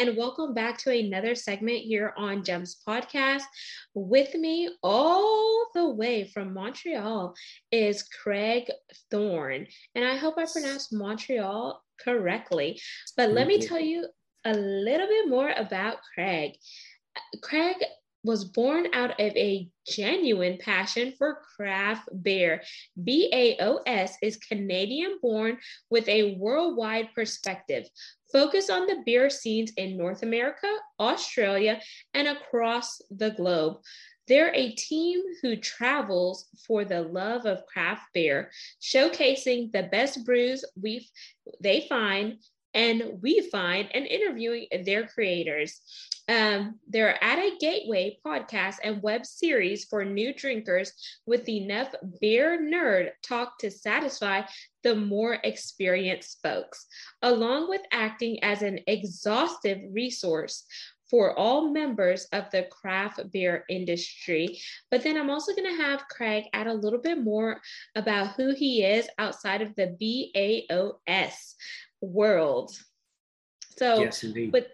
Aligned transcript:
And 0.00 0.16
welcome 0.16 0.54
back 0.54 0.78
to 0.78 0.90
another 0.90 1.34
segment 1.34 1.76
here 1.76 2.14
on 2.16 2.42
GEMS 2.42 2.80
Podcast. 2.88 3.42
With 3.92 4.34
me, 4.34 4.70
all 4.82 5.66
the 5.74 5.90
way 5.90 6.24
from 6.24 6.54
Montreal, 6.54 7.34
is 7.70 8.04
Craig 8.04 8.70
Thorne. 9.10 9.66
And 9.94 10.02
I 10.02 10.16
hope 10.16 10.38
I 10.38 10.46
pronounced 10.50 10.94
Montreal 10.94 11.84
correctly. 12.02 12.80
But 13.14 13.32
let 13.32 13.46
me 13.46 13.60
tell 13.60 13.78
you 13.78 14.06
a 14.46 14.54
little 14.54 15.06
bit 15.06 15.28
more 15.28 15.50
about 15.50 15.98
Craig. 16.14 16.52
Craig 17.42 17.76
was 18.22 18.44
born 18.44 18.86
out 18.92 19.12
of 19.12 19.36
a 19.36 19.68
genuine 19.88 20.58
passion 20.58 21.14
for 21.16 21.40
craft 21.56 22.08
beer. 22.22 22.62
BAOS 22.96 24.12
is 24.22 24.36
Canadian 24.36 25.18
born 25.22 25.58
with 25.90 26.08
a 26.08 26.34
worldwide 26.34 27.08
perspective. 27.14 27.86
Focus 28.32 28.70
on 28.70 28.86
the 28.86 29.02
beer 29.04 29.30
scenes 29.30 29.72
in 29.76 29.96
North 29.96 30.22
America, 30.22 30.68
Australia, 30.98 31.80
and 32.14 32.28
across 32.28 33.00
the 33.10 33.30
globe. 33.30 33.78
They're 34.28 34.54
a 34.54 34.72
team 34.72 35.20
who 35.42 35.56
travels 35.56 36.46
for 36.66 36.84
the 36.84 37.02
love 37.02 37.46
of 37.46 37.66
craft 37.66 38.02
beer, 38.14 38.52
showcasing 38.80 39.72
the 39.72 39.88
best 39.90 40.24
brews 40.24 40.64
we 40.80 41.08
they 41.60 41.86
find 41.88 42.38
and 42.72 43.18
we 43.20 43.48
find 43.50 43.88
and 43.92 44.06
interviewing 44.06 44.66
their 44.84 45.06
creators. 45.06 45.80
Um, 46.28 46.78
they're 46.88 47.22
at 47.22 47.38
a 47.38 47.56
gateway 47.58 48.18
podcast 48.24 48.76
and 48.84 49.02
web 49.02 49.26
series 49.26 49.84
for 49.84 50.04
new 50.04 50.34
drinkers 50.34 50.92
with 51.26 51.48
enough 51.48 51.94
beer 52.20 52.58
nerd 52.60 53.10
talk 53.22 53.58
to 53.58 53.70
satisfy 53.70 54.42
the 54.82 54.94
more 54.94 55.38
experienced 55.44 56.38
folks, 56.42 56.86
along 57.22 57.68
with 57.68 57.82
acting 57.92 58.42
as 58.42 58.62
an 58.62 58.80
exhaustive 58.86 59.80
resource 59.92 60.64
for 61.10 61.36
all 61.36 61.72
members 61.72 62.26
of 62.32 62.48
the 62.52 62.62
craft 62.70 63.20
beer 63.32 63.64
industry. 63.68 64.60
But 64.90 65.02
then 65.02 65.16
I'm 65.16 65.28
also 65.28 65.54
going 65.54 65.76
to 65.76 65.82
have 65.82 66.06
Craig 66.08 66.44
add 66.52 66.68
a 66.68 66.72
little 66.72 67.00
bit 67.00 67.22
more 67.22 67.60
about 67.96 68.34
who 68.36 68.54
he 68.54 68.84
is 68.84 69.08
outside 69.18 69.60
of 69.60 69.74
the 69.74 69.96
BAOS 70.00 71.56
world. 72.00 72.70
So, 73.76 74.00
yes, 74.00 74.22
indeed. 74.22 74.52
with 74.52 74.66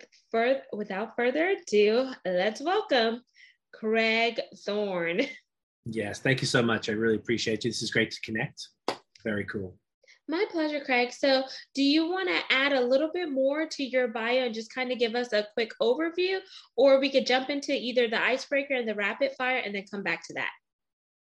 without 0.72 1.16
further 1.16 1.50
ado, 1.50 2.12
let's 2.24 2.60
welcome 2.60 3.22
Craig 3.72 4.41
Thorne. 4.64 5.22
Yes, 5.84 6.18
thank 6.18 6.41
you 6.41 6.46
so 6.46 6.62
much. 6.62 6.88
I 6.88 6.92
really 6.92 7.16
appreciate 7.16 7.64
you. 7.64 7.70
This 7.70 7.83
is 7.83 7.91
great 7.91 8.10
to 8.10 8.20
connect. 8.22 8.68
Very 9.22 9.44
cool. 9.44 9.77
My 10.28 10.44
pleasure, 10.50 10.80
Craig. 10.80 11.12
So, 11.12 11.44
do 11.74 11.83
you 11.83 12.10
want 12.10 12.28
to 12.28 12.55
add 12.55 12.72
a 12.72 12.80
little 12.80 13.10
bit 13.14 13.30
more 13.30 13.66
to 13.68 13.84
your 13.84 14.08
bio 14.08 14.46
and 14.46 14.55
just 14.55 14.74
kind 14.74 14.91
of 14.91 14.98
give 14.98 15.14
us 15.14 15.33
a 15.33 15.46
quick 15.55 15.70
overview, 15.80 16.40
or 16.77 16.98
we 16.98 17.11
could 17.11 17.27
jump 17.27 17.48
into 17.48 17.72
either 17.72 18.08
the 18.08 18.20
icebreaker 18.20 18.74
and 18.74 18.88
the 18.88 18.94
rapid 18.96 19.33
fire 19.38 19.58
and 19.58 19.74
then 19.74 19.84
come 19.88 20.02
back 20.02 20.27
to 20.27 20.34
that? 20.34 20.50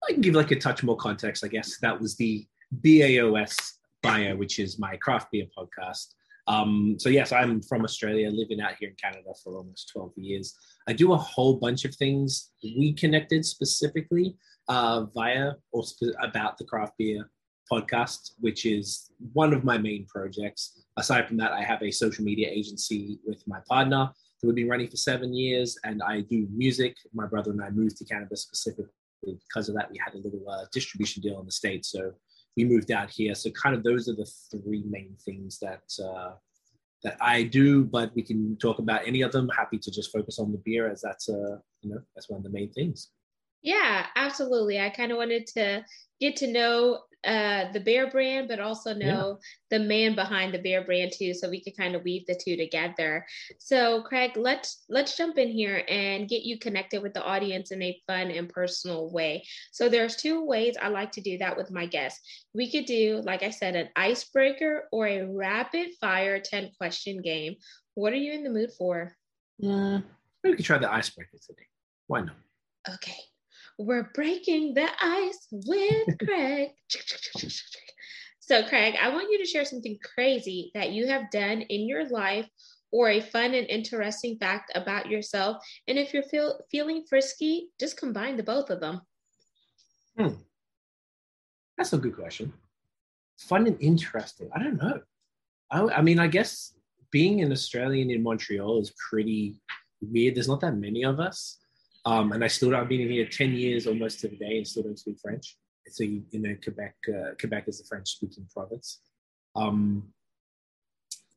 I 0.07 0.13
can 0.13 0.21
give 0.21 0.35
like 0.35 0.51
a 0.51 0.57
touch 0.57 0.83
more 0.83 0.97
context, 0.97 1.43
I 1.43 1.49
guess. 1.49 1.79
That 1.79 1.99
was 1.99 2.17
the 2.17 2.47
BAOS 2.83 3.79
bio, 4.03 4.37
which 4.37 4.59
is 4.59 4.79
my 4.79 4.97
craft 4.97 5.31
beer 5.33 5.47
podcast. 5.57 6.09
Um, 6.47 6.97
so 6.99 7.09
yes, 7.09 7.33
I'm 7.33 7.63
from 7.63 7.85
Australia, 7.85 8.29
living 8.31 8.61
out 8.61 8.75
here 8.79 8.89
in 8.91 8.97
Canada 8.97 9.31
for 9.43 9.57
almost 9.57 9.91
12 9.93 10.13
years. 10.17 10.55
I 10.89 10.93
do 10.93 11.13
a 11.13 11.17
whole 11.17 11.57
bunch 11.57 11.85
of 11.85 11.95
things. 11.95 12.51
We 12.63 12.93
connected 12.93 13.45
specifically 13.45 14.37
uh, 14.69 15.05
via 15.15 15.53
or 15.73 15.85
sp- 15.87 16.19
about 16.21 16.59
the 16.59 16.65
craft 16.65 16.95
beer 16.99 17.31
podcast, 17.71 18.33
which 18.41 18.67
is 18.67 19.11
one 19.33 19.53
of 19.55 19.65
my 19.65 19.79
main 19.79 20.07
projects. 20.07 20.85
Aside 20.97 21.29
from 21.29 21.37
that, 21.39 21.53
I 21.53 21.63
have 21.63 21.83
a 21.83 21.91
social 21.91 22.25
media 22.25 22.49
agency 22.51 23.19
with 23.25 23.43
my 23.47 23.59
partner 23.69 24.11
that 24.41 24.47
we've 24.47 24.57
been 24.57 24.69
running 24.69 24.89
for 24.89 24.97
seven 24.97 25.33
years, 25.33 25.79
and 25.85 26.03
I 26.03 26.21
do 26.23 26.49
music. 26.53 26.97
My 27.15 27.27
brother 27.27 27.53
and 27.53 27.63
I 27.63 27.71
moved 27.71 27.97
to 27.99 28.05
Canada 28.05 28.37
specifically 28.37 28.91
because 29.23 29.69
of 29.69 29.77
that. 29.77 29.91
We 29.91 30.01
had 30.05 30.15
a 30.15 30.19
little 30.19 30.45
uh, 30.51 30.65
distribution 30.73 31.23
deal 31.23 31.39
in 31.39 31.47
the 31.47 31.53
States, 31.53 31.91
so 31.91 32.13
we 32.57 32.65
moved 32.65 32.91
out 32.91 33.11
here. 33.11 33.35
So 33.35 33.51
kind 33.51 33.75
of 33.75 33.83
those 33.83 34.09
are 34.09 34.15
the 34.15 34.31
three 34.51 34.85
main 34.89 35.17
things 35.25 35.59
that 35.61 35.83
uh, 36.05 36.33
that 37.03 37.17
I 37.21 37.45
do. 37.45 37.85
But 37.85 38.15
we 38.15 38.23
can 38.23 38.57
talk 38.57 38.79
about 38.79 39.07
any 39.07 39.23
of 39.23 39.33
them. 39.33 39.49
Happy 39.57 39.79
to 39.79 39.91
just 39.91 40.13
focus 40.13 40.39
on 40.39 40.53
the 40.53 40.59
beer 40.59 40.91
as 40.91 41.01
that's 41.03 41.29
uh, 41.29 41.57
you 41.81 41.91
know 41.91 42.01
that's 42.15 42.29
one 42.29 42.39
of 42.39 42.45
the 42.45 42.51
main 42.51 42.73
things. 42.73 43.11
Yeah, 43.63 44.07
absolutely. 44.17 44.81
I 44.81 44.91
kind 44.91 45.13
of 45.13 45.19
wanted 45.19 45.47
to 45.49 45.85
get 46.21 46.37
to 46.37 46.51
know 46.51 47.01
uh, 47.25 47.71
the 47.73 47.81
bear 47.81 48.11
brand, 48.11 48.49
but 48.49 48.59
also 48.59 48.93
know 48.93 49.39
yeah. 49.71 49.79
the 49.79 49.85
man 49.85 50.15
behind 50.15 50.53
the 50.53 50.59
bear 50.59 50.85
brand 50.85 51.13
too, 51.17 51.33
so 51.33 51.49
we 51.49 51.63
could 51.63 51.77
kind 51.77 51.95
of 51.95 52.03
weave 52.03 52.27
the 52.27 52.35
two 52.35 52.57
together. 52.57 53.25
So, 53.59 54.03
Craig, 54.03 54.33
let's 54.37 54.85
let's 54.89 55.17
jump 55.17 55.39
in 55.39 55.49
here 55.49 55.85
and 55.89 56.29
get 56.29 56.43
you 56.43 56.59
connected 56.59 57.03
with 57.03 57.15
the 57.15 57.23
audience 57.23 57.71
in 57.71 57.81
a 57.83 58.01
fun 58.07 58.31
and 58.31 58.49
personal 58.49 59.11
way. 59.13 59.45
So, 59.71 59.89
there's 59.89 60.17
two 60.17 60.45
ways 60.45 60.77
I 60.81 60.89
like 60.89 61.13
to 61.13 61.21
do 61.21 61.39
that 61.39 61.57
with 61.57 61.71
my 61.71 61.87
guests. 61.87 62.21
We 62.55 62.71
could 62.71 62.87
do, 62.87 63.23
like 63.25 63.43
I 63.43 63.51
said, 63.51 63.77
an 63.77 63.89
icebreaker 63.95 64.89
or 64.91 65.07
a 65.07 65.27
rapid 65.27 65.91
fire 66.01 66.41
ten 66.41 66.71
question 66.77 67.23
game. 67.23 67.55
What 67.95 68.13
are 68.13 68.17
you 68.17 68.33
in 68.33 68.43
the 68.43 68.51
mood 68.51 68.71
for? 68.77 69.17
Yeah, 69.59 70.01
we 70.43 70.57
could 70.57 70.65
try 70.65 70.79
the 70.79 70.93
icebreaker 70.93 71.39
today. 71.47 71.67
Why 72.09 72.23
not? 72.23 72.37
Okay. 72.95 73.17
We're 73.83 74.11
breaking 74.15 74.75
the 74.75 74.89
ice 75.01 75.49
with 75.51 76.19
Craig. 76.25 76.71
so, 78.39 78.63
Craig, 78.69 78.95
I 79.03 79.09
want 79.09 79.31
you 79.31 79.39
to 79.39 79.45
share 79.45 79.65
something 79.65 79.99
crazy 80.15 80.71
that 80.75 80.93
you 80.93 81.09
have 81.09 81.33
done 81.33 81.63
in 81.63 81.89
your 81.89 82.09
life 82.09 82.49
or 82.93 83.11
a 83.11 83.21
fun 83.21 83.55
and 83.55 83.67
interesting 83.67 84.37
fact 84.39 84.71
about 84.77 85.11
yourself. 85.11 85.57
And 85.89 85.99
if 85.99 86.15
you're 86.15 86.23
feel, 86.23 86.61
feeling 86.71 87.05
frisky, 87.09 87.71
just 87.81 87.97
combine 87.97 88.37
the 88.37 88.45
both 88.45 88.71
of 88.71 88.79
them. 88.79 89.01
Hmm. 90.17 90.35
That's 91.77 91.93
a 91.93 91.99
good 91.99 92.15
question. 92.15 92.53
Fun 93.41 93.67
and 93.67 93.81
interesting. 93.81 94.49
I 94.55 94.63
don't 94.63 94.81
know. 94.81 95.01
I, 95.73 95.99
I 95.99 96.03
mean, 96.03 96.21
I 96.21 96.29
guess 96.29 96.75
being 97.11 97.41
an 97.41 97.51
Australian 97.51 98.11
in 98.11 98.23
Montreal 98.23 98.81
is 98.81 98.95
pretty 99.11 99.57
weird. 100.01 100.37
There's 100.37 100.49
not 100.49 100.61
that 100.61 100.77
many 100.77 101.05
of 101.05 101.19
us. 101.19 101.59
Um, 102.05 102.33
and 102.33 102.43
I 102.43 102.49
still 102.49 102.75
I've 102.75 102.89
been 102.89 103.01
in 103.01 103.11
here 103.11 103.27
10 103.27 103.53
years 103.53 103.87
almost 103.87 104.21
to 104.21 104.29
the 104.29 104.37
day 104.37 104.57
and 104.59 104.67
still 104.67 104.83
don't 104.83 104.99
speak 104.99 105.19
French. 105.23 105.57
So 105.89 106.05
you 106.05 106.25
know, 106.33 106.57
Quebec, 106.63 106.95
uh, 107.09 107.31
Quebec 107.39 107.65
is 107.69 107.81
a 107.81 107.85
French 107.85 108.09
speaking 108.09 108.47
province. 108.53 109.01
Um, 109.55 110.13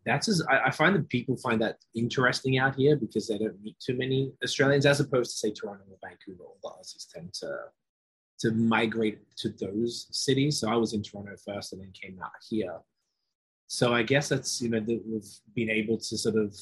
that's 0.06 0.28
as 0.28 0.44
I, 0.50 0.68
I, 0.68 0.72
find 0.72 0.96
that 0.96 1.10
people 1.10 1.36
find 1.36 1.60
that 1.62 1.78
interesting 1.96 2.60
out 2.60 2.76
here 2.76 2.96
because 2.96 3.28
they 3.28 3.40
don't 3.40 3.62
meet 3.62 3.76
too 3.80 3.98
many 3.98 4.32
Australians, 4.44 4.86
as 4.86 5.00
opposed 5.00 5.32
to 5.32 5.38
say 5.38 5.52
Toronto 5.52 5.84
or 5.90 5.98
Vancouver. 6.08 6.44
All 6.44 6.58
the 6.62 6.70
Aussies 6.70 7.12
tend 7.12 7.34
to 7.42 7.58
to 8.40 8.52
migrate 8.52 9.20
to 9.38 9.50
those 9.50 10.08
cities. 10.12 10.60
So 10.60 10.70
I 10.70 10.76
was 10.76 10.94
in 10.94 11.02
Toronto 11.02 11.36
first, 11.44 11.74
and 11.74 11.82
then 11.82 11.92
came 12.00 12.20
out 12.24 12.32
here. 12.48 12.78
So 13.68 13.94
I 13.94 14.04
guess 14.04 14.30
that's 14.30 14.62
you 14.62 14.70
know 14.70 14.80
that 14.80 15.02
we've 15.08 15.34
been 15.56 15.72
able 15.72 15.98
to 15.98 16.18
sort 16.18 16.36
of 16.36 16.56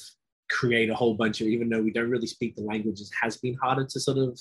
create 0.50 0.90
a 0.90 0.94
whole 0.94 1.14
bunch 1.14 1.40
of, 1.40 1.46
even 1.48 1.68
though 1.68 1.82
we 1.82 1.92
don't 1.92 2.10
really 2.10 2.26
speak 2.26 2.56
the 2.56 2.62
languages, 2.62 3.10
has 3.20 3.36
been 3.36 3.54
harder 3.54 3.84
to 3.84 4.00
sort 4.00 4.18
of 4.18 4.38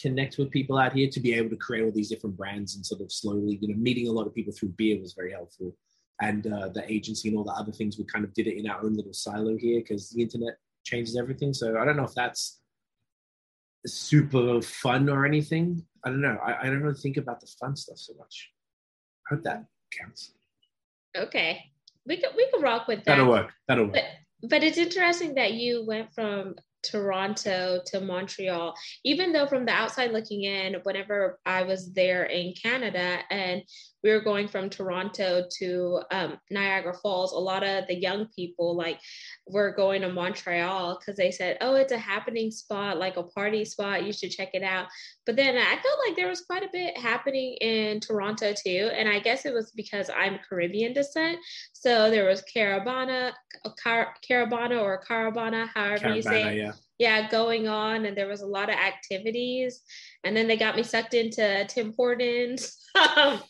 connect 0.00 0.38
with 0.38 0.50
people 0.50 0.78
out 0.78 0.92
here 0.92 1.08
to 1.08 1.20
be 1.20 1.34
able 1.34 1.48
to 1.50 1.56
create 1.56 1.84
all 1.84 1.92
these 1.92 2.08
different 2.08 2.36
brands 2.36 2.76
and 2.76 2.84
sort 2.84 3.00
of 3.00 3.10
slowly, 3.10 3.58
you 3.60 3.68
know, 3.68 3.76
meeting 3.76 4.08
a 4.08 4.12
lot 4.12 4.26
of 4.26 4.34
people 4.34 4.52
through 4.52 4.68
beer 4.70 5.00
was 5.00 5.14
very 5.14 5.32
helpful. 5.32 5.74
And 6.20 6.46
uh, 6.46 6.68
the 6.68 6.90
agency 6.90 7.28
and 7.28 7.36
all 7.36 7.44
the 7.44 7.52
other 7.52 7.72
things, 7.72 7.98
we 7.98 8.04
kind 8.04 8.24
of 8.24 8.32
did 8.34 8.46
it 8.46 8.58
in 8.58 8.68
our 8.68 8.82
own 8.82 8.94
little 8.94 9.12
silo 9.12 9.56
here 9.56 9.80
because 9.80 10.10
the 10.10 10.22
internet 10.22 10.56
changes 10.84 11.16
everything. 11.16 11.52
So 11.52 11.78
I 11.78 11.84
don't 11.84 11.96
know 11.96 12.04
if 12.04 12.14
that's 12.14 12.60
super 13.86 14.62
fun 14.62 15.08
or 15.08 15.26
anything. 15.26 15.84
I 16.04 16.10
don't 16.10 16.22
know. 16.22 16.38
I, 16.44 16.62
I 16.62 16.64
don't 16.64 16.82
really 16.82 16.98
think 16.98 17.16
about 17.16 17.40
the 17.40 17.50
fun 17.60 17.76
stuff 17.76 17.98
so 17.98 18.14
much. 18.18 18.50
I 19.30 19.34
hope 19.34 19.44
that 19.44 19.64
counts. 19.98 20.32
Okay. 21.16 21.64
We 22.06 22.18
could 22.18 22.30
we 22.36 22.48
could 22.50 22.62
rock 22.62 22.86
with 22.86 22.98
that. 23.00 23.16
That'll 23.16 23.28
work. 23.28 23.52
That'll 23.66 23.86
work. 23.86 23.94
But 23.94 24.04
but 24.42 24.62
it's 24.64 24.78
interesting 24.78 25.34
that 25.34 25.54
you 25.54 25.84
went 25.84 26.12
from 26.14 26.56
Toronto 26.90 27.80
to 27.86 28.00
Montreal, 28.00 28.74
even 29.04 29.32
though 29.32 29.46
from 29.46 29.64
the 29.64 29.72
outside 29.72 30.12
looking 30.12 30.44
in, 30.44 30.76
whenever 30.82 31.38
I 31.44 31.62
was 31.62 31.92
there 31.92 32.24
in 32.24 32.54
Canada 32.60 33.18
and 33.30 33.62
we 34.06 34.12
were 34.12 34.20
going 34.20 34.46
from 34.46 34.70
Toronto 34.70 35.44
to 35.58 36.00
um, 36.12 36.38
Niagara 36.48 36.94
Falls, 36.94 37.32
a 37.32 37.38
lot 37.38 37.64
of 37.64 37.88
the 37.88 37.96
young 37.96 38.28
people 38.36 38.76
like 38.76 39.00
were 39.48 39.72
going 39.72 40.02
to 40.02 40.12
Montreal 40.12 40.96
because 40.98 41.16
they 41.16 41.32
said, 41.32 41.58
oh, 41.60 41.74
it's 41.74 41.92
a 41.92 41.98
happening 41.98 42.52
spot, 42.52 42.98
like 42.98 43.16
a 43.16 43.24
party 43.24 43.64
spot. 43.64 44.04
You 44.04 44.12
should 44.12 44.30
check 44.30 44.50
it 44.52 44.62
out. 44.62 44.86
But 45.24 45.34
then 45.34 45.56
I 45.56 45.76
felt 45.82 45.98
like 46.06 46.14
there 46.14 46.28
was 46.28 46.42
quite 46.42 46.62
a 46.62 46.68
bit 46.72 46.96
happening 46.96 47.54
in 47.60 47.98
Toronto 47.98 48.52
too. 48.52 48.90
And 48.94 49.08
I 49.08 49.18
guess 49.18 49.44
it 49.44 49.52
was 49.52 49.72
because 49.72 50.08
I'm 50.16 50.38
Caribbean 50.48 50.92
descent. 50.92 51.38
So 51.72 52.08
there 52.08 52.28
was 52.28 52.44
Caribana, 52.54 53.32
Car- 53.82 54.14
or 54.30 55.02
Carabana, 55.08 55.68
however 55.74 55.98
Carabana, 55.98 56.16
you 56.16 56.22
say. 56.22 56.58
Yeah. 56.58 56.72
Yeah, 56.98 57.28
going 57.28 57.68
on. 57.68 58.06
And 58.06 58.16
there 58.16 58.28
was 58.28 58.42
a 58.42 58.46
lot 58.46 58.68
of 58.68 58.76
activities. 58.76 59.80
And 60.24 60.36
then 60.36 60.46
they 60.48 60.56
got 60.56 60.76
me 60.76 60.82
sucked 60.82 61.14
into 61.14 61.66
Tim 61.68 61.94
Hortons. 61.96 62.76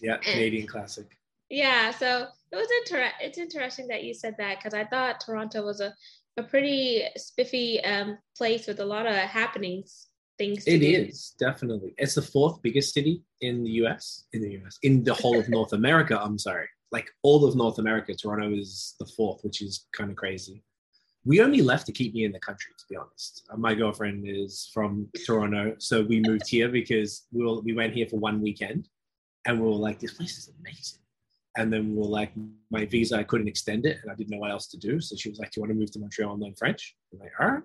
Yeah, 0.00 0.18
Canadian 0.18 0.64
and, 0.64 0.70
classic. 0.70 1.06
Yeah, 1.48 1.90
so 1.90 2.26
it 2.52 2.56
was 2.56 2.68
inter- 2.82 3.12
it's 3.20 3.38
interesting 3.38 3.88
that 3.88 4.04
you 4.04 4.14
said 4.14 4.34
that 4.38 4.58
because 4.58 4.74
I 4.74 4.84
thought 4.84 5.22
Toronto 5.24 5.64
was 5.64 5.80
a, 5.80 5.94
a 6.36 6.42
pretty 6.42 7.04
spiffy 7.16 7.82
um, 7.82 8.18
place 8.36 8.66
with 8.66 8.80
a 8.80 8.84
lot 8.84 9.06
of 9.06 9.14
happenings 9.14 10.08
things. 10.38 10.64
It 10.66 10.80
do. 10.80 10.86
is 10.86 11.34
definitely. 11.38 11.94
It's 11.98 12.14
the 12.14 12.22
fourth 12.22 12.60
biggest 12.62 12.92
city 12.92 13.22
in 13.40 13.64
the 13.64 13.70
US. 13.82 14.24
In 14.32 14.42
the 14.42 14.60
US, 14.62 14.78
in 14.82 15.02
the 15.02 15.14
whole 15.14 15.38
of 15.38 15.48
North 15.48 15.72
America. 15.72 16.20
I'm 16.20 16.38
sorry, 16.38 16.68
like 16.92 17.08
all 17.22 17.44
of 17.44 17.56
North 17.56 17.78
America, 17.78 18.14
Toronto 18.14 18.52
is 18.54 18.94
the 19.00 19.06
fourth, 19.06 19.42
which 19.42 19.62
is 19.62 19.86
kind 19.96 20.10
of 20.10 20.16
crazy. 20.16 20.62
We 21.26 21.40
only 21.40 21.60
left 21.60 21.86
to 21.86 21.92
keep 21.92 22.14
me 22.14 22.24
in 22.24 22.30
the 22.30 22.38
country, 22.38 22.72
to 22.78 22.84
be 22.88 22.96
honest. 22.96 23.44
Uh, 23.52 23.56
my 23.56 23.74
girlfriend 23.74 24.24
is 24.28 24.70
from 24.72 25.08
Toronto, 25.26 25.74
so 25.78 26.02
we 26.02 26.20
moved 26.20 26.48
here 26.48 26.68
because 26.68 27.26
we 27.32 27.44
were, 27.44 27.60
we 27.62 27.74
went 27.74 27.94
here 27.94 28.06
for 28.06 28.16
one 28.16 28.40
weekend 28.40 28.88
and 29.44 29.60
we 29.60 29.66
were 29.66 29.74
like, 29.74 29.98
this 29.98 30.14
place 30.14 30.38
is 30.38 30.52
amazing. 30.60 31.00
And 31.56 31.72
then 31.72 31.90
we 31.90 31.96
were 31.96 32.04
like, 32.04 32.30
my 32.70 32.84
visa, 32.84 33.18
I 33.18 33.24
couldn't 33.24 33.48
extend 33.48 33.86
it 33.86 33.98
and 34.02 34.12
I 34.12 34.14
didn't 34.14 34.30
know 34.30 34.38
what 34.38 34.52
else 34.52 34.68
to 34.68 34.76
do. 34.76 35.00
So 35.00 35.16
she 35.16 35.28
was 35.28 35.40
like, 35.40 35.50
do 35.50 35.58
you 35.58 35.62
want 35.62 35.72
to 35.72 35.78
move 35.78 35.90
to 35.92 35.98
Montreal 35.98 36.34
and 36.34 36.42
learn 36.42 36.54
French? 36.54 36.94
I'm 37.12 37.18
like, 37.18 37.32
all 37.40 37.48
right. 37.48 37.62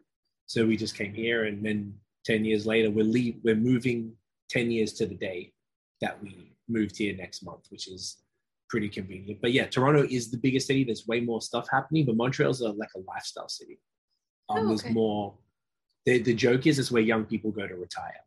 So 0.47 0.65
we 0.65 0.75
just 0.75 0.97
came 0.97 1.13
here 1.13 1.45
and 1.45 1.63
then 1.63 1.93
10 2.25 2.43
years 2.43 2.65
later, 2.65 2.89
we're, 2.89 3.05
leave, 3.05 3.41
we're 3.43 3.55
moving 3.55 4.13
10 4.49 4.71
years 4.71 4.93
to 4.93 5.05
the 5.05 5.15
day 5.15 5.53
that 5.99 6.21
we 6.23 6.51
moved 6.67 6.97
here 6.97 7.15
next 7.15 7.43
month, 7.43 7.67
which 7.69 7.87
is 7.87 8.20
pretty 8.71 8.89
convenient. 8.89 9.39
But 9.41 9.51
yeah, 9.51 9.65
Toronto 9.67 10.07
is 10.09 10.31
the 10.31 10.37
biggest 10.37 10.65
city. 10.65 10.85
There's 10.85 11.05
way 11.05 11.19
more 11.19 11.41
stuff 11.41 11.67
happening, 11.69 12.05
but 12.05 12.15
Montreal's 12.15 12.61
a, 12.61 12.69
like 12.69 12.89
a 12.95 12.99
lifestyle 12.99 13.49
city. 13.49 13.79
Um, 14.49 14.57
oh, 14.57 14.59
okay. 14.61 14.67
There's 14.69 14.95
more. 14.95 15.33
The, 16.05 16.19
the 16.19 16.33
joke 16.33 16.65
is, 16.65 16.79
it's 16.79 16.91
where 16.91 17.03
young 17.03 17.25
people 17.25 17.51
go 17.51 17.67
to 17.67 17.75
retire. 17.75 18.21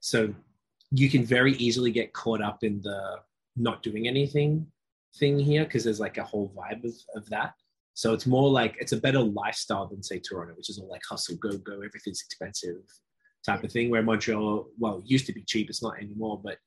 So 0.00 0.32
you 0.92 1.08
can 1.08 1.24
very 1.24 1.54
easily 1.54 1.90
get 1.90 2.12
caught 2.12 2.42
up 2.42 2.62
in 2.62 2.80
the 2.82 3.16
not 3.56 3.82
doing 3.82 4.06
anything 4.06 4.66
thing 5.18 5.40
here 5.40 5.64
because 5.64 5.82
there's 5.82 5.98
like 5.98 6.18
a 6.18 6.24
whole 6.24 6.52
vibe 6.56 6.84
of, 6.84 6.94
of 7.16 7.28
that. 7.30 7.54
So 7.94 8.12
it's 8.12 8.26
more 8.26 8.48
like 8.48 8.76
it's 8.78 8.92
a 8.92 8.96
better 8.96 9.20
lifestyle 9.20 9.86
than 9.86 10.02
say 10.02 10.20
Toronto, 10.20 10.54
which 10.56 10.70
is 10.70 10.78
all 10.78 10.88
like 10.88 11.02
hustle, 11.08 11.36
go, 11.36 11.56
go, 11.58 11.80
everything's 11.82 12.22
expensive 12.22 12.76
type 13.44 13.64
of 13.64 13.72
thing. 13.72 13.90
Where 13.90 14.02
Montreal, 14.02 14.68
well, 14.78 15.02
used 15.04 15.26
to 15.26 15.32
be 15.32 15.42
cheap, 15.42 15.68
it's 15.68 15.82
not 15.82 15.98
anymore, 15.98 16.40
but 16.42 16.58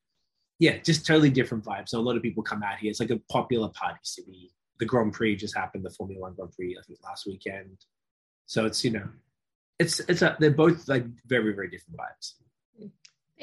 yeah, 0.60 0.78
just 0.78 1.06
totally 1.06 1.30
different 1.30 1.64
vibes. 1.64 1.90
So 1.90 2.00
a 2.00 2.02
lot 2.02 2.16
of 2.16 2.22
people 2.22 2.44
come 2.44 2.64
out 2.64 2.78
here. 2.78 2.90
It's 2.90 3.00
like 3.00 3.10
a 3.10 3.20
popular 3.30 3.70
party 3.70 4.00
city. 4.04 4.52
The 4.80 4.86
Grand 4.86 5.14
Prix 5.14 5.36
just 5.36 5.56
happened, 5.56 5.86
the 5.86 5.90
Formula 5.90 6.22
One 6.22 6.34
Grand 6.34 6.52
Prix, 6.52 6.78
I 6.78 6.84
think 6.86 7.00
last 7.04 7.26
weekend. 7.26 7.78
So 8.46 8.66
it's 8.66 8.84
you 8.84 8.92
know, 8.92 9.08
it's 9.80 10.00
it's 10.02 10.22
a, 10.22 10.36
they're 10.40 10.52
both 10.52 10.88
like 10.88 11.06
very 11.26 11.54
very 11.54 11.70
different 11.70 11.98
vibes. 11.98 12.34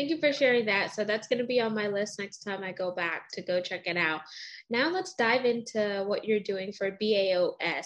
Thank 0.00 0.08
you 0.08 0.18
for 0.18 0.32
sharing 0.32 0.64
that. 0.64 0.94
So 0.94 1.04
that's 1.04 1.28
going 1.28 1.40
to 1.40 1.44
be 1.44 1.60
on 1.60 1.74
my 1.74 1.86
list 1.86 2.18
next 2.18 2.38
time 2.38 2.64
I 2.64 2.72
go 2.72 2.90
back 2.90 3.28
to 3.32 3.42
go 3.42 3.60
check 3.60 3.82
it 3.84 3.98
out. 3.98 4.22
Now 4.70 4.88
let's 4.88 5.12
dive 5.12 5.44
into 5.44 6.04
what 6.06 6.24
you're 6.24 6.40
doing 6.40 6.72
for 6.72 6.92
BAOS. 6.92 7.84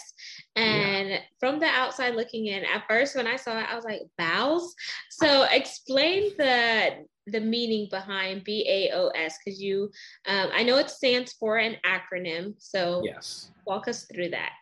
And 0.55 1.09
yeah. 1.09 1.19
from 1.41 1.59
the 1.59 1.65
outside 1.65 2.15
looking 2.15 2.45
in, 2.45 2.63
at 2.63 2.85
first 2.87 3.17
when 3.17 3.27
I 3.27 3.35
saw 3.35 3.59
it, 3.59 3.65
I 3.69 3.75
was 3.75 3.83
like, 3.83 4.03
BOWS. 4.17 4.75
So 5.09 5.45
explain 5.51 6.31
the 6.37 7.05
the 7.27 7.41
meaning 7.41 7.89
behind 7.91 8.45
BAOS 8.45 9.33
because 9.43 9.61
you 9.61 9.91
um, 10.25 10.51
I 10.53 10.63
know 10.63 10.77
it 10.77 10.89
stands 10.89 11.33
for 11.33 11.57
an 11.57 11.75
acronym. 11.85 12.53
So 12.59 13.01
yes, 13.03 13.51
walk 13.67 13.89
us 13.89 14.05
through 14.05 14.29
that. 14.29 14.53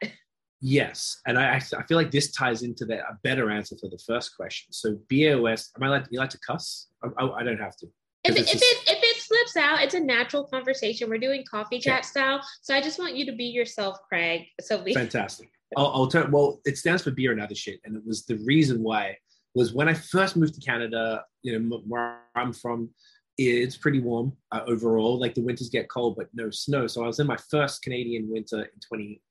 Yes, 0.65 1.19
and 1.27 1.37
I 1.37 1.57
I 1.57 1.59
feel 1.59 1.97
like 1.97 2.09
this 2.09 2.31
ties 2.31 2.63
into 2.63 2.85
the, 2.85 2.99
a 2.99 3.19
better 3.21 3.51
answer 3.51 3.75
for 3.79 3.89
the 3.89 3.99
first 4.07 4.35
question. 4.37 4.71
So 4.71 4.97
BAOS, 5.11 5.69
am 5.75 5.83
I 5.83 5.89
like 5.89 6.05
you 6.09 6.19
like 6.19 6.29
to 6.29 6.39
cuss? 6.39 6.87
I, 7.17 7.29
I 7.29 7.43
don't 7.43 7.59
have 7.59 7.75
to. 7.77 7.87
If 8.23 8.37
it, 8.37 8.41
if, 8.41 8.55
it, 8.55 8.77
if 8.87 8.99
it 9.03 9.21
slips 9.21 9.57
out, 9.57 9.83
it's 9.83 9.95
a 9.95 9.99
natural 9.99 10.45
conversation. 10.45 11.09
We're 11.09 11.17
doing 11.17 11.43
coffee 11.49 11.79
chat 11.79 11.99
yeah. 11.99 12.01
style, 12.01 12.41
so 12.61 12.73
I 12.73 12.81
just 12.81 12.97
want 12.97 13.15
you 13.15 13.25
to 13.25 13.33
be 13.33 13.45
yourself, 13.45 13.97
Craig. 14.07 14.45
So 14.61 14.81
we- 14.81 14.93
fantastic. 14.93 15.49
I'll, 15.75 15.87
I'll 15.87 16.07
turn. 16.07 16.31
Well, 16.31 16.61
it 16.65 16.77
stands 16.77 17.03
for 17.03 17.11
beer 17.11 17.31
and 17.31 17.41
other 17.41 17.55
shit, 17.55 17.81
and 17.83 17.97
it 17.97 18.03
was 18.05 18.25
the 18.25 18.37
reason 18.45 18.81
why 18.81 19.17
was 19.55 19.73
when 19.73 19.89
I 19.89 19.93
first 19.93 20.37
moved 20.37 20.53
to 20.55 20.61
Canada. 20.61 21.25
You 21.41 21.59
know 21.59 21.81
where 21.85 22.19
I'm 22.35 22.53
from, 22.53 22.89
it's 23.37 23.77
pretty 23.77 23.99
warm 23.99 24.33
uh, 24.51 24.61
overall. 24.67 25.19
Like 25.19 25.33
the 25.33 25.41
winters 25.41 25.69
get 25.69 25.89
cold, 25.89 26.15
but 26.15 26.27
no 26.33 26.49
snow. 26.49 26.87
So 26.87 27.03
I 27.03 27.07
was 27.07 27.19
in 27.19 27.27
my 27.27 27.37
first 27.49 27.81
Canadian 27.81 28.29
winter 28.29 28.61
in 28.61 28.79
20 28.87 29.21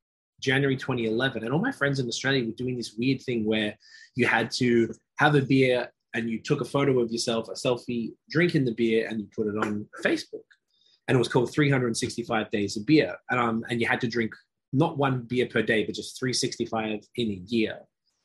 January 0.40 0.76
2011, 0.76 1.44
and 1.44 1.52
all 1.52 1.60
my 1.60 1.72
friends 1.72 2.00
in 2.00 2.08
Australia 2.08 2.44
were 2.44 2.52
doing 2.52 2.76
this 2.76 2.94
weird 2.98 3.22
thing 3.22 3.44
where 3.44 3.76
you 4.16 4.26
had 4.26 4.50
to 4.52 4.92
have 5.16 5.34
a 5.34 5.40
beer 5.40 5.90
and 6.14 6.28
you 6.28 6.40
took 6.40 6.60
a 6.60 6.64
photo 6.64 7.00
of 7.00 7.10
yourself, 7.10 7.48
a 7.48 7.52
selfie, 7.52 8.12
drinking 8.30 8.64
the 8.64 8.74
beer, 8.74 9.06
and 9.08 9.20
you 9.20 9.28
put 9.34 9.46
it 9.46 9.56
on 9.56 9.86
Facebook. 10.04 10.44
And 11.08 11.16
it 11.16 11.18
was 11.18 11.28
called 11.28 11.52
365 11.52 12.50
Days 12.50 12.76
of 12.76 12.86
Beer. 12.86 13.16
And, 13.30 13.40
um, 13.40 13.64
and 13.68 13.80
you 13.80 13.86
had 13.86 14.00
to 14.02 14.08
drink 14.08 14.34
not 14.72 14.98
one 14.98 15.22
beer 15.22 15.46
per 15.46 15.62
day, 15.62 15.84
but 15.84 15.94
just 15.94 16.18
365 16.18 17.00
in 17.16 17.28
a 17.28 17.42
year 17.46 17.80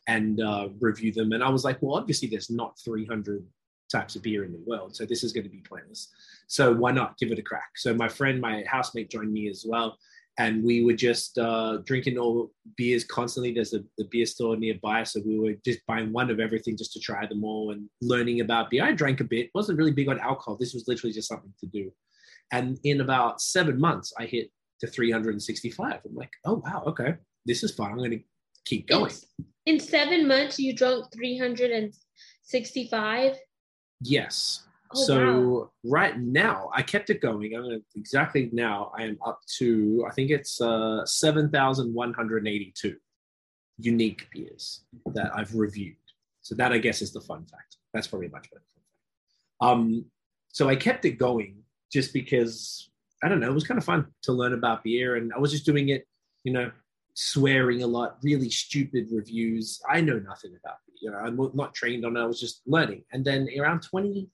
and 0.07 0.42
uh, 0.42 0.69
review 0.80 1.12
them. 1.12 1.34
And 1.34 1.44
I 1.44 1.50
was 1.50 1.63
like, 1.63 1.81
well, 1.81 1.98
obviously, 1.98 2.28
there's 2.28 2.50
not 2.50 2.78
300 2.84 3.45
types 3.92 4.16
of 4.16 4.22
beer 4.22 4.44
in 4.44 4.51
the 4.51 4.63
world. 4.66 4.95
So 4.95 5.06
this 5.06 5.24
is 5.24 5.34
going 5.34 5.45
to 5.45 5.50
be 5.50 5.63
pointless. 5.68 6.10
So 6.48 6.74
why 6.74 6.92
not 6.92 7.18
give 7.18 7.31
it 7.31 7.39
a 7.39 7.44
crack? 7.44 7.72
So 7.75 7.94
my 7.94 8.07
friend, 8.07 8.39
my 8.39 8.63
housemate 8.68 9.10
joined 9.10 9.31
me 9.31 9.50
as 9.50 9.66
well 9.68 9.98
and 10.39 10.63
we 10.63 10.84
were 10.84 10.94
just 10.94 11.38
uh, 11.39 11.80
drinking 11.84 12.18
all 12.18 12.51
beers 12.75 13.04
constantly. 13.04 13.54
There's 13.54 13.74
a, 13.74 13.84
the 13.98 14.07
beer 14.12 14.25
store 14.25 14.56
nearby, 14.56 15.04
so 15.04 15.19
we 15.25 15.39
were 15.39 15.54
just 15.66 15.80
buying 15.88 16.13
one 16.13 16.30
of 16.30 16.39
everything 16.39 16.78
just 16.78 16.94
to 16.94 17.00
try 17.00 17.25
them 17.25 17.44
all 17.44 17.72
and 17.72 17.89
learning 18.01 18.42
about 18.42 18.69
beer. 18.69 18.84
I 18.84 18.92
drank 18.92 19.19
a 19.19 19.24
bit, 19.24 19.50
wasn't 19.56 19.80
really 19.80 19.92
big 19.92 20.10
on 20.10 20.19
alcohol. 20.19 20.56
This 20.56 20.75
was 20.75 20.88
literally 20.88 21.13
just 21.13 21.28
something 21.28 21.54
to 21.60 21.66
do. 21.66 21.92
And 22.51 22.80
in 22.84 23.01
about 23.01 23.42
seven 23.42 23.80
months, 23.80 24.13
I 24.18 24.25
hit 24.25 24.51
to 24.81 24.88
365. 24.88 26.01
I'm 26.06 26.16
like, 26.16 26.31
oh 26.45 26.62
wow, 26.63 26.84
okay, 26.88 27.16
this 27.45 27.63
is 27.63 27.74
fun. 27.74 27.92
I'm 27.92 27.98
going 27.98 28.12
to 28.12 28.22
keep 28.66 28.88
going. 28.88 29.12
In 29.66 29.80
seven 29.80 30.28
months, 30.28 30.60
you 30.60 30.75
drank 30.75 31.06
365. 31.13 33.38
Yes. 34.01 34.67
Oh, 34.94 35.04
so 35.04 35.44
wow. 35.44 35.72
right 35.84 36.19
now, 36.19 36.69
I 36.74 36.81
kept 36.81 37.10
it 37.10 37.22
going. 37.22 37.56
I'm 37.56 37.84
exactly 37.95 38.50
now. 38.54 38.92
I 38.98 39.04
am 39.04 39.18
up 39.25 39.39
to 39.57 40.06
I 40.08 40.13
think 40.13 40.32
it's 40.32 40.62
uh, 40.62 41.06
seven 41.06 41.50
thousand 41.50 41.94
one 41.94 42.13
hundred 42.13 42.48
eighty-two 42.48 42.96
unique 43.79 44.27
beers 44.32 44.86
that 45.13 45.32
I've 45.36 45.53
reviewed. 45.56 45.96
So 46.41 46.56
that 46.56 46.72
I 46.72 46.77
guess 46.77 47.01
is 47.01 47.12
the 47.12 47.22
fun 47.22 47.46
fact. 47.46 47.77
That's 47.94 48.08
probably 48.08 48.27
a 48.27 48.32
much 48.32 48.50
better. 48.50 48.63
Um, 49.60 50.06
so 50.50 50.70
I 50.70 50.75
kept 50.75 51.06
it 51.06 51.17
going 51.17 51.58
just 51.91 52.13
because 52.13 52.89
I 53.24 53.29
don't 53.29 53.39
know. 53.39 53.50
It 53.50 53.53
was 53.53 53.67
kind 53.67 53.77
of 53.77 53.84
fun 53.84 54.08
to 54.24 54.32
learn 54.32 54.53
about 54.53 54.84
beer, 54.84 55.15
and 55.15 55.34
I 55.34 55.39
was 55.39 55.51
just 55.51 55.65
doing 55.65 55.89
it, 55.89 56.08
you 56.44 56.53
know, 56.53 56.72
swearing 57.13 57.82
a 57.84 57.88
lot, 57.88 58.17
really 58.24 58.50
stupid 58.50 59.08
reviews. 59.12 59.82
I 59.89 60.01
know 60.01 60.20
nothing 60.20 60.56
about 60.63 60.77
beer. 60.86 60.96
You 61.01 61.12
know, 61.12 61.17
I'm 61.17 61.51
not 61.56 61.74
trained 61.74 62.06
on 62.06 62.15
it. 62.15 62.22
I 62.22 62.25
was 62.25 62.39
just 62.39 62.62
learning. 62.65 63.03
And 63.12 63.25
then 63.25 63.48
around 63.60 63.82
20, 63.82 64.29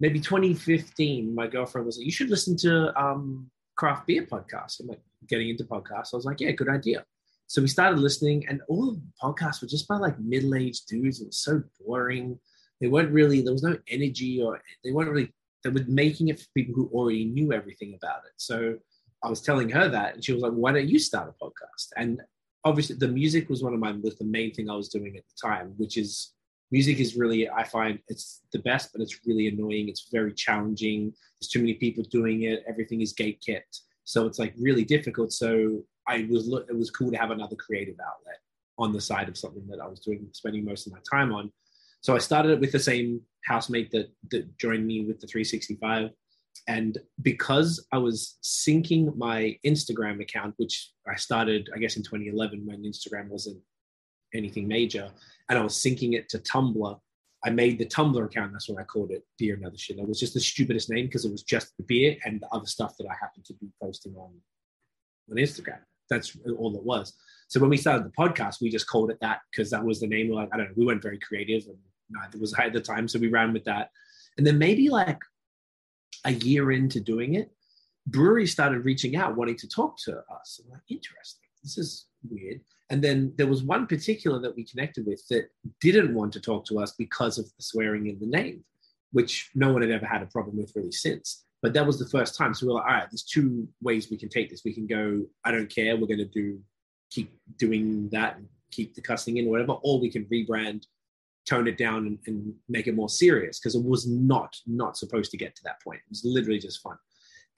maybe 0.00 0.20
2015, 0.20 1.34
my 1.34 1.46
girlfriend 1.46 1.86
was 1.86 1.98
like, 1.98 2.06
"You 2.06 2.12
should 2.12 2.30
listen 2.30 2.56
to 2.58 2.98
um, 3.00 3.50
craft 3.76 4.06
beer 4.06 4.26
podcast." 4.26 4.80
I'm 4.80 4.88
like, 4.88 5.00
getting 5.28 5.48
into 5.48 5.64
podcasts. 5.64 6.12
I 6.12 6.16
was 6.16 6.24
like, 6.24 6.40
"Yeah, 6.40 6.52
good 6.52 6.68
idea." 6.68 7.04
So 7.46 7.60
we 7.60 7.68
started 7.68 8.00
listening, 8.00 8.46
and 8.48 8.62
all 8.68 8.92
the 8.92 9.02
podcasts 9.22 9.60
were 9.60 9.68
just 9.68 9.88
by 9.88 9.96
like 9.96 10.18
middle-aged 10.18 10.86
dudes. 10.88 11.20
It 11.20 11.26
was 11.26 11.38
so 11.38 11.62
boring. 11.84 12.38
They 12.80 12.88
weren't 12.88 13.12
really. 13.12 13.42
There 13.42 13.52
was 13.52 13.62
no 13.62 13.76
energy, 13.88 14.42
or 14.42 14.60
they 14.84 14.92
weren't 14.92 15.10
really. 15.10 15.32
They 15.62 15.70
were 15.70 15.84
making 15.86 16.28
it 16.28 16.40
for 16.40 16.46
people 16.56 16.74
who 16.74 16.90
already 16.92 17.24
knew 17.26 17.52
everything 17.52 17.94
about 17.94 18.24
it. 18.24 18.32
So 18.36 18.78
I 19.22 19.28
was 19.28 19.40
telling 19.40 19.68
her 19.70 19.88
that, 19.88 20.14
and 20.14 20.24
she 20.24 20.32
was 20.32 20.42
like, 20.42 20.52
"Why 20.52 20.72
don't 20.72 20.88
you 20.88 20.98
start 20.98 21.32
a 21.32 21.44
podcast?" 21.44 21.88
And 21.96 22.22
obviously, 22.64 22.96
the 22.96 23.08
music 23.08 23.48
was 23.48 23.62
one 23.62 23.74
of 23.74 23.80
my 23.80 23.92
was 23.92 24.16
the 24.16 24.24
main 24.24 24.52
thing 24.52 24.68
I 24.68 24.74
was 24.74 24.88
doing 24.88 25.16
at 25.16 25.24
the 25.24 25.48
time, 25.48 25.74
which 25.76 25.96
is 25.96 26.32
music 26.72 26.98
is 26.98 27.16
really 27.16 27.48
i 27.50 27.62
find 27.62 27.98
it's 28.08 28.42
the 28.52 28.58
best 28.60 28.90
but 28.92 29.00
it's 29.00 29.20
really 29.26 29.46
annoying. 29.48 29.88
It's 29.88 30.08
very 30.10 30.32
challenging. 30.32 31.12
There's 31.38 31.50
too 31.50 31.60
many 31.60 31.74
people 31.74 32.02
doing 32.04 32.42
it. 32.42 32.64
Everything 32.66 33.00
is 33.00 33.12
gate 33.12 33.42
kept 33.46 33.82
so 34.04 34.26
it's 34.26 34.38
like 34.38 34.54
really 34.58 34.84
difficult. 34.84 35.32
So 35.32 35.82
i 36.08 36.26
was 36.30 36.48
look 36.48 36.68
it 36.68 36.76
was 36.76 36.90
cool 36.90 37.10
to 37.10 37.16
have 37.16 37.30
another 37.30 37.56
creative 37.56 37.96
outlet 38.00 38.38
on 38.78 38.92
the 38.92 39.00
side 39.00 39.28
of 39.28 39.36
something 39.36 39.66
that 39.68 39.80
I 39.80 39.86
was 39.86 40.00
doing, 40.00 40.26
spending 40.32 40.64
most 40.64 40.86
of 40.86 40.92
my 40.92 40.98
time 41.08 41.32
on. 41.32 41.52
So 42.00 42.16
I 42.16 42.18
started 42.18 42.52
it 42.52 42.60
with 42.60 42.72
the 42.72 42.80
same 42.80 43.20
housemate 43.44 43.90
that 43.92 44.10
that 44.30 44.58
joined 44.58 44.86
me 44.86 45.04
with 45.04 45.20
the 45.20 45.26
365. 45.26 46.10
And 46.68 46.98
because 47.22 47.86
I 47.92 47.98
was 47.98 48.38
syncing 48.42 49.16
my 49.16 49.56
Instagram 49.64 50.20
account, 50.20 50.54
which 50.58 50.90
I 51.08 51.16
started, 51.16 51.68
I 51.74 51.78
guess, 51.78 51.96
in 51.96 52.02
2011 52.02 52.66
when 52.66 52.82
Instagram 52.82 53.28
wasn't 53.28 53.58
anything 54.34 54.68
major, 54.68 55.10
and 55.48 55.58
I 55.58 55.62
was 55.62 55.74
syncing 55.74 56.14
it 56.14 56.28
to 56.30 56.38
Tumblr, 56.38 57.00
I 57.44 57.50
made 57.50 57.78
the 57.78 57.86
Tumblr 57.86 58.24
account. 58.24 58.52
That's 58.52 58.68
what 58.68 58.80
I 58.80 58.84
called 58.84 59.10
it, 59.10 59.24
beer 59.38 59.54
and 59.54 59.66
other 59.66 59.76
shit. 59.76 59.98
It 59.98 60.06
was 60.06 60.20
just 60.20 60.34
the 60.34 60.40
stupidest 60.40 60.90
name 60.90 61.06
because 61.06 61.24
it 61.24 61.32
was 61.32 61.42
just 61.42 61.76
the 61.76 61.82
beer 61.82 62.16
and 62.24 62.40
the 62.40 62.48
other 62.52 62.66
stuff 62.66 62.96
that 62.98 63.06
I 63.08 63.14
happened 63.20 63.44
to 63.46 63.54
be 63.54 63.68
posting 63.80 64.14
on 64.14 64.30
on 65.30 65.36
Instagram. 65.36 65.80
That's 66.08 66.36
all 66.58 66.76
it 66.76 66.84
was. 66.84 67.14
So 67.48 67.60
when 67.60 67.70
we 67.70 67.76
started 67.76 68.04
the 68.04 68.10
podcast, 68.10 68.60
we 68.60 68.70
just 68.70 68.88
called 68.88 69.10
it 69.10 69.18
that 69.20 69.40
because 69.50 69.70
that 69.70 69.84
was 69.84 70.00
the 70.00 70.06
name. 70.06 70.30
Like 70.30 70.50
I 70.52 70.56
don't 70.56 70.66
know, 70.66 70.74
we 70.76 70.86
weren't 70.86 71.02
very 71.02 71.18
creative, 71.18 71.66
and 71.66 71.78
neither 72.10 72.38
was 72.38 72.54
I 72.54 72.66
at 72.66 72.72
the 72.72 72.80
time. 72.80 73.08
So 73.08 73.18
we 73.18 73.28
ran 73.28 73.52
with 73.52 73.64
that. 73.64 73.90
And 74.38 74.46
then 74.46 74.58
maybe 74.58 74.88
like 74.88 75.18
a 76.24 76.32
year 76.32 76.72
into 76.72 77.00
doing 77.00 77.34
it, 77.34 77.50
breweries 78.06 78.52
started 78.52 78.84
reaching 78.84 79.16
out, 79.16 79.36
wanting 79.36 79.56
to 79.56 79.68
talk 79.68 79.96
to 80.04 80.22
us. 80.32 80.60
I'm 80.64 80.70
like, 80.70 80.82
interesting. 80.88 81.48
This 81.62 81.78
is 81.78 82.06
weird. 82.28 82.60
And 82.92 83.02
then 83.02 83.32
there 83.38 83.46
was 83.46 83.62
one 83.62 83.86
particular 83.86 84.38
that 84.40 84.54
we 84.54 84.64
connected 84.64 85.06
with 85.06 85.26
that 85.28 85.48
didn't 85.80 86.12
want 86.12 86.30
to 86.34 86.40
talk 86.40 86.66
to 86.66 86.78
us 86.78 86.92
because 86.92 87.38
of 87.38 87.46
the 87.46 87.62
swearing 87.62 88.06
in 88.06 88.20
the 88.20 88.26
name, 88.26 88.62
which 89.12 89.50
no 89.54 89.72
one 89.72 89.80
had 89.80 89.90
ever 89.90 90.04
had 90.04 90.20
a 90.20 90.26
problem 90.26 90.58
with 90.58 90.72
really 90.76 90.92
since. 90.92 91.46
But 91.62 91.72
that 91.72 91.86
was 91.86 91.98
the 91.98 92.10
first 92.10 92.36
time. 92.36 92.52
So 92.52 92.66
we 92.66 92.72
are 92.72 92.74
like, 92.74 92.84
all 92.84 92.92
right, 92.92 93.10
there's 93.10 93.22
two 93.22 93.66
ways 93.80 94.10
we 94.10 94.18
can 94.18 94.28
take 94.28 94.50
this. 94.50 94.60
We 94.62 94.74
can 94.74 94.86
go, 94.86 95.24
I 95.42 95.50
don't 95.52 95.74
care, 95.74 95.96
we're 95.96 96.06
going 96.06 96.18
to 96.18 96.26
do, 96.26 96.60
keep 97.10 97.32
doing 97.56 98.10
that 98.10 98.36
and 98.36 98.46
keep 98.70 98.94
the 98.94 99.00
cussing 99.00 99.38
in, 99.38 99.46
or 99.46 99.52
whatever, 99.52 99.72
or 99.72 99.98
we 99.98 100.10
can 100.10 100.26
rebrand, 100.26 100.84
tone 101.48 101.68
it 101.68 101.78
down 101.78 102.06
and, 102.06 102.18
and 102.26 102.52
make 102.68 102.88
it 102.88 102.94
more 102.94 103.08
serious 103.08 103.58
because 103.58 103.74
it 103.74 103.82
was 103.82 104.06
not, 104.06 104.54
not 104.66 104.98
supposed 104.98 105.30
to 105.30 105.38
get 105.38 105.56
to 105.56 105.62
that 105.64 105.82
point. 105.82 106.00
It 106.00 106.10
was 106.10 106.26
literally 106.26 106.58
just 106.58 106.82
fun. 106.82 106.98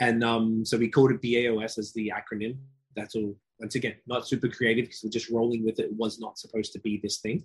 And 0.01 0.23
um, 0.23 0.65
so 0.65 0.79
we 0.79 0.89
called 0.89 1.11
it 1.11 1.21
BAOS 1.21 1.77
as 1.77 1.93
the 1.93 2.13
acronym. 2.15 2.57
That's 2.95 3.17
all 3.17 3.35
once 3.65 3.77
again, 3.77 3.95
not 4.07 4.29
super 4.29 4.47
creative 4.47 4.85
because 4.85 5.01
we're 5.03 5.09
just 5.09 5.31
rolling 5.31 5.65
with 5.65 5.79
it. 5.79 5.87
It 5.87 5.97
was 5.97 6.21
not 6.21 6.39
supposed 6.39 6.75
to 6.75 6.79
be 6.81 7.01
this 7.03 7.21
thing. 7.21 7.45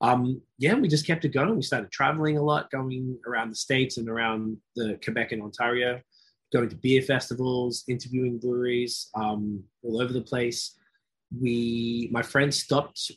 Um, 0.00 0.40
yeah, 0.58 0.74
we 0.74 0.86
just 0.86 1.08
kept 1.08 1.24
it 1.24 1.32
going. 1.32 1.56
We 1.56 1.62
started 1.62 1.90
traveling 1.90 2.38
a 2.38 2.42
lot, 2.42 2.70
going 2.70 3.18
around 3.26 3.50
the 3.50 3.56
states 3.56 3.96
and 3.96 4.08
around 4.08 4.58
the 4.76 4.96
Quebec 5.02 5.32
and 5.32 5.42
Ontario, 5.42 6.00
going 6.52 6.68
to 6.68 6.76
beer 6.76 7.02
festivals, 7.02 7.82
interviewing 7.88 8.38
breweries 8.38 9.10
um, 9.16 9.64
all 9.82 10.00
over 10.00 10.12
the 10.12 10.20
place. 10.20 10.78
We, 11.36 12.10
my 12.12 12.22
friend, 12.22 12.54
stopped 12.54 13.10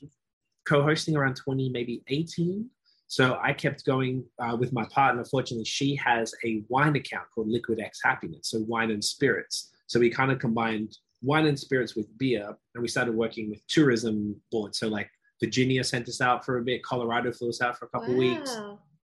co-hosting 0.68 1.16
around 1.16 1.36
20, 1.36 1.70
maybe 1.70 2.02
18. 2.08 2.68
So 3.06 3.38
I 3.44 3.54
kept 3.54 3.86
going 3.86 4.24
uh, 4.40 4.58
with 4.60 4.74
my 4.74 4.86
partner. 4.86 5.24
Fortunately, 5.24 5.66
she 5.66 5.96
has 5.98 6.34
a 6.44 6.64
wine 6.68 6.96
account 6.96 7.28
called 7.34 7.48
Liquid 7.48 7.80
X 7.80 8.00
Happiness, 8.04 8.50
so 8.50 8.62
wine 8.68 8.90
and 8.90 9.04
spirits. 9.04 9.70
So 9.86 10.00
we 10.00 10.10
kind 10.10 10.32
of 10.32 10.40
combined 10.40 10.98
wine 11.22 11.48
and 11.48 11.60
spirits 11.60 11.96
with 11.96 12.18
beer, 12.18 12.56
and 12.76 12.82
we 12.82 12.88
started 12.88 13.16
working 13.16 13.50
with 13.50 13.66
tourism 13.68 14.40
boards. 14.52 14.80
So 14.80 14.88
like 14.88 15.10
Virginia 15.42 15.84
sent 15.84 16.08
us 16.08 16.22
out 16.22 16.46
for 16.46 16.58
a 16.58 16.62
bit, 16.62 16.84
Colorado 16.84 17.32
flew 17.32 17.50
us 17.50 17.62
out 17.62 17.78
for 17.78 17.86
a 17.86 17.90
couple 17.90 18.14
wow. 18.14 18.20
weeks, 18.20 18.58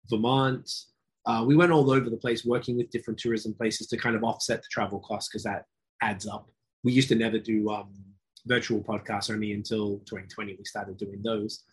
Vermont. 0.10 0.70
Uh, 1.26 1.44
we 1.46 1.56
went 1.56 1.72
all 1.72 1.90
over 1.90 2.10
the 2.10 2.18
place 2.18 2.46
working 2.46 2.78
with 2.78 2.92
different 2.92 3.20
tourism 3.20 3.54
places 3.54 3.88
to 3.88 3.98
kind 3.98 4.16
of 4.16 4.24
offset 4.24 4.62
the 4.62 4.68
travel 4.72 5.00
costs 5.00 5.30
because 5.30 5.44
that 5.44 5.66
adds 6.02 6.28
up. 6.28 6.50
We 6.84 6.92
used 6.92 7.10
to 7.10 7.16
never 7.16 7.40
do 7.40 7.70
um, 7.72 7.92
virtual 8.46 8.80
podcasts 8.82 9.34
only 9.34 9.54
until 9.54 9.98
2020. 10.06 10.56
We 10.58 10.66
started 10.66 10.98
doing 10.98 11.22
those. 11.24 11.64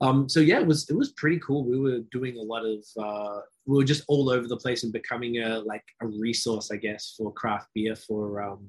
Um, 0.00 0.28
so 0.28 0.40
yeah, 0.40 0.60
it 0.60 0.66
was 0.66 0.88
it 0.88 0.96
was 0.96 1.12
pretty 1.12 1.40
cool. 1.40 1.64
We 1.64 1.78
were 1.78 2.00
doing 2.12 2.36
a 2.36 2.42
lot 2.42 2.64
of 2.64 2.84
uh, 3.02 3.40
we 3.66 3.76
were 3.76 3.84
just 3.84 4.04
all 4.06 4.30
over 4.30 4.46
the 4.46 4.56
place 4.56 4.84
and 4.84 4.92
becoming 4.92 5.38
a 5.38 5.58
like 5.60 5.84
a 6.02 6.06
resource, 6.06 6.70
I 6.70 6.76
guess, 6.76 7.14
for 7.16 7.32
craft 7.32 7.68
beer 7.74 7.96
for 7.96 8.42
um, 8.42 8.64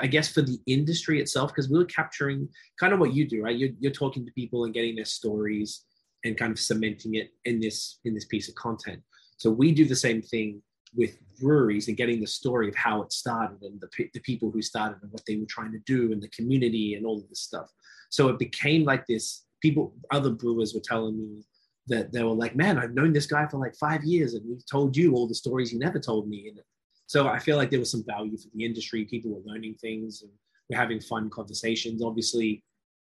I 0.00 0.06
guess 0.06 0.28
for 0.28 0.42
the 0.42 0.58
industry 0.66 1.20
itself, 1.20 1.50
because 1.50 1.70
we 1.70 1.78
were 1.78 1.84
capturing 1.84 2.48
kind 2.78 2.92
of 2.92 3.00
what 3.00 3.14
you 3.14 3.28
do, 3.28 3.42
right? 3.42 3.56
You're, 3.56 3.70
you're 3.78 3.92
talking 3.92 4.24
to 4.24 4.32
people 4.32 4.64
and 4.64 4.74
getting 4.74 4.96
their 4.96 5.04
stories 5.04 5.84
and 6.24 6.36
kind 6.36 6.52
of 6.52 6.58
cementing 6.58 7.16
it 7.16 7.30
in 7.44 7.60
this 7.60 7.98
in 8.04 8.14
this 8.14 8.24
piece 8.24 8.48
of 8.48 8.54
content. 8.54 9.02
So 9.36 9.50
we 9.50 9.72
do 9.72 9.84
the 9.84 9.96
same 9.96 10.22
thing 10.22 10.62
with 10.94 11.18
breweries 11.40 11.88
and 11.88 11.96
getting 11.96 12.20
the 12.20 12.26
story 12.26 12.68
of 12.68 12.74
how 12.76 13.02
it 13.02 13.12
started 13.12 13.60
and 13.62 13.80
the, 13.80 13.88
the 14.14 14.20
people 14.20 14.50
who 14.50 14.62
started 14.62 14.98
and 15.02 15.10
what 15.10 15.22
they 15.26 15.36
were 15.36 15.46
trying 15.48 15.72
to 15.72 15.80
do 15.86 16.12
and 16.12 16.22
the 16.22 16.28
community 16.28 16.94
and 16.94 17.04
all 17.04 17.18
of 17.18 17.28
this 17.28 17.40
stuff. 17.40 17.68
So 18.10 18.28
it 18.28 18.38
became 18.38 18.84
like 18.84 19.06
this. 19.06 19.44
People, 19.60 19.94
other 20.12 20.30
brewers 20.30 20.72
were 20.72 20.80
telling 20.84 21.18
me 21.18 21.44
that 21.88 22.12
they 22.12 22.22
were 22.22 22.30
like, 22.30 22.54
"Man, 22.54 22.78
I've 22.78 22.94
known 22.94 23.12
this 23.12 23.26
guy 23.26 23.46
for 23.46 23.58
like 23.58 23.74
five 23.76 24.04
years, 24.04 24.34
and 24.34 24.48
we've 24.48 24.64
told 24.70 24.96
you 24.96 25.14
all 25.14 25.26
the 25.26 25.34
stories 25.34 25.70
he 25.70 25.78
never 25.78 25.98
told 25.98 26.28
me." 26.28 26.48
And 26.48 26.58
so 27.06 27.28
I 27.28 27.38
feel 27.38 27.56
like 27.56 27.70
there 27.70 27.78
was 27.78 27.90
some 27.90 28.04
value 28.06 28.36
for 28.36 28.48
the 28.54 28.64
industry. 28.64 29.04
People 29.04 29.32
were 29.32 29.52
learning 29.52 29.74
things 29.74 30.22
and 30.22 30.30
we're 30.68 30.78
having 30.78 31.00
fun 31.00 31.30
conversations. 31.30 32.02
Obviously, 32.02 32.62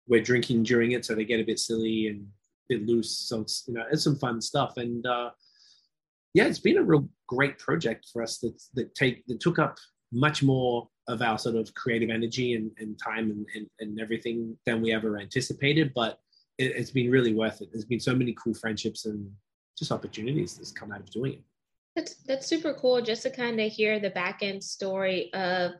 we're 0.07 0.23
drinking 0.23 0.63
during 0.63 0.93
it, 0.93 1.05
so 1.05 1.15
they 1.15 1.25
get 1.25 1.41
a 1.41 1.45
bit 1.45 1.59
silly 1.59 2.09
and 2.09 2.23
a 2.23 2.77
bit 2.77 2.87
loose. 2.87 3.11
So 3.11 3.41
it's 3.41 3.65
you 3.67 3.75
know 3.75 3.85
it's 3.91 4.05
some 4.05 4.17
fun 4.17 4.41
stuff. 4.41 4.77
And 4.77 5.05
uh, 5.07 5.31
yeah, 6.35 6.45
it's 6.45 6.59
been 6.61 6.79
a 6.79 6.83
real 6.83 7.09
great 7.27 7.59
project 7.59 8.07
for 8.13 8.23
us 8.23 8.39
that 8.39 8.61
that 8.75 8.95
take 8.95 9.27
that 9.27 9.41
took 9.41 9.59
up 9.59 9.79
much 10.13 10.43
more 10.43 10.89
of 11.09 11.21
our 11.23 11.39
sort 11.39 11.57
of 11.57 11.73
creative 11.75 12.11
energy 12.11 12.55
and, 12.55 12.71
and 12.79 12.99
time 12.99 13.31
and, 13.31 13.47
and, 13.55 13.67
and 13.81 14.01
everything 14.01 14.57
than 14.67 14.81
we 14.81 14.93
ever 14.93 15.19
anticipated. 15.19 15.93
But 15.95 16.19
it, 16.59 16.77
it's 16.77 16.91
been 16.91 17.11
really 17.11 17.35
worth 17.35 17.61
it. 17.61 17.69
There's 17.73 17.85
been 17.85 18.01
so 18.01 18.15
many 18.15 18.35
cool 18.43 18.55
friendships 18.55 19.07
and 19.07 19.31
just 19.77 19.93
opportunities 19.93 20.57
that's 20.57 20.73
come 20.73 20.93
out 20.93 21.01
of 21.01 21.11
doing 21.11 21.35
it. 21.35 21.43
That's 21.99 22.15
that's 22.29 22.47
super 22.47 22.75
cool 22.75 23.03
just 23.03 23.25
to 23.25 23.31
kind 23.31 23.61
of 23.61 23.73
hear 23.73 23.99
the 23.99 24.11
back 24.11 24.39
end 24.43 24.63
story 24.63 25.33
of 25.35 25.73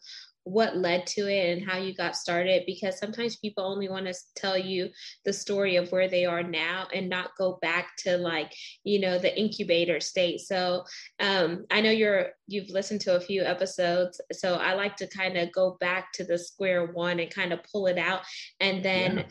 what 0.43 0.77
led 0.77 1.07
to 1.07 1.31
it 1.31 1.57
and 1.57 1.71
how 1.71 1.79
you 1.79 1.95
got 1.95 2.17
started 2.17 2.65
because 2.67 2.99
sometimes 2.99 3.37
people 3.37 3.63
only 3.63 3.89
want 3.89 4.07
to 4.07 4.15
tell 4.35 4.59
you 4.59 4.89
the 5.25 5.33
story 5.33 5.77
of 5.77 5.93
where 5.93 6.09
they 6.09 6.25
are 6.25 6.43
now 6.43 6.89
and 6.93 7.09
not 7.09 7.37
go 7.39 7.59
back 7.63 7.91
to 7.99 8.17
like 8.17 8.53
you 8.83 8.99
know 8.99 9.17
the 9.17 9.39
incubator 9.39 10.01
state. 10.01 10.41
So 10.41 10.83
um, 11.21 11.67
i 11.71 11.81
know 11.81 11.91
you're 11.91 12.31
you've 12.49 12.71
listened 12.71 13.01
to 13.03 13.15
a 13.15 13.21
few 13.21 13.43
episodes 13.45 14.21
so 14.33 14.55
i 14.57 14.75
like 14.75 14.97
to 14.97 15.07
kind 15.07 15.37
of 15.37 15.53
go 15.53 15.77
back 15.79 16.13
to 16.15 16.25
the 16.25 16.39
square 16.39 16.87
one 16.87 17.21
and 17.21 17.31
kind 17.31 17.53
of 17.53 17.61
pull 17.71 17.87
it 17.87 17.99
out 17.99 18.23
and 18.59 18.85
then 18.85 19.19
yeah 19.19 19.25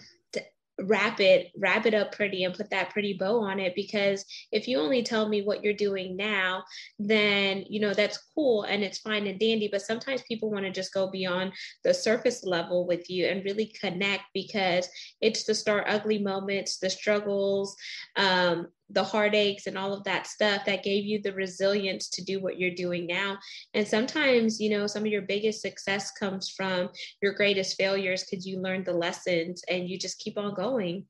wrap 0.82 1.20
it 1.20 1.52
wrap 1.58 1.86
it 1.86 1.94
up 1.94 2.12
pretty 2.12 2.44
and 2.44 2.54
put 2.54 2.70
that 2.70 2.92
pretty 2.92 3.14
bow 3.14 3.40
on 3.42 3.60
it 3.60 3.74
because 3.76 4.24
if 4.52 4.68
you 4.68 4.78
only 4.78 5.02
tell 5.02 5.28
me 5.28 5.42
what 5.42 5.64
you're 5.64 5.74
doing 5.74 6.16
now 6.16 6.64
then 7.00 7.66
you 7.68 7.80
know 7.80 7.94
that's 7.94 8.20
cool 8.36 8.64
and 8.64 8.84
it's 8.84 9.00
fine 9.00 9.28
and 9.28 9.40
dandy. 9.40 9.68
But 9.72 9.82
sometimes 9.82 10.22
people 10.24 10.52
want 10.52 10.66
to 10.66 10.72
just 10.72 10.94
go 10.94 11.10
beyond 11.10 11.54
the 11.84 11.94
surface 11.94 12.44
level 12.44 12.86
with 12.86 13.10
you 13.10 13.26
and 13.26 13.44
really 13.44 13.74
connect 13.80 14.24
because 14.34 14.88
it's 15.22 15.44
the 15.44 15.56
start 15.56 15.86
ugly 15.88 16.20
moments 16.20 16.78
the 16.78 16.90
struggles 16.90 17.76
um, 18.16 18.68
the 18.90 19.04
heartaches 19.04 19.68
and 19.68 19.78
all 19.78 19.94
of 19.94 20.04
that 20.06 20.28
stuff 20.28 20.66
that 20.66 20.84
gave 20.84 21.06
you 21.06 21.22
the 21.22 21.34
resilience 21.34 22.10
to 22.10 22.24
do 22.24 22.40
what 22.40 22.60
you're 22.60 22.72
doing 22.74 23.06
now. 23.06 23.38
And 23.74 23.88
sometimes, 23.88 24.60
you 24.60 24.70
know, 24.70 24.88
some 24.88 25.04
of 25.04 25.12
your 25.12 25.24
biggest 25.24 25.62
success 25.62 26.12
comes 26.12 26.50
from 26.50 26.90
your 27.22 27.34
greatest 27.34 27.78
failures 27.78 28.24
because 28.24 28.46
you 28.46 28.62
learned 28.62 28.86
the 28.86 28.94
lessons 28.94 29.64
and 29.70 29.90
you 29.90 29.98
just 29.98 30.20
keep 30.20 30.38
on 30.38 30.54
going. 30.54 31.06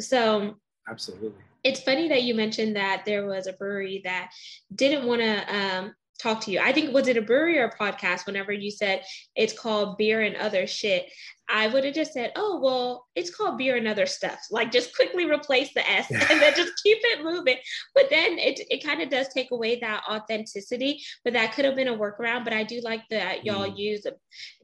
So, 0.00 0.56
absolutely. 0.88 1.32
It's 1.62 1.80
funny 1.80 2.08
that 2.08 2.24
you 2.24 2.34
mentioned 2.34 2.76
that 2.76 3.04
there 3.06 3.26
was 3.26 3.46
a 3.46 3.54
brewery 3.54 4.02
that 4.04 4.30
didn't 4.74 5.06
want 5.06 5.22
to 5.22 5.56
um, 5.56 5.94
talk 6.20 6.40
to 6.42 6.50
you. 6.50 6.60
I 6.60 6.72
think 6.72 6.92
was 6.92 7.08
it 7.08 7.16
a 7.16 7.22
brewery 7.22 7.58
or 7.58 7.64
a 7.64 7.76
podcast 7.76 8.26
whenever 8.26 8.52
you 8.52 8.70
said 8.70 9.02
it's 9.34 9.58
called 9.58 9.96
beer 9.98 10.20
and 10.20 10.36
other 10.36 10.66
shit. 10.66 11.06
I 11.48 11.68
would 11.68 11.84
have 11.84 11.94
just 11.94 12.12
said, 12.12 12.32
oh, 12.36 12.58
well, 12.60 13.06
it's 13.14 13.34
called 13.34 13.58
beer 13.58 13.76
and 13.76 13.86
other 13.86 14.06
stuff. 14.06 14.40
Like 14.50 14.72
just 14.72 14.94
quickly 14.94 15.30
replace 15.30 15.72
the 15.74 15.88
S 15.88 16.10
and 16.10 16.40
then 16.40 16.54
just 16.56 16.72
keep 16.82 16.98
it 17.02 17.22
moving. 17.22 17.56
But 17.94 18.06
then 18.10 18.38
it, 18.38 18.60
it 18.70 18.84
kind 18.84 19.02
of 19.02 19.10
does 19.10 19.28
take 19.28 19.50
away 19.50 19.78
that 19.80 20.04
authenticity, 20.08 21.02
but 21.22 21.34
that 21.34 21.52
could 21.52 21.64
have 21.64 21.76
been 21.76 21.88
a 21.88 21.96
workaround. 21.96 22.44
But 22.44 22.54
I 22.54 22.64
do 22.64 22.80
like 22.82 23.02
that 23.10 23.44
y'all 23.44 23.70
mm. 23.70 23.76
use 23.76 24.06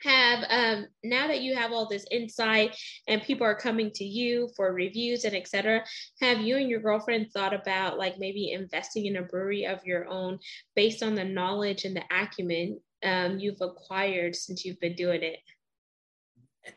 have 0.02 0.44
um 0.48 0.86
now 1.04 1.26
that 1.26 1.42
you 1.42 1.54
have 1.54 1.72
all 1.72 1.86
this 1.86 2.06
insight 2.10 2.74
and 3.06 3.22
people 3.22 3.46
are 3.46 3.54
coming 3.54 3.90
to 3.90 4.04
you 4.04 4.48
for 4.56 4.72
reviews 4.72 5.24
and 5.24 5.36
etc 5.36 5.84
have 6.20 6.40
you 6.40 6.56
and 6.56 6.70
your 6.70 6.80
girlfriend 6.80 7.30
thought 7.32 7.52
about 7.52 7.98
like 7.98 8.18
maybe 8.18 8.52
investing 8.52 9.06
in 9.06 9.16
a 9.16 9.22
brewery 9.22 9.66
of 9.66 9.84
your 9.84 10.08
own 10.08 10.38
based 10.74 11.02
on 11.02 11.14
the 11.14 11.24
knowledge 11.24 11.84
and 11.84 11.94
the 11.94 12.02
acumen 12.10 12.80
um, 13.04 13.38
you've 13.38 13.60
acquired 13.60 14.36
since 14.36 14.64
you've 14.64 14.80
been 14.80 14.94
doing 14.94 15.22
it 15.22 15.40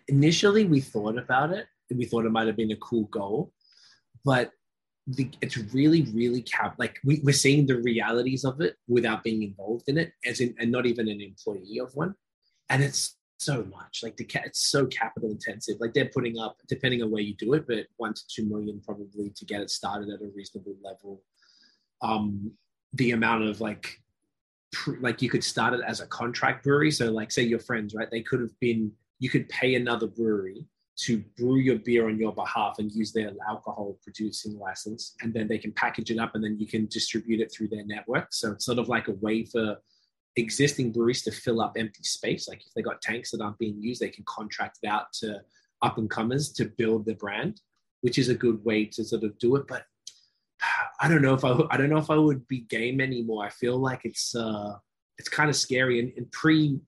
Initially, 0.08 0.66
we 0.66 0.80
thought 0.80 1.18
about 1.18 1.52
it. 1.52 1.68
We 1.94 2.06
thought 2.06 2.26
it 2.26 2.32
might 2.32 2.48
have 2.48 2.56
been 2.56 2.72
a 2.72 2.78
cool 2.78 3.06
goal, 3.06 3.52
but 4.26 4.52
the, 5.06 5.30
it's 5.42 5.58
really, 5.58 6.04
really 6.14 6.42
cap. 6.42 6.76
Like 6.78 7.00
we, 7.04 7.20
we're 7.24 7.34
seeing 7.34 7.68
the 7.68 7.82
realities 7.82 8.46
of 8.46 8.62
it 8.62 8.78
without 8.88 9.24
being 9.24 9.44
involved 9.44 9.86
in 9.88 9.98
it, 9.98 10.14
as 10.26 10.40
in, 10.40 10.56
and 10.60 10.72
not 10.72 10.86
even 10.86 11.10
an 11.10 11.22
employee 11.22 11.80
of 11.80 11.94
one. 11.96 12.16
And 12.70 12.82
it's 12.82 13.18
so 13.38 13.66
much. 13.66 14.00
Like 14.02 14.16
the 14.16 14.24
ca- 14.24 14.44
it's 14.46 14.70
so 14.72 14.86
capital 14.88 15.30
intensive. 15.30 15.76
Like 15.80 15.94
they're 15.94 16.10
putting 16.14 16.40
up, 16.40 16.58
depending 16.68 17.04
on 17.04 17.12
where 17.12 17.22
you 17.22 17.36
do 17.36 17.54
it, 17.54 17.68
but 17.68 17.86
one 17.98 18.14
to 18.14 18.22
two 18.34 18.46
million 18.46 18.82
probably 18.84 19.32
to 19.36 19.46
get 19.46 19.62
it 19.62 19.70
started 19.70 20.10
at 20.10 20.22
a 20.22 20.32
reasonable 20.34 20.76
level. 20.82 21.22
Um, 22.02 22.54
the 22.94 23.12
amount 23.12 23.44
of 23.44 23.60
like 23.60 24.03
like 25.00 25.22
you 25.22 25.30
could 25.30 25.44
start 25.44 25.74
it 25.74 25.82
as 25.86 26.00
a 26.00 26.08
contract 26.08 26.64
brewery. 26.64 26.92
So 26.92 27.12
like 27.12 27.32
say 27.32 27.44
your 27.44 27.60
friends, 27.60 27.94
right? 27.94 28.10
They 28.10 28.22
could 28.22 28.42
have 28.42 28.58
been 28.60 28.92
you 29.20 29.30
could 29.30 29.48
pay 29.50 29.76
another 29.76 30.08
brewery 30.08 30.66
to 30.96 31.24
brew 31.38 31.58
your 31.58 31.80
beer 31.80 32.08
on 32.08 32.20
your 32.20 32.34
behalf 32.34 32.76
and 32.78 32.92
use 32.92 33.12
their 33.12 33.32
alcohol 33.48 33.98
producing 34.04 34.60
license 34.60 35.16
and 35.22 35.34
then 35.34 35.48
they 35.48 35.58
can 35.58 35.72
package 35.72 36.12
it 36.12 36.20
up 36.20 36.36
and 36.36 36.44
then 36.44 36.58
you 36.60 36.68
can 36.68 36.86
distribute 36.88 37.40
it 37.40 37.52
through 37.52 37.68
their 37.68 37.86
network. 37.86 38.28
So 38.32 38.52
it's 38.52 38.66
sort 38.66 38.78
of 38.78 38.90
like 38.90 39.08
a 39.08 39.14
way 39.14 39.44
for 39.46 39.78
existing 40.36 40.92
breweries 40.92 41.24
to 41.24 41.32
fill 41.32 41.62
up 41.62 41.74
empty 41.78 42.04
space. 42.04 42.48
Like 42.48 42.62
if 42.66 42.74
they 42.76 42.82
got 42.82 43.02
tanks 43.02 43.32
that 43.32 43.42
aren't 43.42 43.58
being 43.58 43.82
used, 43.82 44.02
they 44.02 44.10
can 44.10 44.24
contract 44.28 44.80
it 44.84 44.88
out 44.88 45.12
to 45.14 45.42
up 45.82 45.98
and 45.98 46.10
comers 46.10 46.52
to 46.54 46.66
build 46.66 47.06
the 47.06 47.16
brand, 47.16 47.62
which 48.02 48.18
is 48.18 48.30
a 48.30 48.36
good 48.36 48.64
way 48.64 48.86
to 48.86 49.04
sort 49.04 49.24
of 49.24 49.38
do 49.38 49.56
it. 49.56 49.68
But 49.68 49.86
I 51.00 51.08
don't 51.08 51.22
know 51.22 51.34
if 51.34 51.44
I 51.44 51.58
I 51.72 51.78
don't 51.78 51.90
know 51.90 51.98
if 51.98 52.10
I 52.10 52.16
would 52.16 52.48
be 52.48 52.62
game 52.62 53.02
anymore. 53.02 53.46
I 53.46 53.50
feel 53.50 53.78
like 53.78 54.02
it's 54.06 54.36
uh 54.36 54.76
it's 55.18 55.30
kind 55.30 55.50
of 55.50 55.56
scary. 55.56 56.00
And, 56.00 56.12
and 56.18 56.32
pre 56.32 56.80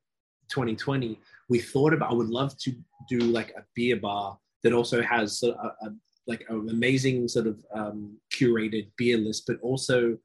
2020, 0.50 1.20
we 1.50 1.60
thought 1.60 1.94
about 1.94 2.12
I 2.12 2.14
would 2.14 2.30
love 2.30 2.58
to 2.60 2.74
do 3.10 3.20
like 3.20 3.52
a 3.52 3.64
beer 3.76 3.98
bar 3.98 4.38
that 4.64 4.74
also 4.74 5.02
has 5.02 5.44
a, 5.44 5.50
a 5.50 5.94
like 6.28 6.46
an 6.50 6.70
amazing 6.70 7.28
sort 7.28 7.48
of 7.48 7.64
um, 7.74 8.18
curated 8.34 8.88
beer 8.98 9.18
list, 9.18 9.44
but 9.46 9.60
also 9.62 10.18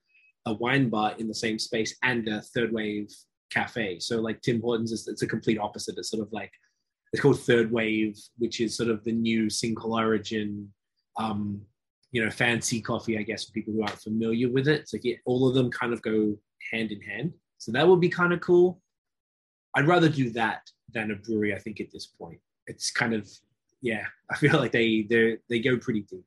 a 0.47 0.55
wine 0.55 0.89
bar 0.89 1.15
in 1.19 1.29
the 1.29 1.35
same 1.35 1.59
space 1.59 1.95
and 2.03 2.27
a 2.29 2.41
third 2.41 2.73
wave 2.73 3.11
cafe. 3.51 3.99
So 3.99 4.21
like 4.21 4.41
Tim 4.41 4.63
Hortons 4.63 4.93
is 4.93 5.09
it's 5.09 5.23
a 5.23 5.27
complete 5.27 5.59
opposite. 5.59 5.99
It's 5.99 6.11
sort 6.11 6.23
of 6.23 6.33
like 6.33 6.53
it's 7.13 7.21
called 7.21 7.41
Third 7.41 7.71
Wave, 7.71 8.17
which 8.39 8.61
is 8.61 8.77
sort 8.77 8.89
of 8.89 9.03
the 9.05 9.13
new 9.13 9.51
single 9.51 9.95
origin, 9.95 10.73
um, 11.19 11.61
you 12.13 12.25
know, 12.25 12.31
fancy 12.31 12.81
coffee, 12.81 13.19
I 13.19 13.23
guess, 13.23 13.45
for 13.45 13.53
people 13.53 13.73
who 13.73 13.83
aren't 13.83 14.01
familiar 14.01 14.49
with 14.51 14.69
it. 14.69 14.89
So 14.89 14.99
yeah, 15.03 15.17
all 15.25 15.49
of 15.49 15.55
them 15.55 15.71
kind 15.71 15.93
of 15.93 16.03
go 16.03 16.37
hand 16.73 16.93
in 16.93 17.01
hand. 17.01 17.33
So 17.59 17.73
that 17.73 17.87
would 17.87 18.01
be 18.01 18.09
kind 18.09 18.33
of 18.33 18.41
cool. 18.41 18.81
I'd 19.75 19.87
rather 19.87 20.09
do 20.09 20.31
that 20.31 20.69
than 20.93 21.13
a 21.13 21.17
brewery, 21.17 21.55
I 21.55 21.59
think, 21.59 21.81
at 21.81 21.93
this 21.93 22.07
point. 22.07 22.41
It's 22.67 22.91
kind 22.91 23.15
of 23.15 23.29
yeah, 23.83 24.05
I 24.31 24.37
feel 24.37 24.59
like 24.59 24.73
they 24.73 25.07
they 25.09 25.39
they 25.49 25.61
go 25.61 25.77
pretty 25.79 26.03
deep. 26.03 26.25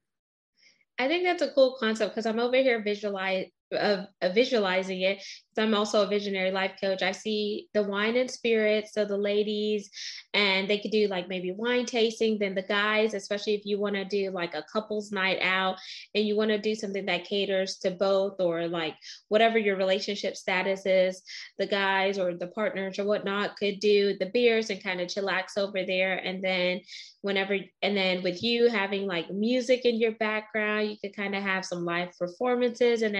I 1.00 1.08
think 1.08 1.24
that's 1.24 1.42
a 1.42 1.52
cool 1.52 1.76
concept 1.80 2.12
because 2.12 2.26
I'm 2.26 2.40
over 2.40 2.56
here 2.56 2.82
visualize 2.82 3.48
of, 3.74 4.08
of 4.22 4.34
visualizing 4.34 5.02
it. 5.02 5.24
I'm 5.58 5.76
also 5.76 6.04
a 6.04 6.08
visionary 6.08 6.52
life 6.52 6.74
coach. 6.82 7.04
I 7.04 7.12
see 7.12 7.68
the 7.74 7.84
wine 7.84 8.16
and 8.16 8.30
spirits, 8.30 8.94
so 8.94 9.06
the 9.06 9.18
ladies, 9.18 9.92
and 10.34 10.68
they 10.68 10.80
could 10.80 10.92
do 10.92 11.08
like 11.08 11.28
maybe 11.28 11.52
wine 11.52 11.86
tasting. 11.86 12.40
Then 12.40 12.56
the 12.56 12.64
guys, 12.64 13.14
especially 13.14 13.54
if 13.54 13.66
you 13.66 13.80
want 13.80 13.96
to 13.96 14.06
do 14.06 14.32
like 14.32 14.56
a 14.56 14.66
couples 14.72 15.12
night 15.12 15.40
out 15.42 15.78
and 16.16 16.26
you 16.26 16.36
want 16.36 16.50
to 16.50 16.58
do 16.58 16.74
something 16.74 17.06
that 17.06 17.26
caters 17.26 17.78
to 17.80 17.92
both 17.92 18.40
or 18.40 18.68
like 18.68 18.96
whatever 19.28 19.60
your 19.60 19.78
relationship 19.78 20.36
status 20.36 20.86
is, 20.86 21.22
the 21.60 21.68
guys 21.68 22.18
or 22.18 22.34
the 22.34 22.48
partners 22.48 22.98
or 22.98 23.06
whatnot 23.06 23.56
could 23.58 23.80
do 23.80 24.18
the 24.20 24.32
beers 24.34 24.70
and 24.72 24.84
kind 24.84 25.02
of 25.02 25.08
chillax 25.08 25.58
over 25.58 25.86
there. 25.86 26.16
And 26.18 26.44
then 26.44 26.82
whenever 27.24 27.58
and 27.82 27.96
then 27.96 28.22
with 28.22 28.44
you 28.44 28.70
having 28.70 29.08
like 29.08 29.32
music 29.32 29.86
in 29.86 29.98
your 29.98 30.12
background 30.12 30.90
you 30.90 30.98
could 31.02 31.16
kind 31.16 31.34
of 31.34 31.42
have 31.42 31.64
some 31.64 31.86
live 31.86 32.10
performances 32.20 33.02
and 33.02 33.16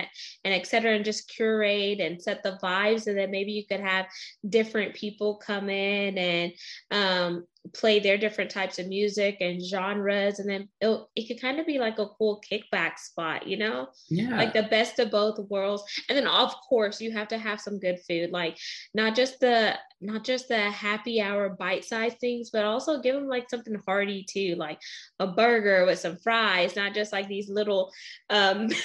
and 0.46 0.54
et 0.54 0.68
cetera 0.68 0.94
and 0.94 1.06
just 1.06 1.30
curate 1.30 2.00
and 2.00 2.22
set 2.22 2.44
the 2.44 2.58
vibes 2.62 3.08
and 3.08 3.18
then 3.18 3.32
maybe 3.32 3.52
you 3.52 3.66
could 3.66 3.80
have 3.80 4.06
different 4.48 4.94
people 4.94 5.38
come 5.38 5.70
in 5.70 6.18
and 6.18 6.52
um, 6.92 7.46
play 7.74 8.00
their 8.00 8.18
different 8.18 8.52
types 8.52 8.78
of 8.78 8.88
music 8.88 9.38
and 9.40 9.64
genres 9.64 10.40
and 10.40 10.50
then 10.50 10.68
it, 10.82 11.00
it 11.16 11.28
could 11.28 11.42
kind 11.42 11.60
of 11.60 11.66
be 11.66 11.80
like 11.80 11.98
a 11.98 12.08
cool 12.18 12.42
kickback 12.52 12.98
spot 12.98 13.48
you 13.48 13.58
know 13.58 13.88
Yeah. 14.10 14.38
like 14.38 14.54
the 14.54 14.64
best 14.64 15.00
of 15.00 15.12
both 15.12 15.40
worlds 15.50 15.84
and 16.10 16.18
then 16.18 16.28
of 16.28 16.54
course 16.68 17.00
you 17.00 17.12
have 17.12 17.30
to 17.30 17.38
have 17.38 17.62
some 17.62 17.80
good 17.80 18.00
food 18.08 18.32
like 18.32 18.58
not 18.94 19.16
just 19.16 19.40
the 19.40 19.76
not 20.02 20.26
just 20.26 20.50
the 20.50 20.60
happy 20.60 21.22
hour 21.22 21.56
bite 21.58 21.86
size 21.86 22.16
things 22.20 22.50
but 22.50 22.66
also 22.66 23.00
give 23.02 23.16
them 23.16 23.30
like 23.30 23.50
something 23.50 23.76
hearty 23.88 24.26
too 24.30 24.56
like 24.58 24.80
a 25.20 25.28
burger 25.28 25.86
with 25.86 26.00
some 26.00 26.18
fries 26.18 26.76
not 26.76 26.94
just 26.94 27.14
like 27.14 27.30
these 27.30 27.50
little 27.50 27.92
um 28.30 28.68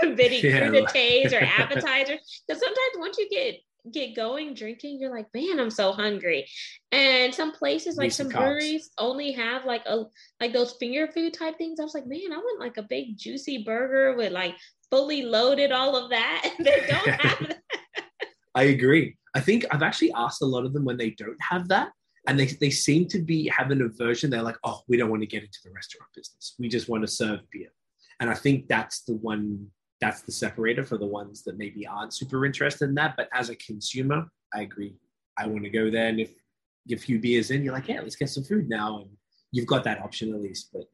bitty 0.16 0.46
Yeah. 0.46 0.68
crudités 0.68 1.32
or 1.32 1.44
appetizers 1.62 2.42
because 2.46 2.62
sometimes 2.62 2.98
once 2.98 3.18
you 3.18 3.28
get 3.30 3.56
get 3.92 4.16
going 4.16 4.54
drinking 4.54 4.98
you're 4.98 5.14
like 5.14 5.26
man 5.34 5.60
i'm 5.60 5.68
so 5.70 5.92
hungry 5.92 6.48
and 6.90 7.34
some 7.34 7.52
places 7.52 7.98
like 7.98 8.10
some 8.10 8.30
some 8.30 8.40
breweries 8.40 8.90
only 8.96 9.30
have 9.30 9.66
like 9.66 9.82
a 9.84 10.04
like 10.40 10.54
those 10.54 10.72
finger 10.80 11.06
food 11.08 11.34
type 11.34 11.58
things 11.58 11.78
i 11.78 11.82
was 11.82 11.92
like 11.92 12.06
man 12.06 12.32
i 12.32 12.36
want 12.38 12.58
like 12.60 12.78
a 12.78 12.82
big 12.82 13.18
juicy 13.18 13.62
burger 13.62 14.16
with 14.16 14.32
like 14.32 14.54
fully 14.90 15.22
loaded 15.22 15.70
all 15.70 15.96
of 15.96 16.08
that 16.08 16.50
they 16.58 16.86
don't 16.88 17.20
have 17.20 17.48
that 17.48 17.58
I 18.54 18.64
agree. 18.64 19.16
I 19.34 19.40
think 19.40 19.64
I've 19.70 19.82
actually 19.82 20.12
asked 20.12 20.42
a 20.42 20.46
lot 20.46 20.64
of 20.64 20.72
them 20.72 20.84
when 20.84 20.96
they 20.96 21.10
don't 21.10 21.40
have 21.40 21.68
that, 21.68 21.90
and 22.28 22.38
they, 22.38 22.46
they 22.46 22.70
seem 22.70 23.08
to 23.08 23.20
be 23.20 23.48
have 23.48 23.70
an 23.70 23.82
aversion. 23.82 24.30
They're 24.30 24.42
like, 24.42 24.58
oh, 24.64 24.82
we 24.86 24.96
don't 24.96 25.10
want 25.10 25.22
to 25.22 25.26
get 25.26 25.42
into 25.42 25.58
the 25.64 25.72
restaurant 25.72 26.08
business. 26.14 26.54
We 26.58 26.68
just 26.68 26.88
want 26.88 27.02
to 27.02 27.08
serve 27.08 27.40
beer. 27.50 27.72
And 28.20 28.30
I 28.30 28.34
think 28.34 28.68
that's 28.68 29.02
the 29.02 29.16
one 29.16 29.66
that's 30.04 30.20
the 30.20 30.32
separator 30.32 30.84
for 30.84 30.98
the 30.98 31.06
ones 31.06 31.42
that 31.44 31.56
maybe 31.56 31.86
aren't 31.86 32.12
super 32.12 32.44
interested 32.44 32.88
in 32.90 32.94
that. 32.94 33.14
But 33.16 33.28
as 33.32 33.48
a 33.48 33.56
consumer, 33.56 34.26
I 34.52 34.60
agree. 34.60 34.94
I 35.38 35.46
want 35.46 35.64
to 35.64 35.70
go 35.70 35.90
there, 35.90 36.08
and 36.08 36.20
if 36.20 36.32
a 36.92 36.96
few 36.96 37.18
beers 37.18 37.50
in, 37.50 37.64
you're 37.64 37.72
like, 37.72 37.88
yeah, 37.88 38.02
let's 38.02 38.16
get 38.16 38.28
some 38.28 38.44
food 38.44 38.68
now, 38.68 39.00
and 39.00 39.10
you've 39.50 39.66
got 39.66 39.82
that 39.84 40.02
option 40.02 40.34
at 40.34 40.40
least. 40.42 40.68
But 40.72 40.84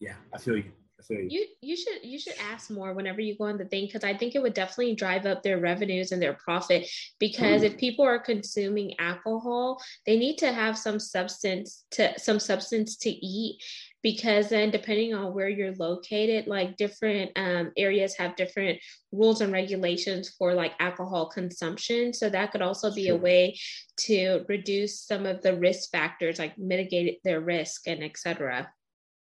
yeah, 0.00 0.14
I 0.34 0.38
feel 0.38 0.56
you. 0.56 0.72
I 0.98 1.04
feel 1.04 1.20
you. 1.20 1.28
you 1.30 1.46
you 1.60 1.76
should 1.76 2.02
you 2.02 2.18
should 2.18 2.34
ask 2.50 2.70
more 2.70 2.92
whenever 2.92 3.20
you 3.20 3.38
go 3.38 3.44
on 3.44 3.56
the 3.56 3.64
thing 3.66 3.86
because 3.86 4.02
i 4.02 4.12
think 4.12 4.34
it 4.34 4.42
would 4.42 4.54
definitely 4.54 4.96
drive 4.96 5.26
up 5.26 5.44
their 5.44 5.60
revenues 5.60 6.10
and 6.10 6.20
their 6.20 6.32
profit 6.32 6.90
because 7.20 7.62
if 7.62 7.78
people 7.78 8.04
are 8.04 8.18
consuming 8.18 8.98
alcohol 8.98 9.80
they 10.06 10.18
need 10.18 10.38
to 10.38 10.52
have 10.52 10.76
some 10.76 10.98
substance 10.98 11.84
to 11.92 12.12
some 12.18 12.40
substance 12.40 12.96
to 12.96 13.10
eat 13.10 13.62
because 14.02 14.48
then 14.48 14.70
depending 14.70 15.12
on 15.14 15.34
where 15.34 15.48
you're 15.48 15.74
located 15.74 16.46
like 16.46 16.76
different 16.76 17.30
um, 17.36 17.72
areas 17.76 18.16
have 18.16 18.36
different 18.36 18.78
rules 19.12 19.40
and 19.40 19.52
regulations 19.52 20.30
for 20.38 20.54
like 20.54 20.72
alcohol 20.78 21.26
consumption 21.28 22.12
so 22.12 22.28
that 22.30 22.52
could 22.52 22.62
also 22.62 22.94
be 22.94 23.08
a 23.08 23.16
way 23.16 23.58
to 23.96 24.44
reduce 24.48 25.00
some 25.00 25.26
of 25.26 25.42
the 25.42 25.56
risk 25.56 25.90
factors 25.90 26.38
like 26.38 26.56
mitigate 26.58 27.18
their 27.24 27.40
risk 27.40 27.88
and 27.88 28.02
etc 28.04 28.68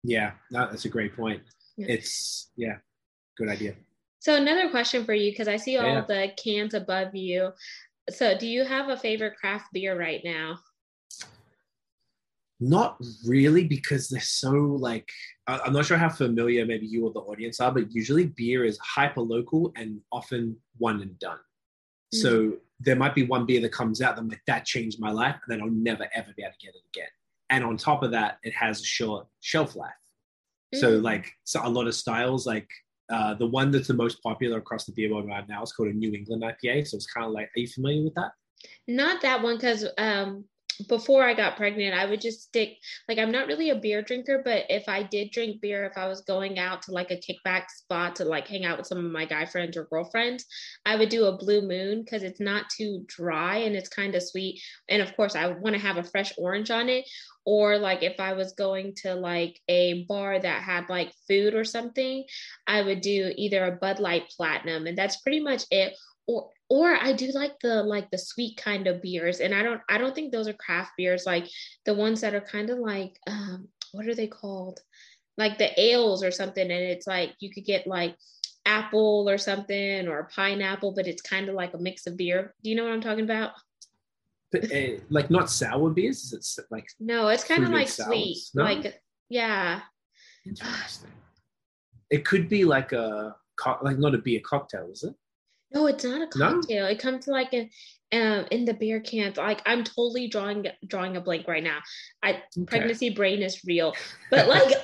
Yeah, 0.04 0.32
no, 0.50 0.68
that's 0.70 0.84
a 0.84 0.88
great 0.88 1.16
point. 1.16 1.42
Yeah. 1.76 1.86
It's 1.94 2.50
yeah, 2.56 2.76
good 3.36 3.48
idea. 3.48 3.74
So 4.20 4.34
another 4.36 4.70
question 4.70 5.04
for 5.04 5.14
you, 5.14 5.30
because 5.32 5.48
I 5.48 5.56
see 5.56 5.76
all 5.78 5.86
Yeah. 5.86 6.04
the 6.06 6.30
cans 6.42 6.74
above 6.74 7.14
you. 7.14 7.50
So 8.10 8.38
do 8.38 8.46
you 8.46 8.64
have 8.64 8.88
a 8.88 8.96
favorite 8.96 9.36
craft 9.36 9.66
beer 9.72 9.98
right 9.98 10.20
now? 10.24 10.58
Not 12.58 12.96
really, 13.26 13.64
because 13.64 14.08
they're 14.08 14.20
so 14.20 14.52
like 14.52 15.08
I'm 15.46 15.72
not 15.72 15.86
sure 15.86 15.98
how 15.98 16.08
familiar 16.08 16.64
maybe 16.64 16.86
you 16.86 17.04
or 17.06 17.12
the 17.12 17.20
audience 17.20 17.60
are, 17.60 17.70
but 17.70 17.92
usually 17.94 18.26
beer 18.26 18.64
is 18.64 18.78
hyper 18.78 19.20
local 19.20 19.72
and 19.76 20.00
often 20.10 20.56
one 20.78 21.02
and 21.02 21.18
done. 21.18 21.38
So 22.12 22.54
there 22.80 22.96
might 22.96 23.14
be 23.14 23.24
one 23.26 23.44
beer 23.46 23.60
that 23.60 23.72
comes 23.72 24.00
out 24.00 24.16
that 24.16 24.22
I'm 24.22 24.28
like 24.28 24.40
that 24.46 24.64
changed 24.64 24.98
my 25.00 25.10
life, 25.10 25.34
and 25.34 25.48
then 25.48 25.62
I'll 25.62 25.70
never 25.70 26.08
ever 26.14 26.32
be 26.36 26.42
able 26.42 26.52
to 26.52 26.66
get 26.66 26.74
it 26.74 26.82
again. 26.94 27.08
And 27.50 27.62
on 27.62 27.76
top 27.76 28.02
of 28.02 28.10
that, 28.12 28.38
it 28.42 28.54
has 28.54 28.80
a 28.80 28.84
short 28.84 29.26
shelf 29.40 29.76
life. 29.76 29.92
So 30.74 30.98
Mm. 30.98 31.02
like 31.02 31.32
so 31.44 31.60
a 31.62 31.68
lot 31.68 31.86
of 31.86 31.94
styles, 31.94 32.46
like 32.46 32.68
uh, 33.08 33.34
the 33.34 33.46
one 33.46 33.70
that's 33.70 33.88
the 33.88 33.94
most 33.94 34.22
popular 34.22 34.58
across 34.58 34.84
the 34.84 34.92
beer 34.92 35.12
world 35.12 35.28
right 35.28 35.46
now 35.48 35.62
is 35.62 35.72
called 35.72 35.90
a 35.90 35.92
New 35.92 36.12
England 36.12 36.42
IPA. 36.42 36.86
So 36.88 36.96
it's 36.96 37.06
kind 37.06 37.26
of 37.26 37.32
like, 37.32 37.50
are 37.56 37.60
you 37.60 37.68
familiar 37.68 38.02
with 38.02 38.14
that? 38.14 38.32
Not 38.88 39.20
that 39.22 39.42
one, 39.42 39.56
because 39.56 39.86
um, 39.98 40.44
before 40.88 41.22
I 41.22 41.34
got 41.34 41.56
pregnant, 41.56 41.94
I 41.94 42.06
would 42.06 42.20
just 42.20 42.42
stick. 42.42 42.76
Like, 43.08 43.18
I'm 43.18 43.32
not 43.32 43.46
really 43.46 43.70
a 43.70 43.76
beer 43.76 44.02
drinker, 44.02 44.42
but 44.44 44.64
if 44.68 44.88
I 44.88 45.02
did 45.02 45.30
drink 45.30 45.60
beer, 45.60 45.84
if 45.84 45.96
I 45.96 46.08
was 46.08 46.22
going 46.22 46.58
out 46.58 46.82
to 46.82 46.92
like 46.92 47.10
a 47.10 47.16
kickback 47.20 47.70
spot 47.70 48.16
to 48.16 48.24
like 48.24 48.48
hang 48.48 48.64
out 48.64 48.78
with 48.78 48.86
some 48.86 48.98
of 48.98 49.10
my 49.10 49.24
guy 49.24 49.46
friends 49.46 49.76
or 49.76 49.84
girlfriends, 49.84 50.44
I 50.84 50.96
would 50.96 51.08
do 51.08 51.26
a 51.26 51.36
Blue 51.36 51.62
Moon 51.62 52.02
because 52.02 52.22
it's 52.22 52.40
not 52.40 52.70
too 52.76 53.04
dry 53.06 53.58
and 53.58 53.74
it's 53.74 53.88
kind 53.88 54.14
of 54.14 54.22
sweet. 54.22 54.60
And 54.88 55.02
of 55.02 55.14
course, 55.16 55.34
I 55.34 55.48
want 55.48 55.74
to 55.74 55.82
have 55.82 55.96
a 55.96 56.04
fresh 56.04 56.32
orange 56.38 56.70
on 56.70 56.88
it. 56.88 57.04
Or 57.44 57.78
like 57.78 58.02
if 58.02 58.18
I 58.18 58.32
was 58.32 58.54
going 58.54 58.94
to 59.02 59.14
like 59.14 59.60
a 59.68 60.04
bar 60.08 60.36
that 60.36 60.62
had 60.62 60.88
like 60.88 61.12
food 61.28 61.54
or 61.54 61.64
something, 61.64 62.24
I 62.66 62.82
would 62.82 63.00
do 63.00 63.32
either 63.36 63.64
a 63.64 63.76
Bud 63.76 64.00
Light 64.00 64.24
Platinum, 64.36 64.88
and 64.88 64.98
that's 64.98 65.18
pretty 65.18 65.38
much 65.38 65.62
it. 65.70 65.94
Or 66.26 66.50
or 66.68 66.96
I 66.96 67.12
do 67.12 67.30
like 67.32 67.58
the 67.60 67.82
like 67.82 68.10
the 68.10 68.18
sweet 68.18 68.56
kind 68.56 68.86
of 68.88 69.00
beers, 69.02 69.40
and 69.40 69.54
I 69.54 69.62
don't 69.62 69.80
I 69.88 69.98
don't 69.98 70.14
think 70.14 70.32
those 70.32 70.48
are 70.48 70.52
craft 70.54 70.92
beers 70.96 71.24
like 71.26 71.48
the 71.84 71.94
ones 71.94 72.20
that 72.22 72.34
are 72.34 72.40
kind 72.40 72.70
of 72.70 72.78
like 72.78 73.18
um 73.28 73.68
what 73.92 74.06
are 74.08 74.14
they 74.14 74.26
called 74.26 74.80
like 75.38 75.58
the 75.58 75.70
ales 75.80 76.24
or 76.24 76.30
something, 76.30 76.62
and 76.62 76.72
it's 76.72 77.06
like 77.06 77.34
you 77.38 77.50
could 77.52 77.64
get 77.64 77.86
like 77.86 78.16
apple 78.64 79.28
or 79.28 79.38
something 79.38 80.08
or 80.08 80.28
pineapple, 80.34 80.92
but 80.92 81.06
it's 81.06 81.22
kind 81.22 81.48
of 81.48 81.54
like 81.54 81.74
a 81.74 81.78
mix 81.78 82.06
of 82.06 82.16
beer. 82.16 82.54
Do 82.64 82.70
you 82.70 82.76
know 82.76 82.84
what 82.84 82.92
I'm 82.92 83.00
talking 83.00 83.24
about? 83.24 83.52
But, 84.50 84.72
uh, 84.72 84.98
like 85.10 85.30
not 85.30 85.50
sour 85.50 85.90
beers. 85.90 86.32
Is 86.32 86.58
it 86.58 86.64
like 86.70 86.88
No, 86.98 87.28
it's 87.28 87.44
kind 87.44 87.64
of 87.64 87.70
like 87.70 87.88
sours? 87.88 88.06
sweet, 88.08 88.38
No? 88.54 88.64
like 88.64 89.00
yeah. 89.28 89.82
interesting? 90.44 91.10
It 92.10 92.24
could 92.24 92.48
be 92.48 92.64
like 92.64 92.92
a 92.92 93.36
like 93.82 93.98
not 93.98 94.14
a 94.14 94.18
beer 94.18 94.40
cocktail, 94.44 94.88
is 94.90 95.04
it? 95.04 95.14
No, 95.76 95.86
it's 95.86 96.04
not 96.04 96.22
a 96.22 96.38
No? 96.38 96.54
cocktail. 96.54 96.86
It 96.86 96.98
comes 96.98 97.28
like 97.28 97.52
a 97.52 97.70
um 98.12 98.46
in 98.50 98.64
the 98.64 98.72
beer 98.72 99.00
cans. 99.00 99.36
Like 99.36 99.60
I'm 99.66 99.84
totally 99.84 100.28
drawing 100.28 100.66
drawing 100.86 101.16
a 101.16 101.20
blank 101.20 101.46
right 101.46 101.62
now. 101.62 101.80
I 102.22 102.30
Okay. 102.58 102.64
pregnancy 102.66 103.10
brain 103.10 103.42
is 103.42 103.62
real. 103.64 103.94
But 104.30 104.48
like 104.48 104.74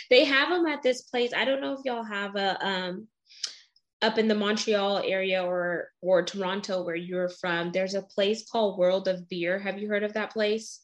they 0.10 0.24
have 0.24 0.50
them 0.50 0.66
at 0.66 0.82
this 0.82 1.02
place. 1.02 1.32
I 1.34 1.44
don't 1.46 1.60
know 1.62 1.72
if 1.72 1.80
y'all 1.84 2.04
have 2.04 2.36
a 2.36 2.66
um 2.66 3.08
up 4.02 4.18
in 4.18 4.28
the 4.28 4.34
Montreal 4.34 4.98
area 5.06 5.42
or 5.42 5.88
or 6.02 6.22
Toronto 6.22 6.82
where 6.84 6.96
you're 6.96 7.30
from. 7.30 7.72
There's 7.72 7.94
a 7.94 8.02
place 8.02 8.44
called 8.50 8.78
World 8.78 9.08
of 9.08 9.28
Beer. 9.28 9.58
Have 9.58 9.78
you 9.78 9.88
heard 9.88 10.02
of 10.02 10.12
that 10.14 10.32
place? 10.32 10.80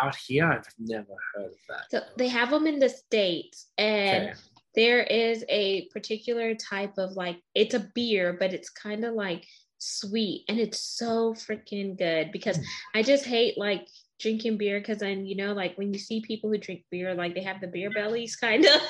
Out 0.00 0.16
here, 0.16 0.46
I've 0.46 0.74
never 0.78 1.14
heard 1.34 1.46
of 1.46 1.58
that. 1.68 1.90
So 1.90 2.00
they 2.16 2.28
have 2.28 2.50
them 2.50 2.66
in 2.66 2.78
the 2.78 2.88
states 2.88 3.66
and 3.76 4.24
Okay. 4.28 4.34
There 4.74 5.02
is 5.02 5.44
a 5.48 5.88
particular 5.88 6.54
type 6.54 6.96
of 6.98 7.12
like 7.12 7.38
it's 7.54 7.74
a 7.74 7.90
beer 7.94 8.36
but 8.38 8.52
it's 8.52 8.70
kind 8.70 9.04
of 9.04 9.14
like 9.14 9.44
sweet 9.78 10.44
and 10.48 10.58
it's 10.58 10.78
so 10.78 11.32
freaking 11.32 11.96
good 11.96 12.30
because 12.32 12.56
Hmm. 12.56 12.62
i 12.94 13.02
just 13.02 13.24
hate 13.24 13.56
like 13.56 13.88
drinking 14.18 14.58
beer 14.58 14.78
because 14.78 14.98
then 14.98 15.24
you 15.24 15.34
know 15.34 15.52
like 15.54 15.76
when 15.78 15.92
you 15.92 15.98
see 15.98 16.20
people 16.20 16.50
who 16.50 16.58
drink 16.58 16.84
beer 16.90 17.14
like 17.14 17.34
they 17.34 17.42
have 17.42 17.60
the 17.60 17.66
beer 17.66 17.90
bellies 17.90 18.36
kind 18.36 18.64
of 18.66 18.80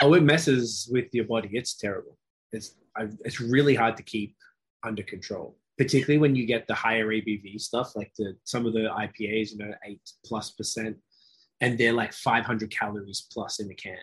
oh, 0.00 0.14
it 0.14 0.22
messes 0.22 0.88
with 0.90 1.06
your 1.12 1.24
body. 1.24 1.50
It's 1.52 1.74
terrible. 1.74 2.18
It's 2.52 2.74
I, 2.96 3.08
it's 3.24 3.40
really 3.40 3.74
hard 3.74 3.96
to 3.96 4.02
keep 4.02 4.36
under 4.84 5.02
control, 5.02 5.56
particularly 5.78 6.18
when 6.18 6.36
you 6.36 6.46
get 6.46 6.66
the 6.66 6.74
higher 6.74 7.06
ABV 7.06 7.60
stuff, 7.60 7.96
like 7.96 8.12
the 8.18 8.36
some 8.44 8.66
of 8.66 8.72
the 8.74 8.90
IPAs, 8.90 9.52
you 9.52 9.58
know, 9.58 9.72
eight 9.84 10.00
plus 10.24 10.50
percent, 10.50 10.96
and 11.60 11.78
they're 11.78 11.92
like 11.92 12.12
500 12.12 12.70
calories 12.70 13.26
plus 13.32 13.60
in 13.60 13.70
a 13.70 13.74
can, 13.74 13.96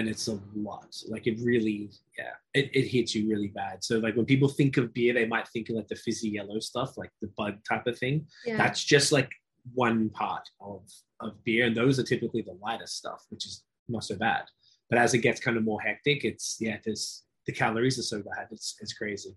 and 0.00 0.08
it's 0.08 0.28
a 0.28 0.38
lot. 0.56 0.96
Like 1.08 1.26
it 1.26 1.38
really, 1.42 1.90
yeah, 2.18 2.32
it, 2.54 2.70
it 2.74 2.88
hits 2.88 3.14
you 3.14 3.28
really 3.28 3.48
bad. 3.48 3.84
So 3.84 3.98
like 3.98 4.16
when 4.16 4.24
people 4.24 4.48
think 4.48 4.78
of 4.78 4.92
beer, 4.94 5.12
they 5.12 5.26
might 5.26 5.46
think 5.48 5.68
of 5.68 5.76
like 5.76 5.88
the 5.88 5.94
fizzy 5.94 6.30
yellow 6.30 6.58
stuff, 6.58 6.96
like 6.96 7.10
the 7.20 7.30
Bud 7.36 7.58
type 7.68 7.86
of 7.86 7.98
thing. 7.98 8.26
yeah 8.44 8.56
That's 8.56 8.82
just 8.82 9.12
like 9.12 9.30
one 9.74 10.08
part 10.08 10.48
of 10.60 10.82
of 11.20 11.44
beer, 11.44 11.66
and 11.66 11.76
those 11.76 12.00
are 12.00 12.02
typically 12.02 12.42
the 12.42 12.58
lighter 12.62 12.86
stuff, 12.86 13.26
which 13.28 13.46
is 13.46 13.62
not 13.88 14.04
so 14.04 14.16
bad. 14.16 14.44
But 14.88 14.98
as 14.98 15.12
it 15.12 15.18
gets 15.18 15.38
kind 15.38 15.56
of 15.56 15.64
more 15.64 15.80
hectic, 15.80 16.24
it's 16.24 16.56
yeah, 16.60 16.78
there's 16.84 17.24
the 17.46 17.52
calories 17.52 17.98
are 17.98 18.02
so 18.02 18.22
bad, 18.22 18.48
it's 18.50 18.76
it's 18.80 18.94
crazy. 18.94 19.36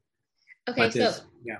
okay 0.69 0.81
but 0.81 0.93
so 0.93 1.23
yeah, 1.43 1.57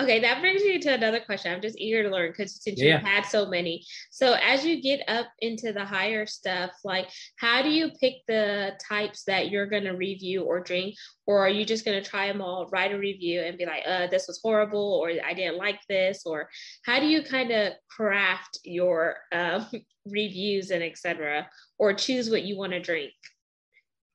okay 0.00 0.20
that 0.20 0.40
brings 0.40 0.62
me 0.62 0.78
to 0.78 0.94
another 0.94 1.20
question. 1.20 1.52
I'm 1.52 1.62
just 1.62 1.78
eager 1.78 2.02
to 2.02 2.10
learn 2.10 2.30
because 2.30 2.62
since 2.62 2.80
Yeah, 2.80 2.94
you've 2.94 3.06
had 3.06 3.24
so 3.24 3.46
many. 3.46 3.84
So 4.10 4.34
as 4.34 4.64
you 4.64 4.82
get 4.82 5.00
up 5.08 5.26
into 5.40 5.72
the 5.72 5.84
higher 5.84 6.26
stuff 6.26 6.70
like 6.84 7.08
how 7.38 7.62
do 7.62 7.70
you 7.70 7.90
pick 8.00 8.14
the 8.26 8.78
types 8.88 9.24
that 9.24 9.50
you're 9.50 9.66
going 9.66 9.84
to 9.84 9.92
review 9.92 10.42
or 10.42 10.60
drink? 10.60 10.94
Or 11.26 11.40
are 11.40 11.48
you 11.48 11.64
just 11.64 11.84
going 11.84 12.02
to 12.02 12.08
try 12.08 12.28
them 12.28 12.40
all 12.40 12.68
write 12.70 12.92
a 12.92 12.98
review 12.98 13.40
and 13.40 13.58
be 13.58 13.66
like 13.66 13.82
uh 13.86 14.06
this 14.08 14.26
was 14.28 14.40
horrible 14.42 15.00
or 15.02 15.10
i 15.24 15.34
didn't 15.34 15.58
like 15.58 15.80
this 15.88 16.24
or 16.24 16.48
how 16.84 17.00
do 17.00 17.06
you 17.06 17.22
kind 17.22 17.50
of 17.50 17.72
craft 17.90 18.58
your 18.64 19.16
um, 19.32 19.66
reviews 20.06 20.70
and 20.70 20.82
etc 20.82 21.48
or 21.78 21.92
choose 21.92 22.30
what 22.30 22.42
you 22.42 22.56
want 22.56 22.72
to 22.72 22.80
drink? 22.80 23.12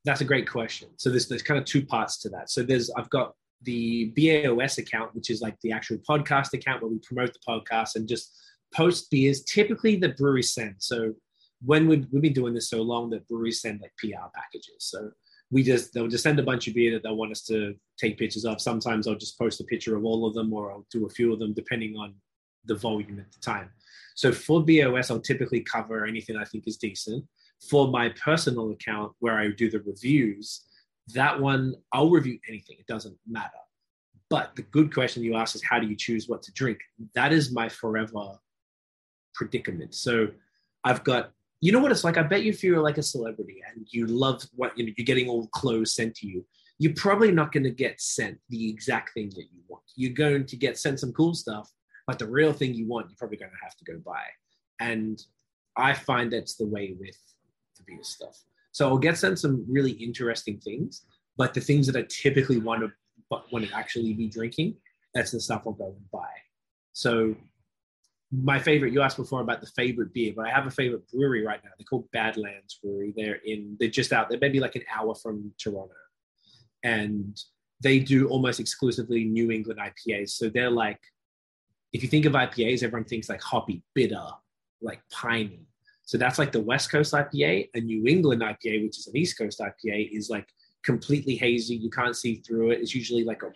That's 0.04 0.22
a 0.22 0.26
great 0.26 0.50
question. 0.50 0.90
So 0.98 1.10
there's 1.10 1.28
there's 1.28 1.44
kind 1.44 1.60
of 1.60 1.66
two 1.66 1.86
parts 1.86 2.18
to 2.20 2.30
that. 2.30 2.50
So 2.50 2.64
there's 2.64 2.90
I've 2.92 3.10
got 3.10 3.34
the 3.64 4.14
BAOS 4.16 4.78
account, 4.78 5.14
which 5.16 5.30
is 5.30 5.42
like 5.42 5.60
the 5.62 5.72
actual 5.72 5.98
podcast 5.98 6.54
account 6.54 6.82
where 6.82 6.92
we 6.92 7.00
promote 7.00 7.34
the 7.34 7.40
podcast 7.48 7.96
and 7.96 8.08
just 8.08 8.36
post 8.74 9.10
beers, 9.12 9.44
typically 9.44 9.96
the 9.96 10.10
breweries 10.10 10.54
send. 10.54 10.76
So 10.80 11.14
when 11.64 11.88
we've, 11.88 12.08
we've 12.12 12.22
been 12.22 12.34
doing 12.34 12.54
this 12.54 12.70
so 12.70 12.82
long 12.82 13.10
that 13.12 13.28
breweries 13.28 13.62
send 13.62 13.82
like 13.82 13.94
PR 13.98 14.28
packages. 14.34 14.78
So 14.80 15.12
we 15.52 15.64
just 15.64 15.94
they'll 15.94 16.08
just 16.08 16.24
send 16.24 16.40
a 16.40 16.44
bunch 16.44 16.68
of 16.68 16.74
beer 16.74 16.92
that 16.94 17.04
they'll 17.04 17.18
want 17.18 17.32
us 17.32 17.44
to 17.44 17.76
take 17.98 18.18
pictures 18.18 18.46
of. 18.46 18.62
Sometimes 18.62 19.08
I'll 19.08 19.16
just 19.16 19.38
post 19.38 19.60
a 19.60 19.66
picture 19.66 19.96
of 19.96 20.06
all 20.06 20.26
of 20.26 20.34
them 20.34 20.54
or 20.54 20.72
I'll 20.72 20.88
do 20.92 21.06
a 21.06 21.10
few 21.10 21.34
of 21.34 21.40
them 21.40 21.54
depending 21.54 21.96
on 21.98 22.16
the 22.66 22.76
volume 22.76 23.20
at 23.20 23.32
the 23.32 23.40
time. 23.40 23.70
So 24.16 24.32
for 24.32 24.64
BOS, 24.64 25.12
I'll 25.12 25.20
typically 25.20 25.62
cover 25.62 26.06
anything 26.06 26.38
I 26.38 26.46
think 26.46 26.66
is 26.68 26.78
decent. 26.78 27.26
For 27.70 27.90
my 27.90 28.10
personal 28.10 28.72
account 28.72 29.14
where 29.20 29.38
I 29.38 29.50
do 29.50 29.70
the 29.70 29.82
reviews, 29.82 30.66
that 31.10 31.40
one 31.40 31.76
I'll 31.92 32.10
review 32.10 32.40
anything. 32.48 32.78
It 32.80 32.88
doesn't 32.88 33.18
matter. 33.28 33.50
But 34.30 34.56
the 34.56 34.62
good 34.64 34.94
question 34.94 35.24
you 35.24 35.36
ask 35.36 35.56
is 35.56 35.64
how 35.64 35.80
do 35.80 35.88
you 35.88 35.96
choose 35.96 36.30
what 36.30 36.42
to 36.44 36.54
drink? 36.54 36.80
That 37.16 37.34
is 37.34 37.52
my 37.52 37.68
forever 37.68 38.40
predicament. 39.34 39.94
So 39.94 40.30
I've 40.84 41.04
got 41.04 41.32
you 41.62 41.72
know 41.72 41.80
what 41.80 41.92
it's 41.92 42.04
like. 42.04 42.18
I 42.18 42.24
bet 42.24 42.44
you 42.44 42.50
if 42.50 42.64
you're 42.64 42.82
like 42.82 42.98
a 42.98 43.04
celebrity 43.04 43.62
and 43.72 43.86
you 43.92 44.08
love 44.08 44.42
what 44.56 44.76
you 44.78 44.86
know, 44.86 44.94
you're 44.98 45.06
getting 45.06 45.30
all 45.30 45.46
clothes 45.48 45.94
sent 45.94 46.16
to 46.16 46.28
you, 46.28 46.44
you're 46.80 46.96
probably 46.96 47.32
not 47.32 47.52
going 47.52 47.64
to 47.64 47.70
get 47.70 48.02
sent 48.02 48.40
the 48.50 48.68
exact 48.68 49.14
thing 49.14 49.30
that 49.36 49.46
you 49.54 49.62
want. 49.68 49.84
You're 49.96 50.14
going 50.14 50.48
to 50.48 50.56
get 50.56 50.80
sent 50.80 51.00
some 51.00 51.14
cool 51.14 51.36
stuff, 51.36 51.72
but 52.08 52.18
the 52.18 52.26
real 52.26 52.52
thing 52.52 52.74
you 52.74 52.88
want, 52.88 53.08
you're 53.10 53.18
probably 53.18 53.38
going 53.38 53.52
to 53.52 53.64
have 53.64 53.76
to 53.76 53.86
go 53.86 54.00
buy. 54.04 54.24
And 54.80 55.22
I 55.78 55.94
find 55.94 56.34
that's 56.34 56.56
the 56.56 56.66
way 56.66 56.96
with 57.00 57.16
the 57.78 57.84
beer 57.86 58.02
stuff. 58.02 58.42
So 58.72 58.88
I'll 58.88 58.98
get 58.98 59.18
sent 59.18 59.40
some 59.40 59.66
really 59.68 59.92
interesting 59.92 60.60
things, 60.60 61.06
but 61.38 61.54
the 61.54 61.62
things 61.62 61.88
that 61.88 61.96
I 61.96 62.06
typically 62.10 62.58
want 62.58 62.82
to 62.82 62.92
but 63.30 63.52
want 63.52 63.66
to 63.66 63.74
actually 63.74 64.14
be 64.14 64.28
drinking, 64.28 64.76
that's 65.14 65.32
the 65.32 65.40
stuff 65.40 65.64
I'll 65.66 65.74
go 65.74 65.88
and 65.88 66.12
buy. 66.12 66.30
So 66.94 67.36
my 68.32 68.60
favorite, 68.60 68.94
you 68.94 69.02
asked 69.02 69.18
before 69.18 69.42
about 69.42 69.62
the 69.62 69.68
favorite 69.68 70.14
beer, 70.14 70.34
but 70.36 70.48
I 70.48 70.52
have 70.52 70.68
a 70.68 70.72
favorite 70.72 71.10
brewery 71.10 71.46
right 71.46 71.62
now. 71.64 71.72
They're 71.78 71.86
called 71.86 72.10
Badlands 72.12 72.80
Brewery. 72.82 73.14
They're 73.16 73.40
in, 73.46 73.78
they're 73.80 73.90
just 73.90 74.14
out, 74.14 74.30
they're 74.30 74.40
maybe 74.40 74.60
like 74.60 74.76
an 74.76 74.84
hour 74.94 75.16
from 75.16 75.52
Toronto. 75.58 75.94
And 76.84 77.38
they 77.82 78.00
do 78.00 78.28
almost 78.28 78.60
exclusively 78.60 79.26
New 79.26 79.52
England 79.52 79.80
IPAs. 79.80 80.32
So 80.32 80.50
they're 80.50 80.70
like, 80.70 81.00
if 81.94 82.04
you 82.04 82.10
think 82.10 82.26
of 82.26 82.34
IPAs, 82.34 82.84
everyone 82.84 83.06
thinks 83.06 83.28
like 83.28 83.42
hoppy, 83.42 83.84
bitter, 83.94 84.26
like 84.82 85.02
piney. 85.12 85.68
So 86.12 86.18
that's 86.18 86.38
like 86.38 86.52
the 86.52 86.60
West 86.60 86.92
Coast 86.92 87.14
IPA. 87.14 87.70
A 87.74 87.80
New 87.80 88.06
England 88.06 88.42
IPA, 88.42 88.84
which 88.84 89.00
is 89.00 89.08
an 89.08 89.16
East 89.16 89.38
Coast 89.38 89.62
IPA, 89.62 90.10
is 90.12 90.30
like 90.30 90.46
completely 90.84 91.36
hazy. 91.36 91.78
You 91.78 91.90
can't 91.90 92.18
see 92.18 92.42
through 92.46 92.72
it. 92.72 92.82
It's 92.82 92.94
usually 92.94 93.24
like 93.24 93.44
a, 93.44 93.48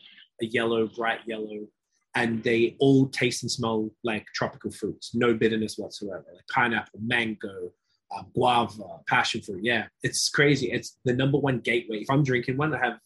a 0.41 0.45
yellow, 0.45 0.87
bright 0.87 1.19
yellow 1.27 1.67
and 2.15 2.41
they 2.43 2.77
all 2.79 3.09
taste 3.09 3.43
and 3.43 3.51
smell 3.51 3.89
like 4.05 4.25
tropical 4.33 4.71
fruits, 4.71 5.13
no 5.13 5.33
bitterness 5.33 5.77
whatsoever, 5.77 6.23
like 6.33 6.47
pineapple, 6.49 7.01
mango, 7.03 7.73
uh, 8.15 8.23
guava, 8.33 9.01
passion 9.05 9.41
fruit. 9.41 9.59
Yeah, 9.61 9.87
it's 10.01 10.29
crazy. 10.29 10.71
It's 10.71 10.97
the 11.03 11.11
number 11.11 11.37
one 11.37 11.59
gateway. 11.59 11.97
If 11.97 12.09
I'm 12.09 12.23
drinking 12.23 12.55
one, 12.55 12.73
I 12.73 12.79
have 12.79 12.99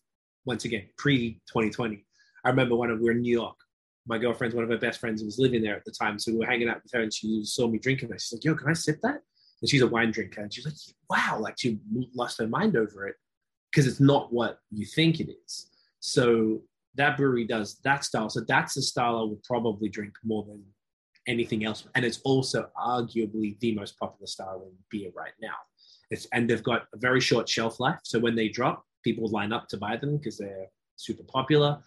once 0.45 0.65
again 0.65 0.89
pre 0.95 1.41
2020. 1.47 2.05
I 2.45 2.49
remember 2.49 2.75
when 2.75 2.91
we 2.91 3.03
were 3.03 3.13
in 3.13 3.21
New 3.21 3.33
York. 3.33 3.57
my 4.05 4.19
girlfriend's 4.19 4.53
one 4.53 4.63
of 4.63 4.69
her 4.69 4.77
best 4.77 4.99
friends 4.99 5.23
was 5.23 5.39
living 5.39 5.63
there 5.63 5.75
at 5.75 5.85
the 5.85 5.91
time. 5.91 6.19
So 6.19 6.33
we 6.33 6.37
were 6.37 6.45
hanging 6.45 6.69
out 6.69 6.83
with 6.83 6.91
her 6.93 7.01
and 7.01 7.11
she 7.11 7.43
saw 7.43 7.67
me 7.67 7.79
drinking 7.79 8.09
that. 8.09 8.21
She's 8.21 8.33
like, 8.33 8.43
yo, 8.43 8.53
can 8.53 8.69
I 8.69 8.73
sip 8.73 8.99
that? 9.01 9.21
And 9.61 9.69
she's 9.69 9.81
a 9.81 9.87
wine 9.87 10.11
drinker. 10.11 10.41
And 10.41 10.53
she's 10.53 10.65
like, 10.65 10.75
wow, 11.09 11.39
like 11.39 11.55
she 11.57 11.79
lost 12.13 12.39
her 12.39 12.47
mind 12.47 12.77
over 12.77 13.07
it 13.07 13.15
because 13.71 13.87
it's 13.87 13.99
not 13.99 14.31
what 14.31 14.59
you 14.71 14.85
think 14.85 15.19
it 15.19 15.29
is. 15.45 15.67
So 15.99 16.61
that 16.95 17.17
brewery 17.17 17.45
does 17.45 17.79
that 17.83 18.03
style. 18.03 18.29
So 18.29 18.41
that's 18.47 18.73
the 18.73 18.81
style 18.81 19.19
I 19.19 19.23
would 19.23 19.43
probably 19.43 19.89
drink 19.89 20.13
more 20.23 20.43
than 20.45 20.63
anything 21.27 21.65
else. 21.65 21.85
And 21.95 22.05
it's 22.05 22.19
also 22.23 22.69
arguably 22.77 23.59
the 23.59 23.75
most 23.75 23.97
popular 23.99 24.27
style 24.27 24.63
in 24.65 24.75
beer 24.89 25.11
right 25.15 25.33
now. 25.41 25.55
It's, 26.09 26.27
and 26.33 26.49
they've 26.49 26.63
got 26.63 26.87
a 26.93 26.97
very 26.97 27.21
short 27.21 27.47
shelf 27.47 27.79
life. 27.79 27.99
So 28.03 28.19
when 28.19 28.35
they 28.35 28.49
drop, 28.49 28.83
people 29.03 29.27
line 29.29 29.53
up 29.53 29.67
to 29.69 29.77
buy 29.77 29.97
them 29.97 30.17
because 30.17 30.37
they're 30.37 30.67
super 30.95 31.23
popular. 31.23 31.79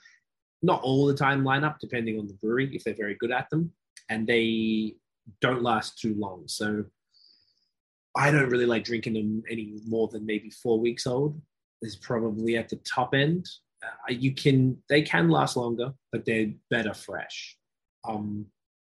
Not 0.62 0.82
all 0.82 1.06
the 1.06 1.14
time 1.14 1.44
line 1.44 1.64
up, 1.64 1.78
depending 1.80 2.18
on 2.18 2.28
the 2.28 2.35
brewery, 2.35 2.70
if 2.72 2.85
they're 2.85 2.94
very 2.94 3.16
good 3.18 3.32
at 3.32 3.50
them. 3.50 3.72
And 4.08 4.26
they 4.26 4.94
don't 5.40 5.62
last 5.62 5.98
too 5.98 6.14
long. 6.14 6.44
So 6.46 6.85
I 8.14 8.31
don't 8.31 8.48
really 8.51 8.66
like 8.66 8.85
drinking 8.85 9.14
them 9.14 9.42
any 9.51 9.75
more 9.87 10.09
than 10.09 10.27
maybe 10.27 10.51
four 10.51 10.79
weeks 10.79 11.07
old. 11.07 11.40
Is 11.81 11.96
probably 11.96 12.57
at 12.57 12.68
the 12.68 12.77
top 12.77 13.12
end. 13.14 13.48
Uh, 13.83 14.12
you 14.12 14.33
can 14.33 14.79
they 14.88 15.03
can 15.03 15.29
last 15.29 15.57
longer, 15.57 15.92
but 16.12 16.25
they're 16.25 16.53
better 16.70 16.94
fresh. 16.94 17.57
Um, 18.05 18.46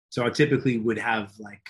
so 0.10 0.26
I 0.26 0.30
typically 0.30 0.78
would 0.78 0.98
have 0.98 1.34
like 1.38 1.68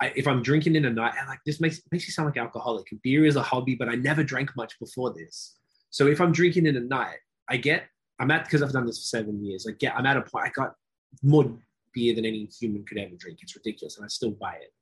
I, 0.00 0.12
if 0.14 0.26
I'm 0.26 0.42
drinking 0.42 0.76
in 0.76 0.84
a 0.84 0.90
night, 0.90 1.14
and 1.18 1.28
like 1.28 1.40
this 1.46 1.60
makes 1.60 1.80
makes 1.90 2.06
you 2.06 2.12
sound 2.12 2.26
like 2.26 2.36
alcoholic. 2.36 2.86
Beer 3.02 3.24
is 3.24 3.36
a 3.36 3.42
hobby, 3.42 3.74
but 3.74 3.88
I 3.88 3.94
never 3.94 4.22
drank 4.22 4.54
much 4.56 4.78
before 4.78 5.12
this. 5.12 5.56
So 5.90 6.06
if 6.06 6.20
I'm 6.20 6.32
drinking 6.32 6.66
in 6.66 6.76
a 6.76 6.80
night, 6.80 7.18
I 7.48 7.56
get 7.56 7.84
I'm 8.18 8.30
at 8.30 8.44
because 8.44 8.62
I've 8.62 8.72
done 8.72 8.86
this 8.86 8.98
for 8.98 9.18
seven 9.18 9.44
years. 9.44 9.66
I 9.68 9.72
get 9.72 9.96
I'm 9.96 10.06
at 10.06 10.16
a 10.16 10.22
point 10.22 10.46
I 10.46 10.50
got 10.50 10.74
more 11.22 11.50
beer 11.94 12.14
than 12.14 12.26
any 12.26 12.48
human 12.58 12.84
could 12.84 12.98
ever 12.98 13.14
drink. 13.16 13.38
It's 13.42 13.56
ridiculous, 13.56 13.96
and 13.96 14.04
I 14.04 14.08
still 14.08 14.32
buy 14.32 14.54
it. 14.54 14.72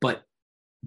But 0.00 0.22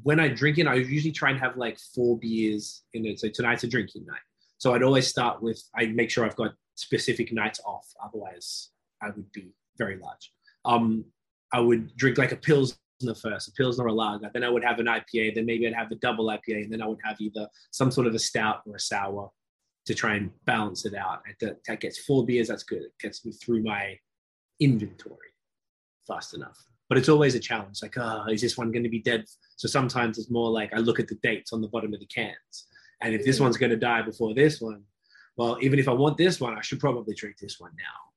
when 0.02 0.20
I 0.20 0.28
drink 0.28 0.58
it, 0.58 0.68
I 0.68 0.76
usually 0.76 1.12
try 1.12 1.30
and 1.30 1.40
have 1.40 1.58
like 1.58 1.78
four 1.94 2.18
beers 2.18 2.84
in 2.94 3.06
it. 3.06 3.20
So 3.20 3.30
tonight's 3.30 3.64
a 3.64 3.68
drinking 3.68 4.06
night. 4.06 4.22
So 4.58 4.74
I'd 4.74 4.84
always 4.84 5.08
start 5.08 5.42
with 5.42 5.62
I 5.76 5.86
make 5.88 6.10
sure 6.10 6.26
I've 6.26 6.36
got 6.36 6.54
specific 6.76 7.32
nights 7.32 7.60
off. 7.66 7.88
Otherwise, 8.04 8.70
I 9.02 9.08
would 9.08 9.32
be 9.32 9.54
very 9.78 9.98
large. 9.98 10.32
Um, 10.66 11.06
I 11.54 11.60
would 11.60 11.96
drink 11.96 12.18
like 12.18 12.32
a 12.32 12.38
pills 12.38 12.78
the 13.00 13.16
first, 13.16 13.50
a 13.50 13.52
Pilsner 13.52 13.86
or 13.86 13.88
a 13.88 13.94
lager. 13.94 14.30
Then 14.34 14.44
I 14.44 14.50
would 14.50 14.64
have 14.64 14.80
an 14.80 14.86
IPA. 14.86 15.36
Then 15.36 15.46
maybe 15.46 15.68
I'd 15.68 15.74
have 15.74 15.92
a 15.92 15.96
double 15.96 16.28
IPA, 16.28 16.64
and 16.64 16.74
then 16.74 16.82
I 16.82 16.88
would 16.88 17.00
have 17.04 17.20
either 17.20 17.48
some 17.72 17.92
sort 17.92 18.08
of 18.08 18.16
a 18.16 18.20
stout 18.20 18.62
or 18.66 18.76
a 18.76 18.80
sour 18.80 19.32
to 19.86 19.94
try 19.94 20.16
and 20.16 20.32
balance 20.46 20.86
it 20.86 20.96
out. 20.96 21.22
That, 21.42 21.58
that 21.68 21.82
gets 21.82 22.00
four 22.00 22.26
beers. 22.26 22.48
That's 22.48 22.64
good. 22.64 22.84
It 22.84 22.94
gets 23.02 23.26
me 23.26 23.34
through 23.34 23.64
my 23.64 23.98
inventory 24.60 25.18
fast 26.08 26.34
enough. 26.34 26.64
But 26.90 26.98
it's 26.98 27.10
always 27.10 27.36
a 27.36 27.40
challenge. 27.40 27.80
Like, 27.82 27.98
oh, 27.98 28.26
is 28.30 28.42
this 28.42 28.58
one 28.58 28.72
going 28.72 28.84
to 28.84 28.90
be 28.90 29.02
dead? 29.02 29.26
So 29.56 29.68
sometimes 29.68 30.18
it's 30.18 30.30
more 30.30 30.52
like 30.52 30.74
I 30.74 30.78
look 30.78 31.00
at 31.00 31.08
the 31.08 31.18
dates 31.24 31.54
on 31.54 31.62
the 31.62 31.68
bottom 31.70 31.94
of 31.94 32.00
the 32.00 32.06
cans, 32.06 32.68
and 33.02 33.14
if 33.14 33.26
this 33.26 33.40
one's 33.40 33.58
going 33.58 33.72
to 33.72 33.78
die 33.78 34.02
before 34.02 34.34
this 34.34 34.62
one, 34.62 34.84
well, 35.38 35.58
even 35.62 35.80
if 35.80 35.88
I 35.88 35.94
want 35.94 36.18
this 36.18 36.40
one, 36.40 36.58
I 36.58 36.62
should 36.62 36.80
probably 36.80 37.16
drink 37.16 37.38
this 37.38 37.60
one 37.60 37.72
now. 37.78 38.12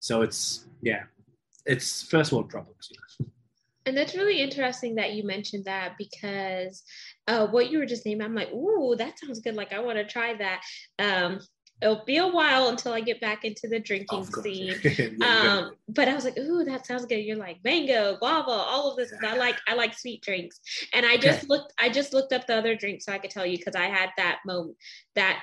So 0.00 0.22
it's 0.22 0.66
yeah, 0.82 1.04
it's 1.66 2.02
first 2.02 2.32
world 2.32 2.48
problems. 2.48 2.90
You 2.90 3.26
know? 3.26 3.30
And 3.88 3.96
that's 3.96 4.14
really 4.14 4.42
interesting 4.42 4.96
that 4.96 5.14
you 5.14 5.24
mentioned 5.24 5.64
that 5.64 5.96
because 5.96 6.82
uh, 7.26 7.46
what 7.46 7.70
you 7.70 7.78
were 7.78 7.86
just 7.86 8.04
naming, 8.04 8.26
I'm 8.26 8.34
like, 8.34 8.52
ooh, 8.52 8.94
that 8.98 9.18
sounds 9.18 9.40
good. 9.40 9.54
Like 9.54 9.72
I 9.72 9.80
want 9.80 9.96
to 9.96 10.04
try 10.04 10.34
that. 10.34 10.60
Um, 10.98 11.40
it'll 11.80 12.04
be 12.04 12.16
a 12.16 12.26
while 12.26 12.68
until 12.68 12.92
I 12.92 13.00
get 13.00 13.20
back 13.20 13.44
into 13.44 13.68
the 13.68 13.78
drinking 13.78 14.24
scene. 14.24 14.74
um, 15.22 15.72
but 15.88 16.08
I 16.08 16.14
was 16.14 16.24
like, 16.24 16.38
ooh, 16.38 16.64
that 16.64 16.86
sounds 16.86 17.06
good. 17.06 17.18
You're 17.18 17.36
like 17.36 17.58
mango, 17.64 18.16
guava, 18.18 18.50
all 18.50 18.90
of 18.90 18.96
this. 18.96 19.12
I 19.22 19.36
like 19.36 19.56
I 19.68 19.74
like 19.74 19.96
sweet 19.96 20.22
drinks. 20.22 20.60
And 20.92 21.06
I 21.06 21.16
just 21.16 21.44
okay. 21.44 21.46
looked 21.48 21.72
I 21.78 21.88
just 21.88 22.12
looked 22.12 22.32
up 22.32 22.46
the 22.46 22.56
other 22.56 22.74
drinks 22.74 23.04
so 23.04 23.12
I 23.12 23.18
could 23.18 23.30
tell 23.30 23.46
you 23.46 23.58
because 23.58 23.76
I 23.76 23.86
had 23.86 24.10
that 24.16 24.40
moment 24.44 24.76
that 25.14 25.42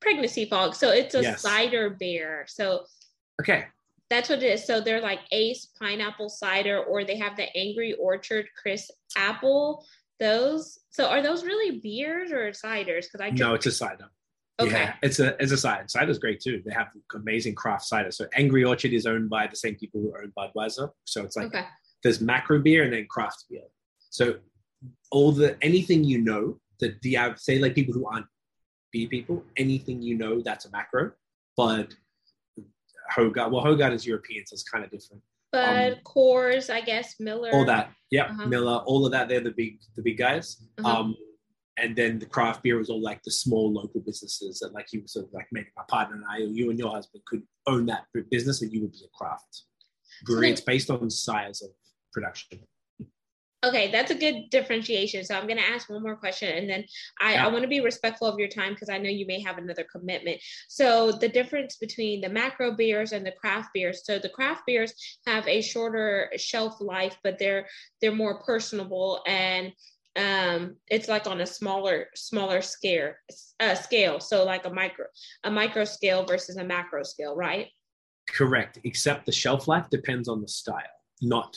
pregnancy 0.00 0.46
fog. 0.46 0.74
So 0.74 0.90
it's 0.90 1.14
a 1.14 1.22
yes. 1.22 1.42
cider 1.42 1.90
beer. 1.90 2.46
So 2.48 2.84
okay. 3.40 3.66
That's 4.10 4.28
what 4.28 4.42
it 4.42 4.46
is. 4.46 4.66
So 4.66 4.80
they're 4.80 5.00
like 5.00 5.20
Ace 5.32 5.68
pineapple 5.80 6.28
cider, 6.28 6.78
or 6.78 7.04
they 7.04 7.16
have 7.16 7.36
the 7.36 7.54
Angry 7.56 7.94
Orchard 7.94 8.46
Crisp 8.60 8.90
apple. 9.16 9.84
Those. 10.20 10.78
So 10.90 11.06
are 11.08 11.22
those 11.22 11.42
really 11.42 11.80
beers 11.80 12.30
or 12.30 12.50
ciders? 12.50 13.06
Because 13.06 13.20
I 13.20 13.30
drink- 13.30 13.40
no, 13.40 13.54
it's 13.54 13.66
a 13.66 13.72
cider. 13.72 14.10
Okay. 14.60 14.70
Yeah, 14.70 14.94
it's 15.02 15.18
a 15.18 15.36
it's 15.42 15.50
a 15.50 15.56
cider. 15.56 15.84
Cider's 15.88 16.18
great 16.18 16.40
too. 16.40 16.62
They 16.64 16.72
have 16.72 16.88
amazing 17.14 17.56
craft 17.56 17.86
cider. 17.86 18.12
So 18.12 18.26
Angry 18.34 18.64
Orchard 18.64 18.92
is 18.92 19.04
owned 19.04 19.28
by 19.28 19.48
the 19.48 19.56
same 19.56 19.74
people 19.74 20.00
who 20.00 20.14
own 20.16 20.32
Budweiser. 20.36 20.90
So 21.04 21.24
it's 21.24 21.36
like 21.36 21.46
okay. 21.46 21.64
there's 22.02 22.20
macro 22.20 22.60
beer 22.60 22.84
and 22.84 22.92
then 22.92 23.06
craft 23.10 23.44
beer. 23.50 23.64
So 24.10 24.36
all 25.10 25.32
the 25.32 25.56
anything 25.60 26.04
you 26.04 26.18
know 26.18 26.60
that 26.78 27.02
the 27.02 27.18
say 27.36 27.58
like 27.58 27.74
people 27.74 27.94
who 27.94 28.06
aren't 28.06 28.26
beer 28.92 29.08
people, 29.08 29.42
anything 29.56 30.02
you 30.02 30.16
know 30.16 30.40
that's 30.40 30.66
a 30.66 30.70
macro. 30.70 31.12
But 31.56 31.94
Hoegaarden. 33.12 33.50
Well, 33.50 33.64
Hoegaarden 33.64 33.94
is 33.94 34.06
European, 34.06 34.46
so 34.46 34.54
it's 34.54 34.62
kind 34.62 34.84
of 34.84 34.90
different. 34.90 35.22
But 35.52 35.92
um, 35.92 35.98
Coors, 36.04 36.72
I 36.72 36.80
guess 36.80 37.16
Miller. 37.20 37.50
All 37.52 37.64
that, 37.64 37.90
yeah, 38.10 38.24
uh-huh. 38.24 38.46
Miller, 38.46 38.82
all 38.86 39.06
of 39.06 39.12
that. 39.12 39.28
They're 39.28 39.40
the 39.40 39.52
big, 39.52 39.78
the 39.96 40.02
big 40.02 40.18
guys. 40.18 40.62
Uh-huh. 40.78 41.00
Um, 41.00 41.16
and 41.76 41.96
then 41.96 42.18
the 42.18 42.26
craft 42.26 42.62
beer 42.62 42.78
was 42.78 42.90
all 42.90 43.02
like 43.02 43.22
the 43.22 43.30
small 43.30 43.72
local 43.72 44.00
businesses 44.00 44.60
that, 44.60 44.72
like 44.72 44.92
you 44.92 45.02
sort 45.06 45.26
of 45.26 45.32
like 45.32 45.46
maybe 45.50 45.68
my 45.76 45.82
partner 45.88 46.16
and 46.16 46.24
I, 46.30 46.44
or 46.44 46.48
you 46.48 46.70
and 46.70 46.78
your 46.78 46.90
husband, 46.90 47.24
could 47.26 47.42
own 47.66 47.86
that 47.86 48.04
business, 48.30 48.62
and 48.62 48.72
you 48.72 48.82
would 48.82 48.92
be 48.92 49.02
a 49.04 49.16
craft 49.16 49.62
brewery. 50.24 50.48
So 50.48 50.52
it's 50.52 50.60
based 50.60 50.90
on 50.90 51.10
size 51.10 51.62
of 51.62 51.70
production. 52.12 52.60
Okay, 53.64 53.90
that's 53.90 54.10
a 54.10 54.14
good 54.14 54.50
differentiation. 54.50 55.24
So 55.24 55.34
I'm 55.34 55.46
going 55.46 55.58
to 55.58 55.64
ask 55.64 55.88
one 55.88 56.02
more 56.02 56.16
question 56.16 56.54
and 56.54 56.68
then 56.68 56.84
I, 57.18 57.34
yeah. 57.34 57.46
I 57.46 57.48
want 57.48 57.62
to 57.62 57.68
be 57.68 57.80
respectful 57.80 58.28
of 58.28 58.38
your 58.38 58.48
time 58.48 58.74
because 58.74 58.90
I 58.90 58.98
know 58.98 59.08
you 59.08 59.26
may 59.26 59.40
have 59.40 59.56
another 59.56 59.86
commitment. 59.90 60.38
So 60.68 61.12
the 61.12 61.30
difference 61.30 61.76
between 61.76 62.20
the 62.20 62.28
macro 62.28 62.72
beers 62.76 63.12
and 63.12 63.24
the 63.24 63.32
craft 63.32 63.70
beers. 63.72 64.04
So 64.04 64.18
the 64.18 64.28
craft 64.28 64.66
beers 64.66 64.92
have 65.26 65.48
a 65.48 65.62
shorter 65.62 66.30
shelf 66.36 66.78
life, 66.80 67.16
but 67.24 67.38
they're 67.38 67.66
they're 68.02 68.12
more 68.12 68.42
personable 68.42 69.22
and 69.26 69.72
um 70.16 70.76
it's 70.88 71.08
like 71.08 71.26
on 71.26 71.40
a 71.40 71.46
smaller 71.46 72.06
smaller 72.14 72.62
scale 72.62 73.12
uh, 73.60 73.74
scale 73.74 74.20
so 74.20 74.44
like 74.44 74.64
a 74.64 74.70
micro 74.70 75.06
a 75.44 75.50
micro 75.50 75.84
scale 75.84 76.24
versus 76.24 76.56
a 76.56 76.64
macro 76.64 77.02
scale 77.02 77.34
right 77.34 77.68
correct 78.28 78.78
except 78.84 79.26
the 79.26 79.32
shelf 79.32 79.66
life 79.66 79.90
depends 79.90 80.28
on 80.28 80.40
the 80.40 80.48
style 80.48 80.82
not 81.20 81.56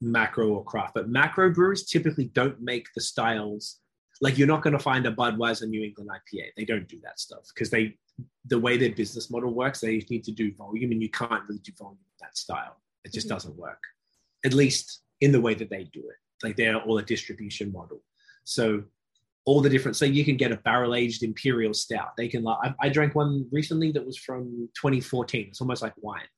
macro 0.00 0.48
or 0.48 0.64
craft. 0.64 0.94
But 0.94 1.08
macro 1.08 1.50
brewers 1.52 1.84
typically 1.84 2.26
don't 2.26 2.60
make 2.60 2.88
the 2.94 3.00
styles 3.00 3.78
like 4.20 4.36
you're 4.36 4.48
not 4.48 4.62
going 4.62 4.72
to 4.72 4.80
find 4.80 5.06
a 5.06 5.12
Budweiser 5.12 5.68
New 5.68 5.82
England 5.84 6.10
IPA. 6.10 6.46
They 6.56 6.64
don't 6.64 6.88
do 6.88 6.98
that 7.04 7.20
stuff 7.20 7.44
because 7.54 7.70
they 7.70 7.96
the 8.46 8.58
way 8.58 8.76
their 8.76 8.90
business 8.90 9.30
model 9.30 9.54
works, 9.54 9.80
they 9.80 10.04
need 10.10 10.24
to 10.24 10.32
do 10.32 10.52
volume, 10.54 10.90
and 10.90 11.00
you 11.00 11.08
can't 11.08 11.48
really 11.48 11.60
do 11.60 11.72
volume 11.78 11.98
with 11.98 12.18
that 12.20 12.36
style. 12.36 12.80
It 13.04 13.12
just 13.12 13.26
mm-hmm. 13.26 13.34
doesn't 13.34 13.56
work, 13.56 13.80
at 14.44 14.54
least 14.54 15.02
in 15.20 15.30
the 15.30 15.40
way 15.40 15.54
that 15.54 15.70
they 15.70 15.84
do 15.84 16.00
it. 16.00 16.16
Like 16.42 16.56
they're 16.56 16.76
all 16.76 16.98
a 16.98 17.02
distribution 17.02 17.72
model. 17.72 18.02
So 18.44 18.84
all 19.48 19.62
the 19.62 19.70
different. 19.70 19.96
So 19.96 20.04
you 20.04 20.26
can 20.26 20.36
get 20.36 20.52
a 20.52 20.58
barrel 20.58 20.94
aged 20.94 21.22
imperial 21.22 21.72
stout. 21.72 22.16
They 22.18 22.28
can. 22.28 22.46
I, 22.46 22.74
I 22.80 22.90
drank 22.90 23.14
one 23.14 23.46
recently 23.50 23.90
that 23.92 24.04
was 24.04 24.18
from 24.18 24.68
2014. 24.74 25.46
It's 25.48 25.62
almost 25.62 25.80
like 25.80 25.94
wine, 26.02 26.28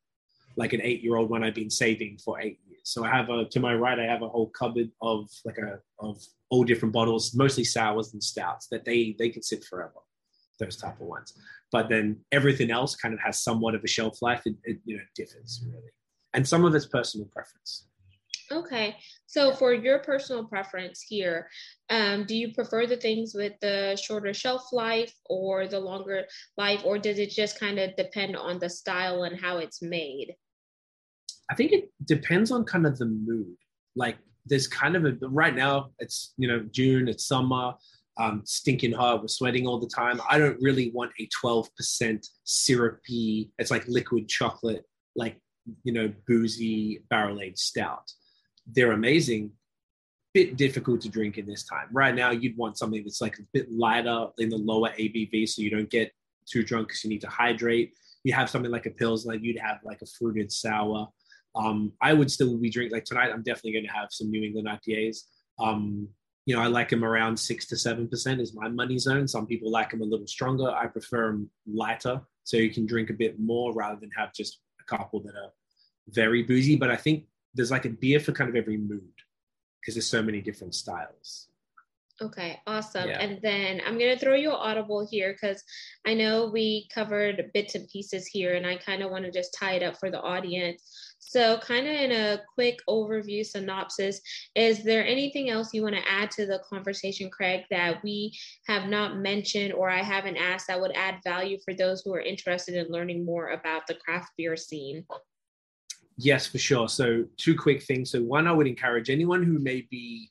like 0.56 0.72
an 0.74 0.80
eight 0.82 1.02
year 1.02 1.16
old 1.16 1.28
one 1.28 1.42
I've 1.42 1.54
been 1.54 1.70
saving 1.70 2.18
for 2.24 2.40
eight 2.40 2.60
years. 2.68 2.82
so 2.84 3.04
I 3.04 3.10
have 3.10 3.28
a 3.28 3.46
to 3.46 3.58
my 3.58 3.74
right, 3.74 3.98
I 3.98 4.04
have 4.04 4.22
a 4.22 4.28
whole 4.28 4.46
cupboard 4.50 4.90
of 5.02 5.28
like 5.44 5.58
a 5.58 5.80
of 5.98 6.22
all 6.50 6.62
different 6.62 6.92
bottles, 6.92 7.34
mostly 7.34 7.64
sours 7.64 8.12
and 8.12 8.22
stouts 8.22 8.68
that 8.68 8.84
they 8.84 9.16
they 9.18 9.28
can 9.28 9.42
sit 9.42 9.64
forever. 9.64 10.00
Those 10.60 10.76
type 10.76 11.00
of 11.00 11.06
ones, 11.08 11.34
but 11.72 11.88
then 11.88 12.20
everything 12.30 12.70
else 12.70 12.94
kind 12.94 13.12
of 13.14 13.20
has 13.20 13.40
somewhat 13.40 13.74
of 13.74 13.82
a 13.82 13.88
shelf 13.88 14.22
life. 14.22 14.42
It, 14.44 14.54
it 14.62 14.78
you 14.84 14.98
know 14.98 15.02
differs 15.16 15.64
really, 15.66 15.90
and 16.34 16.46
some 16.46 16.64
of 16.64 16.74
it's 16.76 16.86
personal 16.86 17.26
preference. 17.32 17.86
Okay, 18.52 18.96
so 19.26 19.52
for 19.54 19.72
your 19.72 20.00
personal 20.00 20.44
preference 20.44 21.00
here, 21.00 21.48
um, 21.88 22.24
do 22.24 22.34
you 22.34 22.52
prefer 22.52 22.84
the 22.84 22.96
things 22.96 23.32
with 23.32 23.52
the 23.60 23.96
shorter 24.02 24.34
shelf 24.34 24.72
life 24.72 25.14
or 25.26 25.68
the 25.68 25.78
longer 25.78 26.24
life, 26.56 26.82
or 26.84 26.98
does 26.98 27.20
it 27.20 27.30
just 27.30 27.60
kind 27.60 27.78
of 27.78 27.94
depend 27.94 28.36
on 28.36 28.58
the 28.58 28.68
style 28.68 29.22
and 29.22 29.40
how 29.40 29.58
it's 29.58 29.80
made? 29.80 30.34
I 31.48 31.54
think 31.54 31.70
it 31.70 31.92
depends 32.06 32.50
on 32.50 32.64
kind 32.64 32.86
of 32.86 32.98
the 32.98 33.06
mood. 33.06 33.56
Like 33.94 34.18
there's 34.46 34.66
kind 34.66 34.96
of 34.96 35.04
a 35.04 35.12
right 35.28 35.54
now 35.54 35.90
it's 36.00 36.34
you 36.36 36.48
know 36.48 36.66
June, 36.72 37.06
it's 37.06 37.26
summer, 37.26 37.74
um, 38.18 38.42
stinking 38.44 38.92
hot, 38.92 39.22
we're 39.22 39.28
sweating 39.28 39.68
all 39.68 39.78
the 39.78 39.88
time. 39.94 40.20
I 40.28 40.38
don't 40.38 40.60
really 40.60 40.90
want 40.90 41.12
a 41.20 41.28
12% 41.44 42.26
syrupy, 42.42 43.52
it's 43.58 43.70
like 43.70 43.86
liquid 43.86 44.28
chocolate, 44.28 44.84
like 45.14 45.40
you 45.84 45.92
know, 45.92 46.12
boozy 46.26 47.04
barrel 47.10 47.40
aged 47.40 47.58
stout. 47.58 48.10
They're 48.72 48.92
amazing, 48.92 49.52
bit 50.32 50.56
difficult 50.56 51.00
to 51.02 51.08
drink 51.08 51.38
in 51.38 51.46
this 51.46 51.64
time. 51.64 51.88
Right 51.92 52.14
now, 52.14 52.30
you'd 52.30 52.56
want 52.56 52.78
something 52.78 53.02
that's 53.02 53.20
like 53.20 53.38
a 53.38 53.42
bit 53.52 53.70
lighter 53.70 54.26
in 54.38 54.48
the 54.48 54.56
lower 54.56 54.90
ABV 54.90 55.48
so 55.48 55.62
you 55.62 55.70
don't 55.70 55.90
get 55.90 56.12
too 56.46 56.62
drunk 56.62 56.88
because 56.88 57.04
you 57.04 57.10
need 57.10 57.20
to 57.22 57.28
hydrate. 57.28 57.94
You 58.24 58.32
have 58.34 58.50
something 58.50 58.70
like 58.70 58.86
a 58.86 58.90
Pilsner, 58.90 59.34
you'd 59.34 59.58
have 59.58 59.78
like 59.84 60.02
a 60.02 60.06
fruited 60.06 60.52
sour 60.52 61.08
Um, 61.54 61.92
I 62.00 62.12
would 62.12 62.30
still 62.30 62.56
be 62.56 62.70
drinking 62.70 62.94
like 62.94 63.04
tonight. 63.04 63.30
I'm 63.32 63.42
definitely 63.42 63.72
going 63.72 63.86
to 63.86 63.92
have 63.92 64.08
some 64.10 64.30
New 64.30 64.42
England 64.42 64.68
IPAs. 64.68 65.22
Um, 65.58 66.08
you 66.46 66.54
know, 66.54 66.62
I 66.62 66.66
like 66.66 66.88
them 66.88 67.04
around 67.04 67.36
six 67.38 67.66
to 67.66 67.76
seven 67.76 68.08
percent 68.08 68.40
is 68.40 68.54
my 68.54 68.68
money 68.68 68.98
zone. 68.98 69.28
Some 69.28 69.46
people 69.46 69.70
like 69.70 69.90
them 69.90 70.00
a 70.00 70.04
little 70.04 70.26
stronger. 70.26 70.70
I 70.70 70.86
prefer 70.86 71.32
them 71.32 71.50
lighter, 71.66 72.20
so 72.44 72.56
you 72.56 72.70
can 72.70 72.86
drink 72.86 73.10
a 73.10 73.14
bit 73.14 73.38
more 73.38 73.72
rather 73.72 73.98
than 74.00 74.10
have 74.16 74.32
just 74.32 74.60
a 74.80 74.84
couple 74.84 75.20
that 75.20 75.34
are 75.34 75.52
very 76.08 76.42
boozy. 76.42 76.76
But 76.76 76.90
I 76.90 76.96
think 76.96 77.26
there's 77.54 77.70
like 77.70 77.84
a 77.84 77.90
beer 77.90 78.20
for 78.20 78.32
kind 78.32 78.50
of 78.50 78.56
every 78.56 78.76
mood 78.76 79.12
because 79.80 79.94
there's 79.94 80.06
so 80.06 80.22
many 80.22 80.40
different 80.40 80.74
styles. 80.74 81.48
Okay, 82.22 82.60
awesome. 82.66 83.08
Yeah. 83.08 83.18
And 83.18 83.40
then 83.40 83.80
I'm 83.86 83.98
going 83.98 84.12
to 84.14 84.18
throw 84.18 84.34
you 84.34 84.50
an 84.50 84.56
audible 84.56 85.06
here 85.10 85.32
because 85.32 85.64
I 86.06 86.12
know 86.12 86.50
we 86.52 86.86
covered 86.94 87.50
bits 87.54 87.74
and 87.74 87.88
pieces 87.88 88.26
here, 88.26 88.56
and 88.56 88.66
I 88.66 88.76
kind 88.76 89.02
of 89.02 89.10
want 89.10 89.24
to 89.24 89.30
just 89.30 89.54
tie 89.58 89.72
it 89.72 89.82
up 89.82 89.98
for 89.98 90.10
the 90.10 90.20
audience. 90.20 90.82
So, 91.18 91.56
kind 91.58 91.86
of 91.86 91.94
in 91.94 92.12
a 92.12 92.40
quick 92.54 92.80
overview 92.86 93.44
synopsis, 93.46 94.20
is 94.54 94.84
there 94.84 95.06
anything 95.06 95.48
else 95.48 95.72
you 95.72 95.82
want 95.82 95.94
to 95.94 96.08
add 96.08 96.30
to 96.32 96.44
the 96.44 96.60
conversation, 96.68 97.30
Craig, 97.30 97.62
that 97.70 98.02
we 98.02 98.36
have 98.66 98.90
not 98.90 99.16
mentioned 99.16 99.72
or 99.72 99.88
I 99.88 100.02
haven't 100.02 100.36
asked 100.36 100.66
that 100.66 100.80
would 100.80 100.96
add 100.96 101.20
value 101.24 101.58
for 101.64 101.72
those 101.72 102.02
who 102.02 102.12
are 102.14 102.20
interested 102.20 102.74
in 102.74 102.92
learning 102.92 103.24
more 103.24 103.50
about 103.50 103.86
the 103.86 103.94
craft 103.94 104.32
beer 104.36 104.56
scene? 104.58 105.06
Yes, 106.22 106.46
for 106.46 106.58
sure. 106.58 106.88
So, 106.88 107.24
two 107.38 107.56
quick 107.56 107.82
things. 107.82 108.10
So, 108.10 108.22
one, 108.22 108.46
I 108.46 108.52
would 108.52 108.66
encourage 108.66 109.08
anyone 109.08 109.42
who 109.42 109.58
may 109.58 109.86
be 109.90 110.30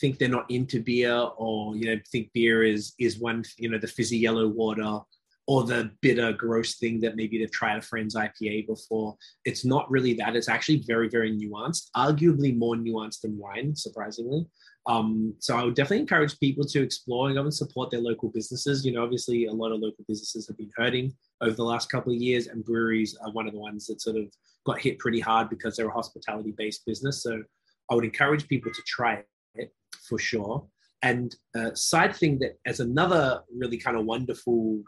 think 0.00 0.18
they're 0.18 0.28
not 0.28 0.50
into 0.50 0.82
beer 0.82 1.14
or 1.36 1.76
you 1.76 1.84
know 1.84 2.00
think 2.10 2.30
beer 2.32 2.62
is 2.62 2.94
is 2.98 3.18
one 3.18 3.44
you 3.58 3.68
know 3.68 3.78
the 3.78 3.86
fizzy 3.86 4.16
yellow 4.16 4.48
water 4.48 5.00
or 5.46 5.64
the 5.64 5.90
bitter 6.00 6.32
gross 6.32 6.76
thing 6.76 7.00
that 7.00 7.16
maybe 7.16 7.38
they've 7.38 7.50
tried 7.50 7.76
a 7.76 7.82
friend's 7.82 8.14
IPA 8.14 8.66
before. 8.66 9.16
It's 9.44 9.64
not 9.64 9.90
really 9.90 10.14
that. 10.14 10.36
It's 10.36 10.48
actually 10.48 10.84
very 10.86 11.08
very 11.08 11.32
nuanced, 11.36 11.90
arguably 11.96 12.56
more 12.56 12.76
nuanced 12.76 13.22
than 13.22 13.38
wine, 13.38 13.74
surprisingly. 13.74 14.46
Um, 14.86 15.34
so 15.38 15.56
I 15.56 15.64
would 15.64 15.74
definitely 15.74 16.00
encourage 16.00 16.38
people 16.40 16.64
to 16.64 16.82
explore 16.82 17.28
and 17.28 17.36
go 17.36 17.42
and 17.42 17.54
support 17.54 17.90
their 17.90 18.00
local 18.00 18.30
businesses. 18.30 18.84
You 18.84 18.92
know, 18.92 19.02
obviously 19.02 19.46
a 19.46 19.52
lot 19.52 19.72
of 19.72 19.80
local 19.80 20.04
businesses 20.08 20.48
have 20.48 20.56
been 20.56 20.70
hurting 20.76 21.14
over 21.40 21.54
the 21.54 21.64
last 21.64 21.90
couple 21.90 22.12
of 22.12 22.20
years, 22.20 22.48
and 22.48 22.64
breweries 22.64 23.16
are 23.24 23.32
one 23.32 23.46
of 23.46 23.52
the 23.52 23.60
ones 23.60 23.86
that 23.86 24.00
sort 24.00 24.16
of 24.16 24.24
got 24.66 24.80
hit 24.80 24.98
pretty 24.98 25.20
hard 25.20 25.48
because 25.48 25.76
they're 25.76 25.88
a 25.88 25.92
hospitality 25.92 26.52
based 26.56 26.84
business. 26.86 27.22
So 27.22 27.42
I 27.90 27.94
would 27.94 28.04
encourage 28.04 28.48
people 28.48 28.72
to 28.72 28.82
try 28.86 29.22
it 29.54 29.72
for 30.08 30.18
sure. 30.18 30.66
And 31.02 31.34
uh, 31.56 31.74
side 31.74 32.14
thing 32.14 32.38
that 32.40 32.58
as 32.64 32.80
another 32.80 33.42
really 33.54 33.76
kind 33.76 33.96
of 33.96 34.04
wonderful 34.04 34.82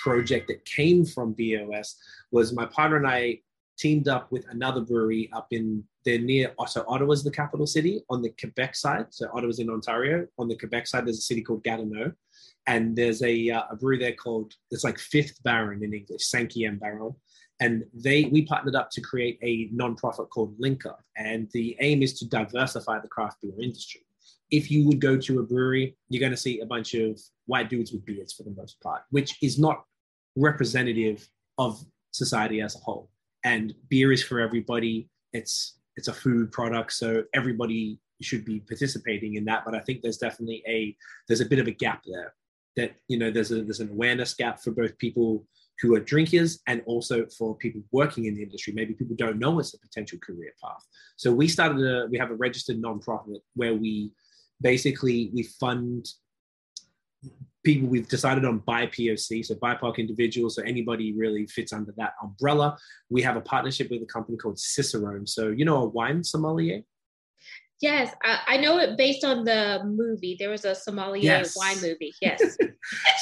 project 0.00 0.48
that 0.48 0.64
came 0.64 1.04
from 1.04 1.34
BAOS 1.34 1.96
was 2.30 2.52
my 2.52 2.66
partner 2.66 2.96
and 2.96 3.06
I 3.06 3.40
teamed 3.78 4.08
up 4.08 4.30
with 4.30 4.46
another 4.50 4.80
brewery 4.80 5.30
up 5.32 5.48
in 5.50 5.82
they're 6.04 6.18
near 6.18 6.52
so 6.66 6.84
Ottawa's 6.86 7.24
the 7.24 7.30
capital 7.30 7.66
city 7.66 8.02
on 8.10 8.20
the 8.20 8.28
Quebec 8.38 8.76
side. 8.76 9.06
So 9.10 9.28
Ottawa's 9.32 9.58
in 9.58 9.70
Ontario. 9.70 10.26
On 10.38 10.48
the 10.48 10.56
Quebec 10.56 10.86
side, 10.86 11.06
there's 11.06 11.18
a 11.18 11.22
city 11.22 11.40
called 11.40 11.64
Gatineau, 11.64 12.12
and 12.66 12.94
there's 12.94 13.22
a, 13.22 13.50
uh, 13.50 13.62
a 13.70 13.76
brewery 13.76 13.98
there 13.98 14.12
called 14.12 14.52
it's 14.70 14.84
like 14.84 14.98
Fifth 14.98 15.42
Baron 15.42 15.82
in 15.82 15.94
English, 15.94 16.22
Cinquième 16.30 16.78
Baron. 16.78 17.14
And 17.60 17.84
they 17.94 18.24
we 18.24 18.44
partnered 18.44 18.74
up 18.74 18.90
to 18.90 19.00
create 19.00 19.38
a 19.42 19.68
nonprofit 19.68 20.28
called 20.28 20.54
Link 20.58 20.84
Up, 20.84 21.00
and 21.16 21.48
the 21.52 21.76
aim 21.80 22.02
is 22.02 22.18
to 22.18 22.28
diversify 22.28 22.98
the 22.98 23.08
craft 23.08 23.40
beer 23.40 23.54
industry 23.60 24.04
if 24.50 24.70
you 24.70 24.86
would 24.86 25.00
go 25.00 25.16
to 25.16 25.40
a 25.40 25.42
brewery, 25.42 25.96
you're 26.08 26.20
going 26.20 26.30
to 26.30 26.36
see 26.36 26.60
a 26.60 26.66
bunch 26.66 26.94
of 26.94 27.20
white 27.46 27.68
dudes 27.68 27.92
with 27.92 28.04
beards 28.04 28.32
for 28.32 28.44
the 28.44 28.50
most 28.50 28.80
part, 28.80 29.02
which 29.10 29.36
is 29.42 29.58
not 29.58 29.84
representative 30.36 31.28
of 31.58 31.84
society 32.12 32.60
as 32.60 32.76
a 32.76 32.78
whole. 32.78 33.10
And 33.44 33.74
beer 33.88 34.12
is 34.12 34.22
for 34.22 34.40
everybody. 34.40 35.08
It's 35.32 35.78
it's 35.96 36.08
a 36.08 36.12
food 36.12 36.50
product, 36.50 36.92
so 36.92 37.24
everybody 37.34 38.00
should 38.22 38.44
be 38.44 38.60
participating 38.60 39.34
in 39.34 39.44
that. 39.44 39.64
But 39.64 39.74
I 39.74 39.80
think 39.80 40.02
there's 40.02 40.18
definitely 40.18 40.62
a 40.66 40.96
there's 41.28 41.40
a 41.40 41.46
bit 41.46 41.58
of 41.58 41.66
a 41.66 41.72
gap 41.72 42.02
there. 42.06 42.34
That 42.76 42.96
you 43.08 43.18
know 43.18 43.30
there's 43.30 43.52
a 43.52 43.62
there's 43.62 43.80
an 43.80 43.90
awareness 43.90 44.34
gap 44.34 44.60
for 44.60 44.70
both 44.70 44.96
people 44.98 45.46
who 45.80 45.94
are 45.94 46.00
drinkers 46.00 46.60
and 46.68 46.82
also 46.86 47.26
for 47.36 47.56
people 47.56 47.82
working 47.92 48.26
in 48.26 48.34
the 48.34 48.42
industry. 48.42 48.72
Maybe 48.72 48.94
people 48.94 49.16
don't 49.16 49.38
know 49.38 49.58
it's 49.58 49.74
a 49.74 49.78
potential 49.78 50.18
career 50.24 50.52
path. 50.62 50.84
So 51.16 51.32
we 51.32 51.48
started 51.48 51.84
a 51.84 52.06
we 52.10 52.18
have 52.18 52.30
a 52.30 52.36
registered 52.36 52.80
nonprofit 52.80 53.40
where 53.54 53.74
we 53.74 54.12
basically 54.60 55.30
we 55.34 55.42
fund 55.42 56.08
people 57.64 57.88
we've 57.88 58.08
decided 58.08 58.44
on 58.44 58.60
BIPOC, 58.60 59.44
so 59.44 59.54
BIPOC 59.54 59.98
individuals, 59.98 60.56
so 60.56 60.62
anybody 60.62 61.14
really 61.16 61.46
fits 61.46 61.72
under 61.72 61.92
that 61.96 62.12
umbrella. 62.22 62.76
We 63.10 63.22
have 63.22 63.36
a 63.36 63.40
partnership 63.40 63.90
with 63.90 64.02
a 64.02 64.06
company 64.06 64.36
called 64.36 64.58
Cicerone. 64.58 65.26
So 65.26 65.48
you 65.48 65.64
know 65.64 65.78
a 65.82 65.86
wine 65.86 66.22
sommelier? 66.22 66.82
Yes, 67.80 68.14
I, 68.22 68.38
I 68.46 68.56
know 68.58 68.78
it 68.78 68.96
based 68.96 69.24
on 69.24 69.44
the 69.44 69.82
movie. 69.84 70.36
There 70.38 70.50
was 70.50 70.64
a 70.64 70.74
sommelier 70.74 71.22
yes. 71.22 71.56
wine 71.56 71.76
movie. 71.82 72.14
Yes. 72.22 72.56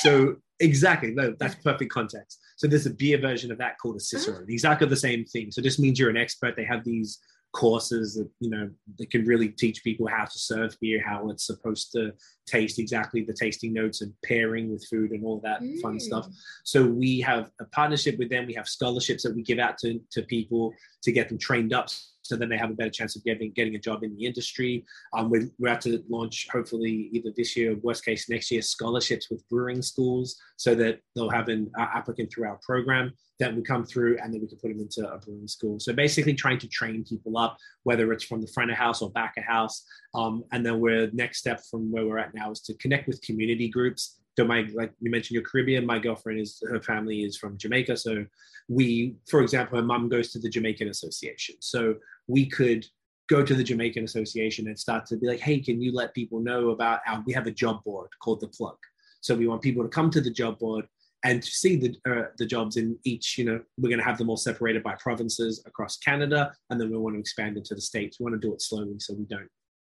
so 0.00 0.36
exactly, 0.60 1.12
no, 1.12 1.34
that's 1.38 1.54
perfect 1.56 1.90
context. 1.90 2.38
So 2.56 2.66
there's 2.66 2.86
a 2.86 2.90
beer 2.90 3.18
version 3.18 3.50
of 3.50 3.58
that 3.58 3.78
called 3.80 3.96
a 3.96 4.00
Cicerone. 4.00 4.46
Exactly 4.48 4.86
the 4.88 4.96
same 4.96 5.24
thing. 5.24 5.50
So 5.50 5.60
this 5.60 5.78
means 5.78 5.98
you're 5.98 6.10
an 6.10 6.16
expert. 6.16 6.54
They 6.56 6.64
have 6.64 6.84
these 6.84 7.18
courses 7.52 8.14
that 8.14 8.28
you 8.40 8.50
know 8.50 8.70
that 8.98 9.10
can 9.10 9.24
really 9.24 9.48
teach 9.48 9.84
people 9.84 10.06
how 10.06 10.24
to 10.24 10.38
serve 10.38 10.76
beer, 10.80 11.02
how 11.04 11.28
it's 11.28 11.46
supposed 11.46 11.92
to 11.92 12.12
taste 12.46 12.78
exactly 12.78 13.22
the 13.22 13.32
tasting 13.32 13.72
notes 13.72 14.00
and 14.00 14.12
pairing 14.24 14.70
with 14.70 14.86
food 14.90 15.10
and 15.10 15.24
all 15.24 15.40
that 15.40 15.60
mm. 15.62 15.80
fun 15.80 16.00
stuff. 16.00 16.26
So 16.64 16.86
we 16.86 17.20
have 17.20 17.50
a 17.60 17.64
partnership 17.66 18.18
with 18.18 18.30
them. 18.30 18.46
We 18.46 18.54
have 18.54 18.66
scholarships 18.66 19.22
that 19.22 19.34
we 19.34 19.42
give 19.42 19.58
out 19.58 19.78
to, 19.78 20.00
to 20.12 20.22
people 20.22 20.72
to 21.02 21.12
get 21.12 21.28
them 21.28 21.38
trained 21.38 21.72
up 21.72 21.88
so 22.22 22.36
then 22.36 22.48
they 22.48 22.56
have 22.56 22.70
a 22.70 22.74
better 22.74 22.90
chance 22.90 23.16
of 23.16 23.24
getting 23.24 23.52
getting 23.52 23.74
a 23.74 23.78
job 23.78 24.02
in 24.02 24.16
the 24.16 24.24
industry. 24.24 24.84
Um, 25.12 25.30
we're, 25.30 25.50
we're 25.58 25.68
about 25.68 25.80
to 25.82 26.02
launch, 26.08 26.46
hopefully, 26.50 27.10
either 27.12 27.30
this 27.36 27.56
year 27.56 27.72
or 27.72 27.76
worst 27.76 28.04
case 28.04 28.28
next 28.28 28.50
year, 28.50 28.62
scholarships 28.62 29.30
with 29.30 29.46
brewing 29.48 29.82
schools 29.82 30.36
so 30.56 30.74
that 30.76 31.00
they'll 31.14 31.30
have 31.30 31.48
an 31.48 31.70
uh, 31.78 31.86
applicant 31.94 32.32
through 32.32 32.46
our 32.46 32.58
program 32.62 33.12
that 33.40 33.54
will 33.54 33.62
come 33.62 33.84
through 33.84 34.18
and 34.22 34.32
then 34.32 34.40
we 34.40 34.46
can 34.46 34.58
put 34.58 34.68
them 34.68 34.80
into 34.80 35.08
a 35.10 35.18
brewing 35.18 35.48
school. 35.48 35.80
So 35.80 35.92
basically, 35.92 36.34
trying 36.34 36.58
to 36.58 36.68
train 36.68 37.04
people 37.04 37.36
up, 37.36 37.56
whether 37.82 38.12
it's 38.12 38.24
from 38.24 38.40
the 38.40 38.48
front 38.48 38.70
of 38.70 38.76
house 38.76 39.02
or 39.02 39.10
back 39.10 39.34
of 39.36 39.44
house. 39.44 39.84
Um, 40.14 40.44
and 40.52 40.64
then 40.64 40.80
we're 40.80 41.10
next 41.12 41.38
step 41.38 41.60
from 41.70 41.90
where 41.90 42.06
we're 42.06 42.18
at 42.18 42.34
now 42.34 42.50
is 42.50 42.60
to 42.62 42.74
connect 42.74 43.08
with 43.08 43.20
community 43.22 43.68
groups 43.68 44.20
so 44.38 44.46
my 44.46 44.66
like 44.74 44.92
you 45.00 45.10
mentioned 45.10 45.34
your 45.34 45.42
Caribbean, 45.42 45.84
my 45.84 45.98
girlfriend 45.98 46.40
is 46.40 46.62
her 46.68 46.80
family 46.80 47.22
is 47.22 47.36
from 47.36 47.58
Jamaica. 47.58 47.96
So 47.96 48.24
we, 48.68 49.16
for 49.28 49.42
example, 49.42 49.78
her 49.78 49.84
mom 49.84 50.08
goes 50.08 50.32
to 50.32 50.38
the 50.38 50.48
Jamaican 50.48 50.88
Association. 50.88 51.56
So 51.60 51.96
we 52.28 52.46
could 52.46 52.86
go 53.28 53.42
to 53.42 53.54
the 53.54 53.64
Jamaican 53.64 54.04
Association 54.04 54.66
and 54.66 54.78
start 54.78 55.06
to 55.06 55.16
be 55.16 55.26
like, 55.26 55.40
hey, 55.40 55.60
can 55.60 55.80
you 55.80 55.92
let 55.92 56.14
people 56.14 56.40
know 56.40 56.70
about 56.70 57.00
our, 57.06 57.22
we 57.26 57.32
have 57.32 57.46
a 57.46 57.50
job 57.50 57.82
board 57.84 58.08
called 58.22 58.40
the 58.40 58.48
plug. 58.48 58.76
So 59.20 59.34
we 59.34 59.46
want 59.46 59.62
people 59.62 59.82
to 59.82 59.88
come 59.88 60.10
to 60.10 60.20
the 60.20 60.30
job 60.30 60.58
board 60.58 60.86
and 61.24 61.42
to 61.42 61.50
see 61.50 61.76
the 61.76 61.96
uh, 62.10 62.26
the 62.36 62.46
jobs 62.46 62.76
in 62.76 62.98
each. 63.04 63.38
You 63.38 63.44
know, 63.44 63.60
we're 63.78 63.88
going 63.88 64.00
to 64.00 64.04
have 64.04 64.18
them 64.18 64.28
all 64.28 64.36
separated 64.36 64.82
by 64.82 64.96
provinces 64.98 65.62
across 65.66 65.96
Canada, 65.98 66.52
and 66.70 66.80
then 66.80 66.90
we 66.90 66.96
want 66.96 67.14
to 67.14 67.20
expand 67.20 67.56
into 67.56 67.74
the 67.74 67.80
states. 67.80 68.18
We 68.18 68.24
want 68.24 68.40
to 68.40 68.46
do 68.46 68.52
it 68.52 68.60
slowly 68.60 68.96
so 68.98 69.14
we 69.14 69.24
don't, 69.26 69.48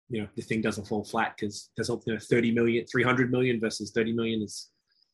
you 0.10 0.22
know, 0.22 0.28
the 0.36 0.43
thing 0.43 0.62
doesn't 0.62 0.88
fall 0.88 1.04
flat 1.04 1.36
because 1.36 1.72
there's 1.76 1.89
you 1.89 2.13
know, 2.13 2.19
30 2.19 2.54
million, 2.54 2.86
300 2.86 3.32
million 3.32 3.60
versus 3.60 3.91
30 3.91 4.13
million 4.13 4.43
is 4.43 4.69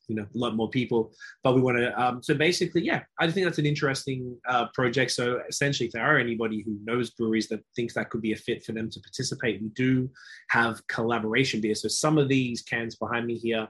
you 0.09 0.15
know 0.15 0.23
a 0.23 0.37
lot 0.37 0.55
more 0.55 0.69
people 0.69 1.11
but 1.43 1.55
we 1.55 1.61
want 1.61 1.77
to 1.77 2.01
um, 2.01 2.21
so 2.21 2.33
basically 2.33 2.83
yeah 2.83 3.01
i 3.19 3.29
think 3.29 3.45
that's 3.45 3.59
an 3.59 3.65
interesting 3.65 4.37
uh, 4.47 4.65
project. 4.73 5.11
So 5.11 5.41
essentially 5.47 5.87
if 5.87 5.93
there 5.93 6.05
are 6.05 6.17
anybody 6.17 6.61
who 6.61 6.77
knows 6.83 7.11
breweries 7.11 7.47
that 7.49 7.61
thinks 7.75 7.93
that 7.93 8.09
could 8.09 8.21
be 8.21 8.33
a 8.33 8.35
fit 8.35 8.63
for 8.63 8.71
them 8.71 8.89
to 8.89 8.99
participate 8.99 9.61
we 9.61 9.69
do 9.69 10.09
have 10.49 10.85
collaboration 10.87 11.61
beers. 11.61 11.81
So 11.81 11.87
some 11.87 12.17
of 12.17 12.27
these 12.27 12.61
cans 12.61 12.95
behind 12.95 13.25
me 13.27 13.37
here 13.37 13.67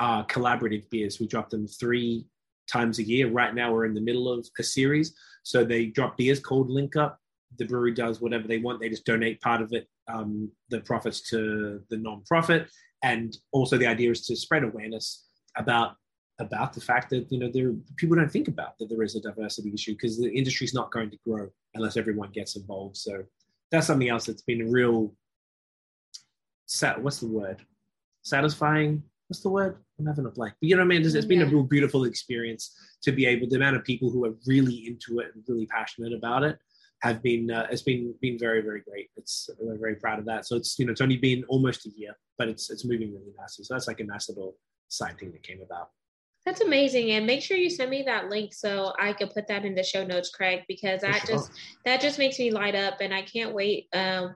are 0.00 0.26
collaborative 0.26 0.88
beers. 0.90 1.20
We 1.20 1.26
drop 1.26 1.50
them 1.50 1.66
three 1.66 2.26
times 2.70 2.98
a 2.98 3.02
year. 3.02 3.30
Right 3.30 3.54
now 3.54 3.72
we're 3.72 3.84
in 3.84 3.94
the 3.94 4.00
middle 4.00 4.32
of 4.32 4.46
a 4.58 4.62
series. 4.62 5.14
So 5.42 5.64
they 5.64 5.86
drop 5.86 6.16
beers 6.16 6.40
called 6.40 6.70
link 6.70 6.96
up. 6.96 7.18
The 7.58 7.66
brewery 7.66 7.94
does 7.94 8.20
whatever 8.20 8.48
they 8.48 8.58
want. 8.58 8.80
They 8.80 8.88
just 8.88 9.06
donate 9.06 9.40
part 9.40 9.62
of 9.62 9.72
it 9.72 9.86
um, 10.08 10.50
the 10.70 10.80
profits 10.80 11.20
to 11.30 11.82
the 11.90 11.96
non-profit. 11.96 12.68
And 13.02 13.36
also 13.52 13.76
the 13.76 13.86
idea 13.86 14.10
is 14.10 14.26
to 14.26 14.36
spread 14.36 14.64
awareness 14.64 15.25
about 15.56 15.96
about 16.38 16.72
the 16.74 16.80
fact 16.80 17.10
that 17.10 17.30
you 17.30 17.38
know 17.38 17.50
there 17.50 17.72
people 17.96 18.16
don't 18.16 18.30
think 18.30 18.48
about 18.48 18.78
that 18.78 18.88
there 18.88 19.02
is 19.02 19.16
a 19.16 19.20
diversity 19.20 19.72
issue 19.72 19.92
because 19.92 20.18
the 20.18 20.28
industry 20.28 20.66
is 20.66 20.74
not 20.74 20.92
going 20.92 21.10
to 21.10 21.18
grow 21.26 21.48
unless 21.74 21.96
everyone 21.96 22.30
gets 22.30 22.56
involved. 22.56 22.96
So 22.96 23.24
that's 23.70 23.86
something 23.86 24.08
else 24.08 24.26
that's 24.26 24.42
been 24.42 24.62
a 24.62 24.70
real. 24.70 25.14
Sat, 26.66 27.00
what's 27.00 27.20
the 27.20 27.28
word? 27.28 27.64
Satisfying. 28.22 29.02
What's 29.28 29.40
the 29.40 29.48
word? 29.48 29.76
I'm 29.98 30.06
having 30.06 30.26
a 30.26 30.30
blank. 30.30 30.54
But 30.60 30.68
you 30.68 30.76
know 30.76 30.82
what 30.82 30.86
I 30.86 30.88
mean? 30.88 31.02
It's, 31.04 31.14
it's 31.14 31.26
been 31.26 31.40
yeah. 31.40 31.46
a 31.46 31.50
real 31.50 31.62
beautiful 31.62 32.04
experience 32.04 32.76
to 33.02 33.12
be 33.12 33.26
able. 33.26 33.48
The 33.48 33.56
amount 33.56 33.76
of 33.76 33.84
people 33.84 34.10
who 34.10 34.24
are 34.24 34.34
really 34.46 34.86
into 34.86 35.20
it 35.20 35.30
and 35.34 35.44
really 35.48 35.66
passionate 35.66 36.12
about 36.12 36.42
it 36.42 36.58
have 37.02 37.22
been. 37.22 37.50
Uh, 37.50 37.66
it's 37.70 37.82
been 37.82 38.14
been 38.20 38.38
very 38.38 38.60
very 38.60 38.80
great. 38.80 39.08
It's 39.16 39.48
we're 39.58 39.78
very 39.78 39.96
proud 39.96 40.18
of 40.18 40.26
that. 40.26 40.46
So 40.46 40.56
it's 40.56 40.78
you 40.78 40.86
know 40.86 40.92
it's 40.92 41.00
only 41.00 41.16
been 41.16 41.44
almost 41.48 41.86
a 41.86 41.90
year, 41.96 42.14
but 42.36 42.48
it's 42.48 42.70
it's 42.70 42.84
moving 42.84 43.12
really 43.14 43.32
nicely. 43.38 43.64
So 43.64 43.74
that's 43.74 43.88
like 43.88 44.00
a 44.00 44.04
nice 44.04 44.28
little 44.28 44.56
side 44.88 45.18
thing 45.18 45.32
that 45.32 45.42
came 45.42 45.62
about. 45.62 45.90
That's 46.44 46.60
amazing. 46.60 47.10
And 47.10 47.26
make 47.26 47.42
sure 47.42 47.56
you 47.56 47.68
send 47.68 47.90
me 47.90 48.04
that 48.04 48.28
link 48.28 48.54
so 48.54 48.92
I 49.00 49.12
can 49.12 49.28
put 49.28 49.48
that 49.48 49.64
in 49.64 49.74
the 49.74 49.82
show 49.82 50.04
notes, 50.04 50.30
Craig, 50.30 50.62
because 50.68 51.00
that 51.00 51.26
sure. 51.26 51.36
just 51.36 51.50
that 51.84 52.00
just 52.00 52.18
makes 52.18 52.38
me 52.38 52.52
light 52.52 52.76
up 52.76 53.00
and 53.00 53.12
I 53.12 53.22
can't 53.22 53.52
wait 53.52 53.88
uh, 53.92 54.28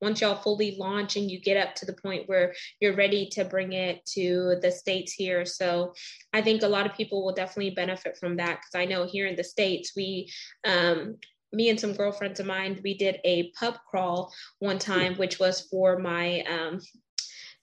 once 0.00 0.20
y'all 0.20 0.36
fully 0.36 0.76
launch 0.78 1.16
and 1.16 1.30
you 1.30 1.40
get 1.40 1.56
up 1.56 1.74
to 1.74 1.86
the 1.86 1.92
point 1.92 2.28
where 2.28 2.54
you're 2.80 2.94
ready 2.94 3.28
to 3.30 3.44
bring 3.44 3.72
it 3.72 4.04
to 4.06 4.56
the 4.62 4.70
states 4.70 5.12
here 5.12 5.44
so 5.44 5.92
i 6.32 6.42
think 6.42 6.62
a 6.62 6.68
lot 6.68 6.86
of 6.86 6.96
people 6.96 7.24
will 7.24 7.34
definitely 7.34 7.70
benefit 7.70 8.16
from 8.18 8.36
that 8.36 8.58
because 8.58 8.74
i 8.74 8.84
know 8.84 9.06
here 9.06 9.26
in 9.26 9.36
the 9.36 9.44
states 9.44 9.92
we 9.96 10.30
um, 10.64 11.16
me 11.52 11.70
and 11.70 11.80
some 11.80 11.94
girlfriends 11.94 12.40
of 12.40 12.46
mine 12.46 12.80
we 12.84 12.96
did 12.96 13.18
a 13.24 13.50
pub 13.58 13.76
crawl 13.88 14.32
one 14.58 14.78
time 14.78 15.14
which 15.14 15.38
was 15.38 15.62
for 15.70 15.98
my 15.98 16.42
um, 16.42 16.80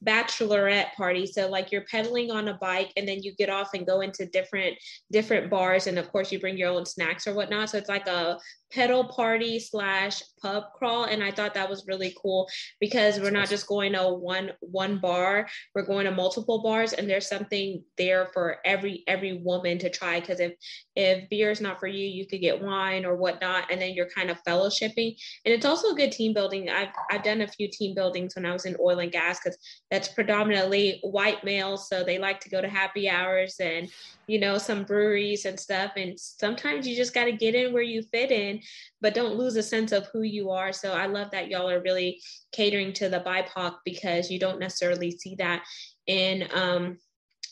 bachelorette 0.04 0.94
party. 0.94 1.26
So 1.26 1.50
like 1.50 1.72
you're 1.72 1.86
pedaling 1.90 2.32
on 2.32 2.48
a 2.48 2.56
bike 2.56 2.92
and 2.98 3.08
then 3.08 3.22
you 3.24 3.34
get 3.36 3.50
off 3.50 3.70
and 3.74 3.86
go 3.86 4.02
into 4.02 4.26
different 4.26 4.76
different 5.12 5.50
bars 5.50 5.88
and 5.88 5.98
of 5.98 6.12
course 6.12 6.32
you 6.32 6.40
bring 6.40 6.58
your 6.58 6.70
own 6.70 6.86
snacks 6.86 7.28
or 7.28 7.34
whatnot. 7.34 7.70
So 7.70 7.78
it's 7.78 7.90
like 7.90 8.08
a 8.08 8.38
pedal 8.74 9.04
party 9.04 9.60
slash 9.60 10.22
pub 10.42 10.64
crawl 10.76 11.06
and 11.06 11.24
i 11.24 11.32
thought 11.32 11.54
that 11.54 11.70
was 11.70 11.86
really 11.88 12.16
cool 12.22 12.48
because 12.80 13.20
we're 13.20 13.30
not 13.30 13.50
just 13.50 13.68
going 13.68 13.94
to 13.94 14.10
one 14.10 14.52
one 14.60 14.98
bar 14.98 15.48
we're 15.76 15.86
going 15.86 16.06
to 16.06 16.12
multiple 16.12 16.62
bars 16.62 16.94
and 16.94 17.10
there's 17.10 17.28
something 17.28 17.84
there 17.98 18.28
for 18.34 18.58
every 18.66 19.04
every 19.08 19.34
woman 19.34 19.78
to 19.78 19.90
try 19.90 20.20
because 20.20 20.40
if 20.40 20.54
if 20.96 21.30
beer 21.30 21.52
is 21.52 21.62
not 21.62 21.80
for 21.80 21.88
you 21.88 22.06
you 22.06 22.26
could 22.26 22.42
get 22.42 22.62
wine 22.62 23.06
or 23.06 23.16
whatnot 23.16 23.72
and 23.72 23.82
then 23.82 23.94
you're 23.94 24.10
kind 24.10 24.30
of 24.30 24.42
fellowshipping. 24.44 25.16
And 25.46 25.54
it's 25.54 25.66
also 25.66 25.92
a 25.92 25.96
good 25.96 26.12
team 26.12 26.34
building. 26.34 26.70
I've 26.70 26.90
i've 27.12 27.24
done 27.24 27.42
a 27.42 27.48
few 27.48 27.70
team 27.70 27.96
buildings 27.96 28.36
when 28.36 28.46
i 28.46 28.54
was 28.54 28.66
in 28.66 28.76
oil 28.80 29.00
and 29.00 29.12
gas 29.12 29.40
because 29.40 29.58
that's 29.90 30.08
predominantly 30.08 31.00
white 31.04 31.44
males 31.44 31.88
so 31.90 32.04
they 32.04 32.18
like 32.18 32.40
to 32.42 32.50
go 32.50 32.62
to 32.62 32.70
happy 32.70 33.10
hours 33.10 33.56
and 33.60 33.90
you 34.28 34.40
know, 34.40 34.58
some 34.58 34.84
breweries 34.84 35.46
and 35.46 35.60
stuff. 35.60 35.94
And 35.98 36.20
sometimes 36.20 36.88
you 36.88 36.96
just 36.96 37.14
got 37.14 37.26
to 37.26 37.32
get 37.32 37.56
in 37.56 37.74
where 37.74 37.84
you 37.84 38.02
fit 38.04 38.32
in, 38.32 38.62
but 39.02 39.14
don't 39.14 39.36
lose 39.36 39.56
a 39.56 39.64
sense 39.64 39.92
of 39.92 40.08
who 40.14 40.22
you 40.22 40.52
are. 40.52 40.72
So 40.72 40.94
I 40.94 41.08
love 41.08 41.32
that 41.32 41.50
y'all 41.50 41.70
are 41.70 41.82
really 41.82 42.22
catering 42.52 42.94
to 42.94 43.10
the 43.10 43.20
BIPOC 43.20 43.76
because 43.86 44.32
you 44.32 44.40
don't 44.40 44.60
necessarily 44.60 45.12
see 45.12 45.36
that 45.36 45.64
in 46.08 46.48
um 46.54 46.98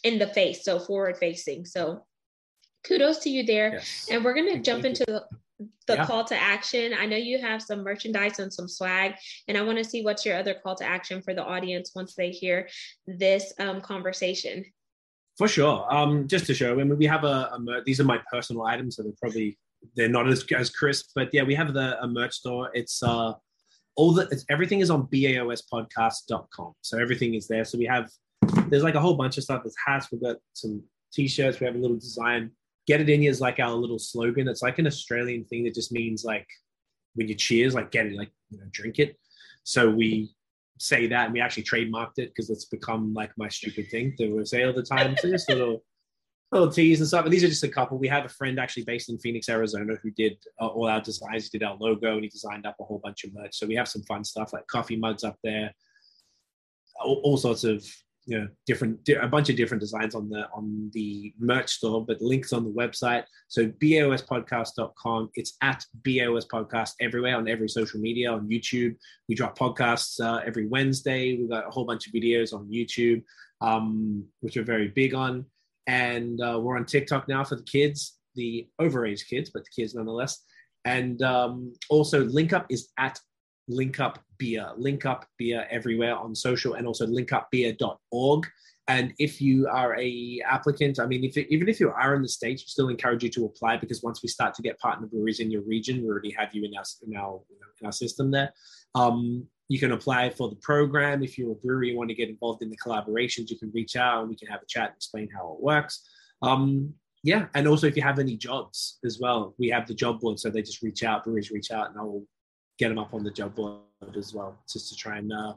in 0.03 0.17
the 0.17 0.28
face, 0.28 0.63
so 0.63 0.80
forward 0.80 1.17
facing. 1.17 1.65
So 1.65 2.05
kudos 2.86 3.19
to 3.19 3.30
you 3.30 3.45
there. 3.45 3.74
Yes. 3.74 4.07
And 4.09 4.24
we're 4.24 4.34
gonna 4.34 4.59
jump 4.59 4.86
into 4.86 5.05
the 5.05 5.26
the 5.86 5.95
yeah. 5.95 6.05
call 6.05 6.24
to 6.26 6.36
action. 6.36 6.93
I 6.97 7.05
know 7.05 7.17
you 7.17 7.39
have 7.39 7.61
some 7.61 7.84
merchandise 7.84 8.39
and 8.39 8.51
some 8.51 8.67
swag, 8.67 9.13
and 9.47 9.57
I 9.57 9.61
want 9.61 9.78
to 9.78 9.84
see 9.84 10.03
what's 10.03 10.26
your 10.26 10.38
other 10.38 10.55
call 10.55 10.76
to 10.76 10.86
action 10.86 11.22
for 11.22 11.34
the 11.34 11.43
audience 11.43 11.91
once 11.93 12.15
they 12.15 12.32
hear 12.32 12.67
this 13.05 13.53
um, 13.59 13.82
conversation. 13.82 14.65
For 15.41 15.47
sure. 15.47 15.91
Um, 15.91 16.27
just 16.27 16.45
to 16.45 16.53
show, 16.53 16.71
I 16.71 16.75
mean, 16.75 16.95
we 16.95 17.07
have 17.07 17.23
a, 17.23 17.49
a 17.53 17.59
mer- 17.59 17.81
these 17.83 17.99
are 17.99 18.03
my 18.03 18.21
personal 18.31 18.61
items, 18.61 18.95
so 18.95 19.01
they're 19.01 19.11
probably 19.19 19.57
they're 19.95 20.07
not 20.07 20.29
as 20.29 20.45
as 20.55 20.69
crisp, 20.69 21.09
but 21.15 21.33
yeah, 21.33 21.41
we 21.41 21.55
have 21.55 21.73
the 21.73 21.99
a 21.99 22.07
merch 22.07 22.33
store. 22.35 22.69
It's 22.75 23.01
uh 23.01 23.33
all 23.95 24.13
the 24.13 24.27
it's, 24.29 24.45
everything 24.51 24.81
is 24.81 24.91
on 24.91 25.07
baospodcast.com, 25.07 26.73
so 26.81 26.99
everything 26.99 27.33
is 27.33 27.47
there. 27.47 27.65
So 27.65 27.79
we 27.79 27.85
have 27.85 28.11
there's 28.67 28.83
like 28.83 28.93
a 28.93 28.99
whole 28.99 29.15
bunch 29.15 29.39
of 29.39 29.43
stuff. 29.43 29.63
There's 29.63 29.73
hats. 29.83 30.09
We've 30.11 30.21
got 30.21 30.35
some 30.53 30.83
t-shirts. 31.11 31.59
We 31.59 31.65
have 31.65 31.75
a 31.75 31.79
little 31.79 31.97
design. 31.97 32.51
Get 32.85 33.01
it 33.01 33.09
in 33.09 33.23
you 33.23 33.31
is 33.31 33.41
like 33.41 33.59
our 33.59 33.73
little 33.73 33.97
slogan. 33.97 34.47
It's 34.47 34.61
like 34.61 34.77
an 34.77 34.85
Australian 34.85 35.45
thing 35.45 35.63
that 35.63 35.73
just 35.73 35.91
means 35.91 36.23
like 36.23 36.45
when 37.15 37.27
you 37.27 37.33
cheers, 37.33 37.73
like 37.73 37.89
get 37.89 38.05
it, 38.05 38.13
like 38.13 38.29
you 38.51 38.59
know, 38.59 38.65
drink 38.69 38.99
it. 38.99 39.17
So 39.63 39.89
we 39.89 40.35
say 40.82 41.07
that, 41.07 41.25
and 41.25 41.34
we 41.34 41.41
actually 41.41 41.63
trademarked 41.63 42.17
it 42.17 42.29
because 42.29 42.49
it's 42.49 42.65
become 42.65 43.13
like 43.13 43.32
my 43.38 43.47
stupid 43.47 43.89
thing 43.89 44.15
to 44.17 44.45
say 44.45 44.63
all 44.63 44.73
the 44.73 44.84
time. 44.84 45.15
So 45.17 45.29
just 45.29 45.49
little 45.49 45.84
little 46.51 46.71
teas 46.71 46.99
and 46.99 47.07
stuff. 47.07 47.23
And 47.23 47.34
these 47.34 47.43
are 47.43 47.47
just 47.47 47.63
a 47.63 47.69
couple. 47.69 47.97
We 47.97 48.09
have 48.09 48.25
a 48.25 48.29
friend 48.29 48.59
actually 48.59 48.84
based 48.84 49.09
in 49.09 49.17
Phoenix, 49.19 49.47
Arizona, 49.47 49.93
who 50.01 50.11
did 50.11 50.38
uh, 50.59 50.67
all 50.67 50.88
our 50.88 51.01
designs. 51.01 51.49
He 51.49 51.57
did 51.57 51.65
our 51.65 51.77
logo, 51.79 52.15
and 52.15 52.23
he 52.23 52.29
designed 52.29 52.65
up 52.65 52.75
a 52.79 52.84
whole 52.84 52.99
bunch 53.03 53.23
of 53.23 53.34
merch. 53.34 53.55
So 53.55 53.67
we 53.67 53.75
have 53.75 53.88
some 53.88 54.03
fun 54.03 54.23
stuff 54.23 54.53
like 54.53 54.67
coffee 54.67 54.97
mugs 54.97 55.23
up 55.23 55.38
there, 55.43 55.73
all, 56.99 57.21
all 57.23 57.38
sorts 57.38 57.63
of 57.63 57.86
you 58.26 58.39
know 58.39 58.47
different 58.67 58.99
a 59.19 59.28
bunch 59.28 59.49
of 59.49 59.55
different 59.55 59.82
designs 59.82 60.13
on 60.13 60.30
the 60.30 60.47
on 60.53 60.89
the 60.93 61.34
merch 61.39 61.72
store 61.72 62.05
but 62.05 62.22
links 62.22 62.53
on 62.53 62.63
the 62.63 62.72
website. 62.72 63.24
So 63.47 63.67
baospodcast.com 63.67 65.30
it's 65.34 65.57
at 65.61 65.84
baos 66.05 66.45
podcast 66.45 66.93
everywhere 66.99 67.36
on 67.36 67.47
every 67.47 67.67
social 67.67 67.99
media 67.99 68.32
on 68.32 68.47
youtube. 68.47 68.95
We 69.28 69.36
drop 69.36 69.57
podcasts 69.57 70.19
uh, 70.19 70.41
every 70.45 70.67
wednesday. 70.67 71.38
We've 71.38 71.49
got 71.49 71.67
a 71.67 71.72
whole 71.72 71.86
bunch 71.86 72.07
of 72.07 72.13
videos 72.13 72.53
on 72.53 72.69
youtube 72.69 73.24
um, 73.61 74.26
which 74.41 74.55
we're 74.55 74.63
very 74.63 74.89
big 74.89 75.13
on. 75.13 75.45
And 75.88 76.39
uh, 76.41 76.59
we're 76.61 76.78
on 76.78 76.86
tiktok 76.86 77.28
now 77.28 77.43
for 77.43 77.55
the 77.55 77.63
kids 77.63 78.17
the 78.36 78.67
overage 78.80 79.28
kids 79.28 79.49
but 79.49 79.63
the 79.63 79.82
kids 79.82 79.95
nonetheless. 79.95 80.43
And 80.86 81.22
um, 81.22 81.74
also 81.89 82.24
link 82.24 82.53
up 82.53 82.65
is 82.69 82.89
at 82.97 83.19
link 83.68 83.99
up 83.99 84.20
beer 84.38 84.70
link 84.78 85.05
up 85.05 85.26
beer 85.38 85.68
everywhere 85.70 86.16
on 86.16 86.36
social 86.36 86.74
and 86.74 86.88
also 86.88 87.05
linkupbeer.org 87.05 88.47
and 88.88 89.14
if 89.20 89.39
you 89.39 89.68
are 89.68 89.97
a 89.99 90.41
applicant 90.45 90.99
i 90.99 91.05
mean 91.05 91.24
if 91.24 91.38
even 91.38 91.70
if 91.70 91.80
you 91.80 91.89
are 91.91 92.16
in 92.16 92.22
the 92.22 92.28
states 92.28 92.64
we 92.64 92.68
still 92.68 92.89
encourage 92.89 93.24
you 93.24 93.30
to 93.30 93.45
apply 93.45 93.78
because 93.78 94.01
once 94.03 94.22
we 94.24 94.30
start 94.30 94.53
to 94.53 94.62
get 94.62 94.80
partner 94.80 95.07
breweries 95.07 95.39
in 95.39 95.51
your 95.51 95.62
region 95.62 96.01
we 96.01 96.09
already 96.09 96.32
have 96.32 96.53
you 96.53 96.64
in 96.66 96.76
our 96.76 96.84
in 97.07 97.16
our, 97.16 97.39
in 97.82 97.86
our 97.86 97.91
system 97.91 98.32
there. 98.32 98.53
Um, 98.95 99.47
you 99.68 99.80
can 99.80 99.93
apply 99.93 100.30
for 100.32 100.49
the 100.49 100.57
program. 100.57 101.24
If 101.24 101.38
you're 101.38 101.53
a 101.53 101.55
brewery 101.55 101.89
and 101.89 101.97
want 101.97 102.09
to 102.09 102.16
get 102.16 102.30
involved 102.30 102.62
in 102.62 102.70
the 102.70 102.78
collaborations 102.78 103.49
you 103.49 103.57
can 103.57 103.72
reach 103.74 103.95
out 103.95 104.22
and 104.22 104.30
we 104.30 104.36
can 104.36 104.47
have 104.47 104.62
a 104.62 104.66
chat 104.68 104.89
and 104.89 104.95
explain 104.95 105.30
how 105.36 105.53
it 105.53 105.64
works. 105.64 106.07
Um, 106.41 106.93
yeah 107.24 107.45
and 107.53 107.68
also 107.68 107.86
if 107.86 107.95
you 107.95 108.01
have 108.01 108.18
any 108.18 108.36
jobs 108.36 108.97
as 109.05 109.20
well 109.22 109.53
we 109.59 109.70
have 109.70 109.88
the 109.88 109.93
job 109.93 110.20
board 110.20 110.39
so 110.39 110.49
they 110.49 110.64
just 110.64 110.82
reach 110.82 111.03
out 111.03 111.24
breweries 111.24 111.51
reach 111.51 111.70
out 111.70 111.91
and 111.91 111.99
i 111.99 112.01
will 112.01 112.26
get 112.82 112.89
them 112.89 112.97
up 112.97 113.13
on 113.13 113.23
the 113.23 113.29
job 113.29 113.53
board 113.53 113.79
as 114.17 114.34
well, 114.34 114.57
just 114.67 114.89
to 114.89 114.95
try 114.95 115.17
and 115.17 115.32
uh, 115.32 115.53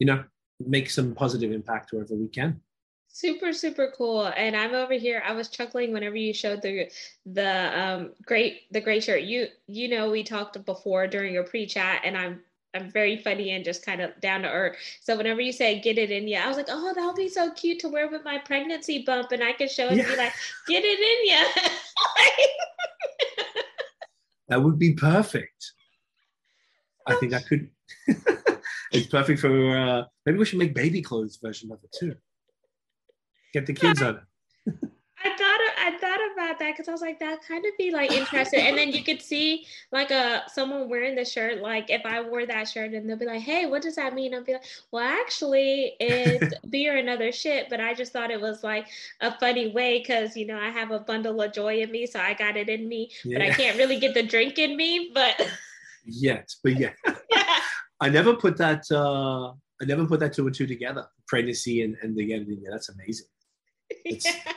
you 0.00 0.06
know 0.06 0.24
make 0.66 0.90
some 0.90 1.14
positive 1.14 1.52
impact 1.52 1.92
wherever 1.92 2.14
we 2.14 2.26
can. 2.26 2.60
Super, 3.06 3.52
super 3.52 3.92
cool. 3.96 4.26
And 4.36 4.56
I'm 4.56 4.74
over 4.74 4.94
here. 4.94 5.22
I 5.24 5.32
was 5.32 5.48
chuckling 5.48 5.92
whenever 5.92 6.16
you 6.16 6.34
showed 6.34 6.60
the 6.62 6.90
the 7.24 7.80
um 7.80 8.10
great 8.24 8.70
the 8.72 8.80
great 8.80 9.04
shirt. 9.04 9.22
You 9.22 9.46
you 9.66 9.88
know 9.88 10.10
we 10.10 10.24
talked 10.24 10.62
before 10.66 11.06
during 11.06 11.32
your 11.32 11.44
pre-chat, 11.44 12.02
and 12.04 12.16
I'm 12.16 12.40
I'm 12.74 12.90
very 12.90 13.16
funny 13.16 13.50
and 13.52 13.64
just 13.64 13.86
kind 13.86 14.00
of 14.00 14.20
down 14.20 14.42
to 14.42 14.50
earth. 14.50 14.76
So 15.00 15.16
whenever 15.16 15.40
you 15.40 15.52
say 15.52 15.80
get 15.80 15.96
it 15.96 16.10
in 16.10 16.26
you, 16.26 16.38
I 16.38 16.48
was 16.48 16.56
like, 16.56 16.68
oh, 16.68 16.92
that'll 16.94 17.14
be 17.14 17.28
so 17.28 17.50
cute 17.52 17.78
to 17.80 17.88
wear 17.88 18.10
with 18.10 18.24
my 18.24 18.38
pregnancy 18.38 19.04
bump, 19.04 19.30
and 19.30 19.44
I 19.44 19.52
can 19.52 19.68
show 19.68 19.86
it 19.86 19.96
yeah. 19.96 20.02
and 20.02 20.12
be 20.12 20.16
like, 20.16 20.32
get 20.66 20.82
it 20.84 20.98
in 21.12 21.20
you. 21.30 21.46
that 24.48 24.62
would 24.62 24.78
be 24.78 24.92
perfect. 24.94 25.72
I 27.08 27.14
think 27.16 27.34
I 27.34 27.40
could. 27.40 27.70
it's 28.92 29.06
perfect 29.06 29.40
for. 29.40 29.76
Uh, 29.76 30.04
maybe 30.26 30.38
we 30.38 30.44
should 30.44 30.58
make 30.58 30.74
baby 30.74 31.02
clothes 31.02 31.38
version 31.42 31.72
of 31.72 31.78
it 31.82 31.94
too. 31.98 32.14
Get 33.52 33.66
the 33.66 33.72
kids 33.72 34.02
on 34.02 34.20
it. 34.66 34.74
I 35.24 35.30
thought 35.36 35.60
I 35.78 35.98
thought 35.98 36.20
about 36.32 36.58
that 36.60 36.72
because 36.72 36.88
I 36.88 36.92
was 36.92 37.00
like 37.00 37.18
that 37.18 37.42
kind 37.42 37.64
of 37.64 37.72
be 37.76 37.90
like 37.90 38.12
interesting, 38.12 38.60
and 38.60 38.78
then 38.78 38.92
you 38.92 39.02
could 39.02 39.20
see 39.20 39.66
like 39.90 40.12
a 40.12 40.14
uh, 40.14 40.46
someone 40.46 40.88
wearing 40.88 41.16
the 41.16 41.24
shirt. 41.24 41.60
Like 41.60 41.90
if 41.90 42.06
I 42.06 42.20
wore 42.20 42.46
that 42.46 42.68
shirt, 42.68 42.92
and 42.92 43.08
they'll 43.08 43.16
be 43.16 43.26
like, 43.26 43.40
"Hey, 43.40 43.66
what 43.66 43.82
does 43.82 43.96
that 43.96 44.14
mean?" 44.14 44.32
I'll 44.32 44.44
be 44.44 44.52
like, 44.52 44.64
"Well, 44.92 45.02
actually, 45.02 45.94
it's 45.98 46.54
beer 46.70 46.96
and 46.96 47.08
other 47.08 47.32
shit." 47.32 47.68
But 47.68 47.80
I 47.80 47.94
just 47.94 48.12
thought 48.12 48.30
it 48.30 48.40
was 48.40 48.62
like 48.62 48.86
a 49.20 49.36
funny 49.38 49.72
way 49.72 49.98
because 49.98 50.36
you 50.36 50.46
know 50.46 50.58
I 50.58 50.70
have 50.70 50.92
a 50.92 51.00
bundle 51.00 51.40
of 51.40 51.52
joy 51.52 51.80
in 51.80 51.90
me, 51.90 52.06
so 52.06 52.20
I 52.20 52.34
got 52.34 52.56
it 52.56 52.68
in 52.68 52.88
me, 52.88 53.10
yeah. 53.24 53.38
but 53.38 53.46
I 53.46 53.50
can't 53.50 53.76
really 53.76 53.98
get 53.98 54.14
the 54.14 54.22
drink 54.22 54.58
in 54.58 54.76
me. 54.76 55.10
But 55.12 55.48
yet, 56.08 56.48
but 56.62 56.78
yeah. 56.78 56.92
I 58.00 58.08
never 58.08 58.34
put 58.34 58.56
that. 58.58 58.84
Uh, 58.90 59.50
I 59.80 59.84
never 59.84 60.06
put 60.06 60.20
that 60.20 60.32
two 60.32 60.46
and 60.46 60.54
two 60.54 60.66
together. 60.66 61.06
Pregnancy 61.26 61.82
and 61.82 61.96
and 62.02 62.16
the 62.16 62.32
editing. 62.32 62.60
Yeah, 62.62 62.70
that's 62.72 62.88
amazing. 62.88 63.26
It's, 63.90 64.24
yeah. 64.24 64.52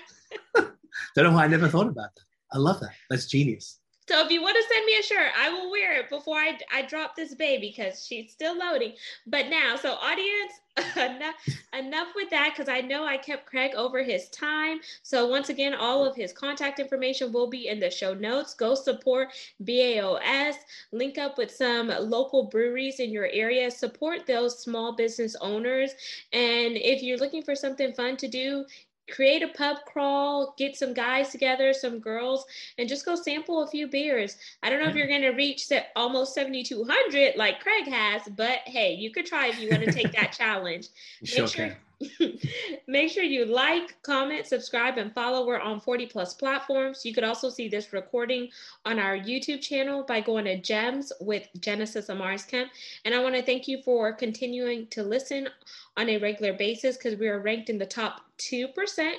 don't 1.15 1.25
know 1.25 1.31
why 1.33 1.45
I 1.45 1.47
never 1.47 1.67
thought 1.67 1.87
about 1.87 2.13
that. 2.15 2.23
I 2.53 2.57
love 2.57 2.79
that. 2.81 2.93
That's 3.09 3.25
genius. 3.25 3.79
So 4.11 4.25
if 4.25 4.29
you 4.29 4.41
want 4.41 4.57
to 4.57 4.73
send 4.73 4.85
me 4.85 4.97
a 4.97 5.03
shirt, 5.03 5.31
I 5.39 5.49
will 5.53 5.71
wear 5.71 5.93
it 5.93 6.09
before 6.09 6.35
I, 6.35 6.59
I 6.69 6.81
drop 6.81 7.15
this 7.15 7.33
baby 7.33 7.73
because 7.73 8.05
she's 8.05 8.29
still 8.29 8.57
loading. 8.57 8.91
But 9.25 9.47
now, 9.47 9.77
so 9.77 9.93
audience, 9.93 10.51
enough, 10.97 11.35
enough 11.73 12.09
with 12.13 12.29
that 12.29 12.51
because 12.53 12.67
I 12.67 12.81
know 12.81 13.05
I 13.05 13.15
kept 13.15 13.45
Craig 13.45 13.71
over 13.73 14.03
his 14.03 14.27
time. 14.27 14.81
So 15.01 15.27
once 15.27 15.47
again, 15.47 15.73
all 15.73 16.05
of 16.05 16.13
his 16.13 16.33
contact 16.33 16.81
information 16.81 17.31
will 17.31 17.49
be 17.49 17.69
in 17.69 17.79
the 17.79 17.89
show 17.89 18.13
notes. 18.13 18.53
Go 18.53 18.75
support 18.75 19.29
BAOS, 19.61 20.55
link 20.91 21.17
up 21.17 21.37
with 21.37 21.49
some 21.49 21.87
local 21.87 22.47
breweries 22.47 22.99
in 22.99 23.11
your 23.11 23.29
area, 23.31 23.71
support 23.71 24.27
those 24.27 24.59
small 24.59 24.93
business 24.93 25.37
owners. 25.39 25.91
And 26.33 26.75
if 26.75 27.01
you're 27.01 27.17
looking 27.17 27.43
for 27.43 27.55
something 27.55 27.93
fun 27.93 28.17
to 28.17 28.27
do, 28.27 28.65
create 29.09 29.43
a 29.43 29.47
pub 29.49 29.77
crawl, 29.85 30.53
get 30.57 30.75
some 30.75 30.93
guys 30.93 31.29
together, 31.29 31.73
some 31.73 31.99
girls, 31.99 32.45
and 32.77 32.87
just 32.87 33.05
go 33.05 33.15
sample 33.15 33.63
a 33.63 33.67
few 33.67 33.87
beers. 33.87 34.37
I 34.63 34.69
don't 34.69 34.81
know 34.81 34.89
if 34.89 34.95
you're 34.95 35.07
going 35.07 35.21
to 35.21 35.29
reach 35.31 35.67
almost 35.95 36.33
7,200 36.33 37.35
like 37.35 37.59
Craig 37.59 37.87
has, 37.87 38.21
but 38.35 38.59
hey, 38.65 38.93
you 38.93 39.11
could 39.11 39.25
try 39.25 39.47
if 39.47 39.59
you 39.59 39.69
want 39.69 39.83
to 39.83 39.91
take 39.91 40.11
that 40.13 40.31
challenge. 40.37 40.87
Make 41.21 41.31
sure, 41.31 41.47
sure 41.47 41.77
Make 42.87 43.11
sure 43.11 43.23
you 43.23 43.45
like, 43.45 44.01
comment, 44.03 44.45
subscribe, 44.45 44.97
and 44.97 45.13
follow. 45.13 45.45
We're 45.45 45.59
on 45.59 45.79
40 45.79 46.07
plus 46.07 46.33
platforms. 46.33 47.05
You 47.05 47.13
could 47.13 47.23
also 47.23 47.49
see 47.49 47.67
this 47.67 47.93
recording 47.93 48.49
on 48.85 48.99
our 48.99 49.17
YouTube 49.17 49.61
channel 49.61 50.03
by 50.03 50.21
going 50.21 50.45
to 50.45 50.59
Gems 50.59 51.11
with 51.19 51.47
Genesis 51.59 52.07
Amaris 52.07 52.47
Kemp. 52.47 52.71
And 53.05 53.13
I 53.13 53.21
want 53.21 53.35
to 53.35 53.43
thank 53.43 53.67
you 53.67 53.81
for 53.83 54.13
continuing 54.13 54.87
to 54.87 55.03
listen 55.03 55.49
on 55.97 56.09
a 56.09 56.17
regular 56.17 56.53
basis 56.53 56.97
because 56.97 57.19
we 57.19 57.27
are 57.27 57.39
ranked 57.39 57.69
in 57.69 57.77
the 57.77 57.85
top 57.85 58.21
2% 58.39 59.13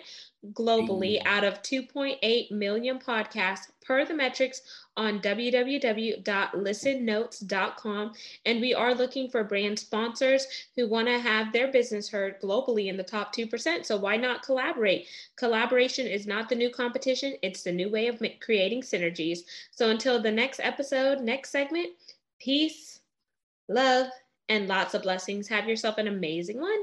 globally 0.52 1.22
out 1.24 1.44
of 1.44 1.62
2.8 1.62 2.50
million 2.50 2.98
podcasts 2.98 3.68
per 3.84 4.04
the 4.04 4.14
metrics 4.14 4.62
on 4.96 5.20
www.listennotes.com. 5.20 8.12
And 8.44 8.60
we 8.60 8.74
are 8.74 8.94
looking 8.94 9.30
for 9.30 9.44
brand 9.44 9.78
sponsors 9.78 10.46
who 10.76 10.88
want 10.88 11.06
to 11.08 11.18
have 11.18 11.52
their 11.52 11.70
business 11.70 12.08
heard 12.08 12.40
globally 12.40 12.88
in 12.88 12.96
the 12.96 13.02
top 13.02 13.34
2%. 13.34 13.86
So 13.86 13.96
why 13.96 14.16
not 14.16 14.42
collaborate? 14.42 15.06
Collaboration 15.36 16.06
is 16.06 16.26
not 16.26 16.48
the 16.48 16.56
new 16.56 16.70
competition, 16.70 17.34
it's 17.42 17.62
the 17.62 17.72
new 17.72 17.90
way 17.90 18.08
of 18.08 18.22
creating 18.40 18.82
synergies. 18.82 19.40
So 19.70 19.90
until 19.90 20.20
the 20.20 20.32
next 20.32 20.60
episode, 20.60 21.20
next 21.20 21.50
segment, 21.50 21.90
peace, 22.40 23.00
love, 23.68 24.08
and 24.48 24.66
lots 24.68 24.94
of 24.94 25.02
blessings. 25.02 25.48
Have 25.48 25.68
yourself 25.68 25.98
an 25.98 26.08
amazing 26.08 26.60
one. 26.60 26.82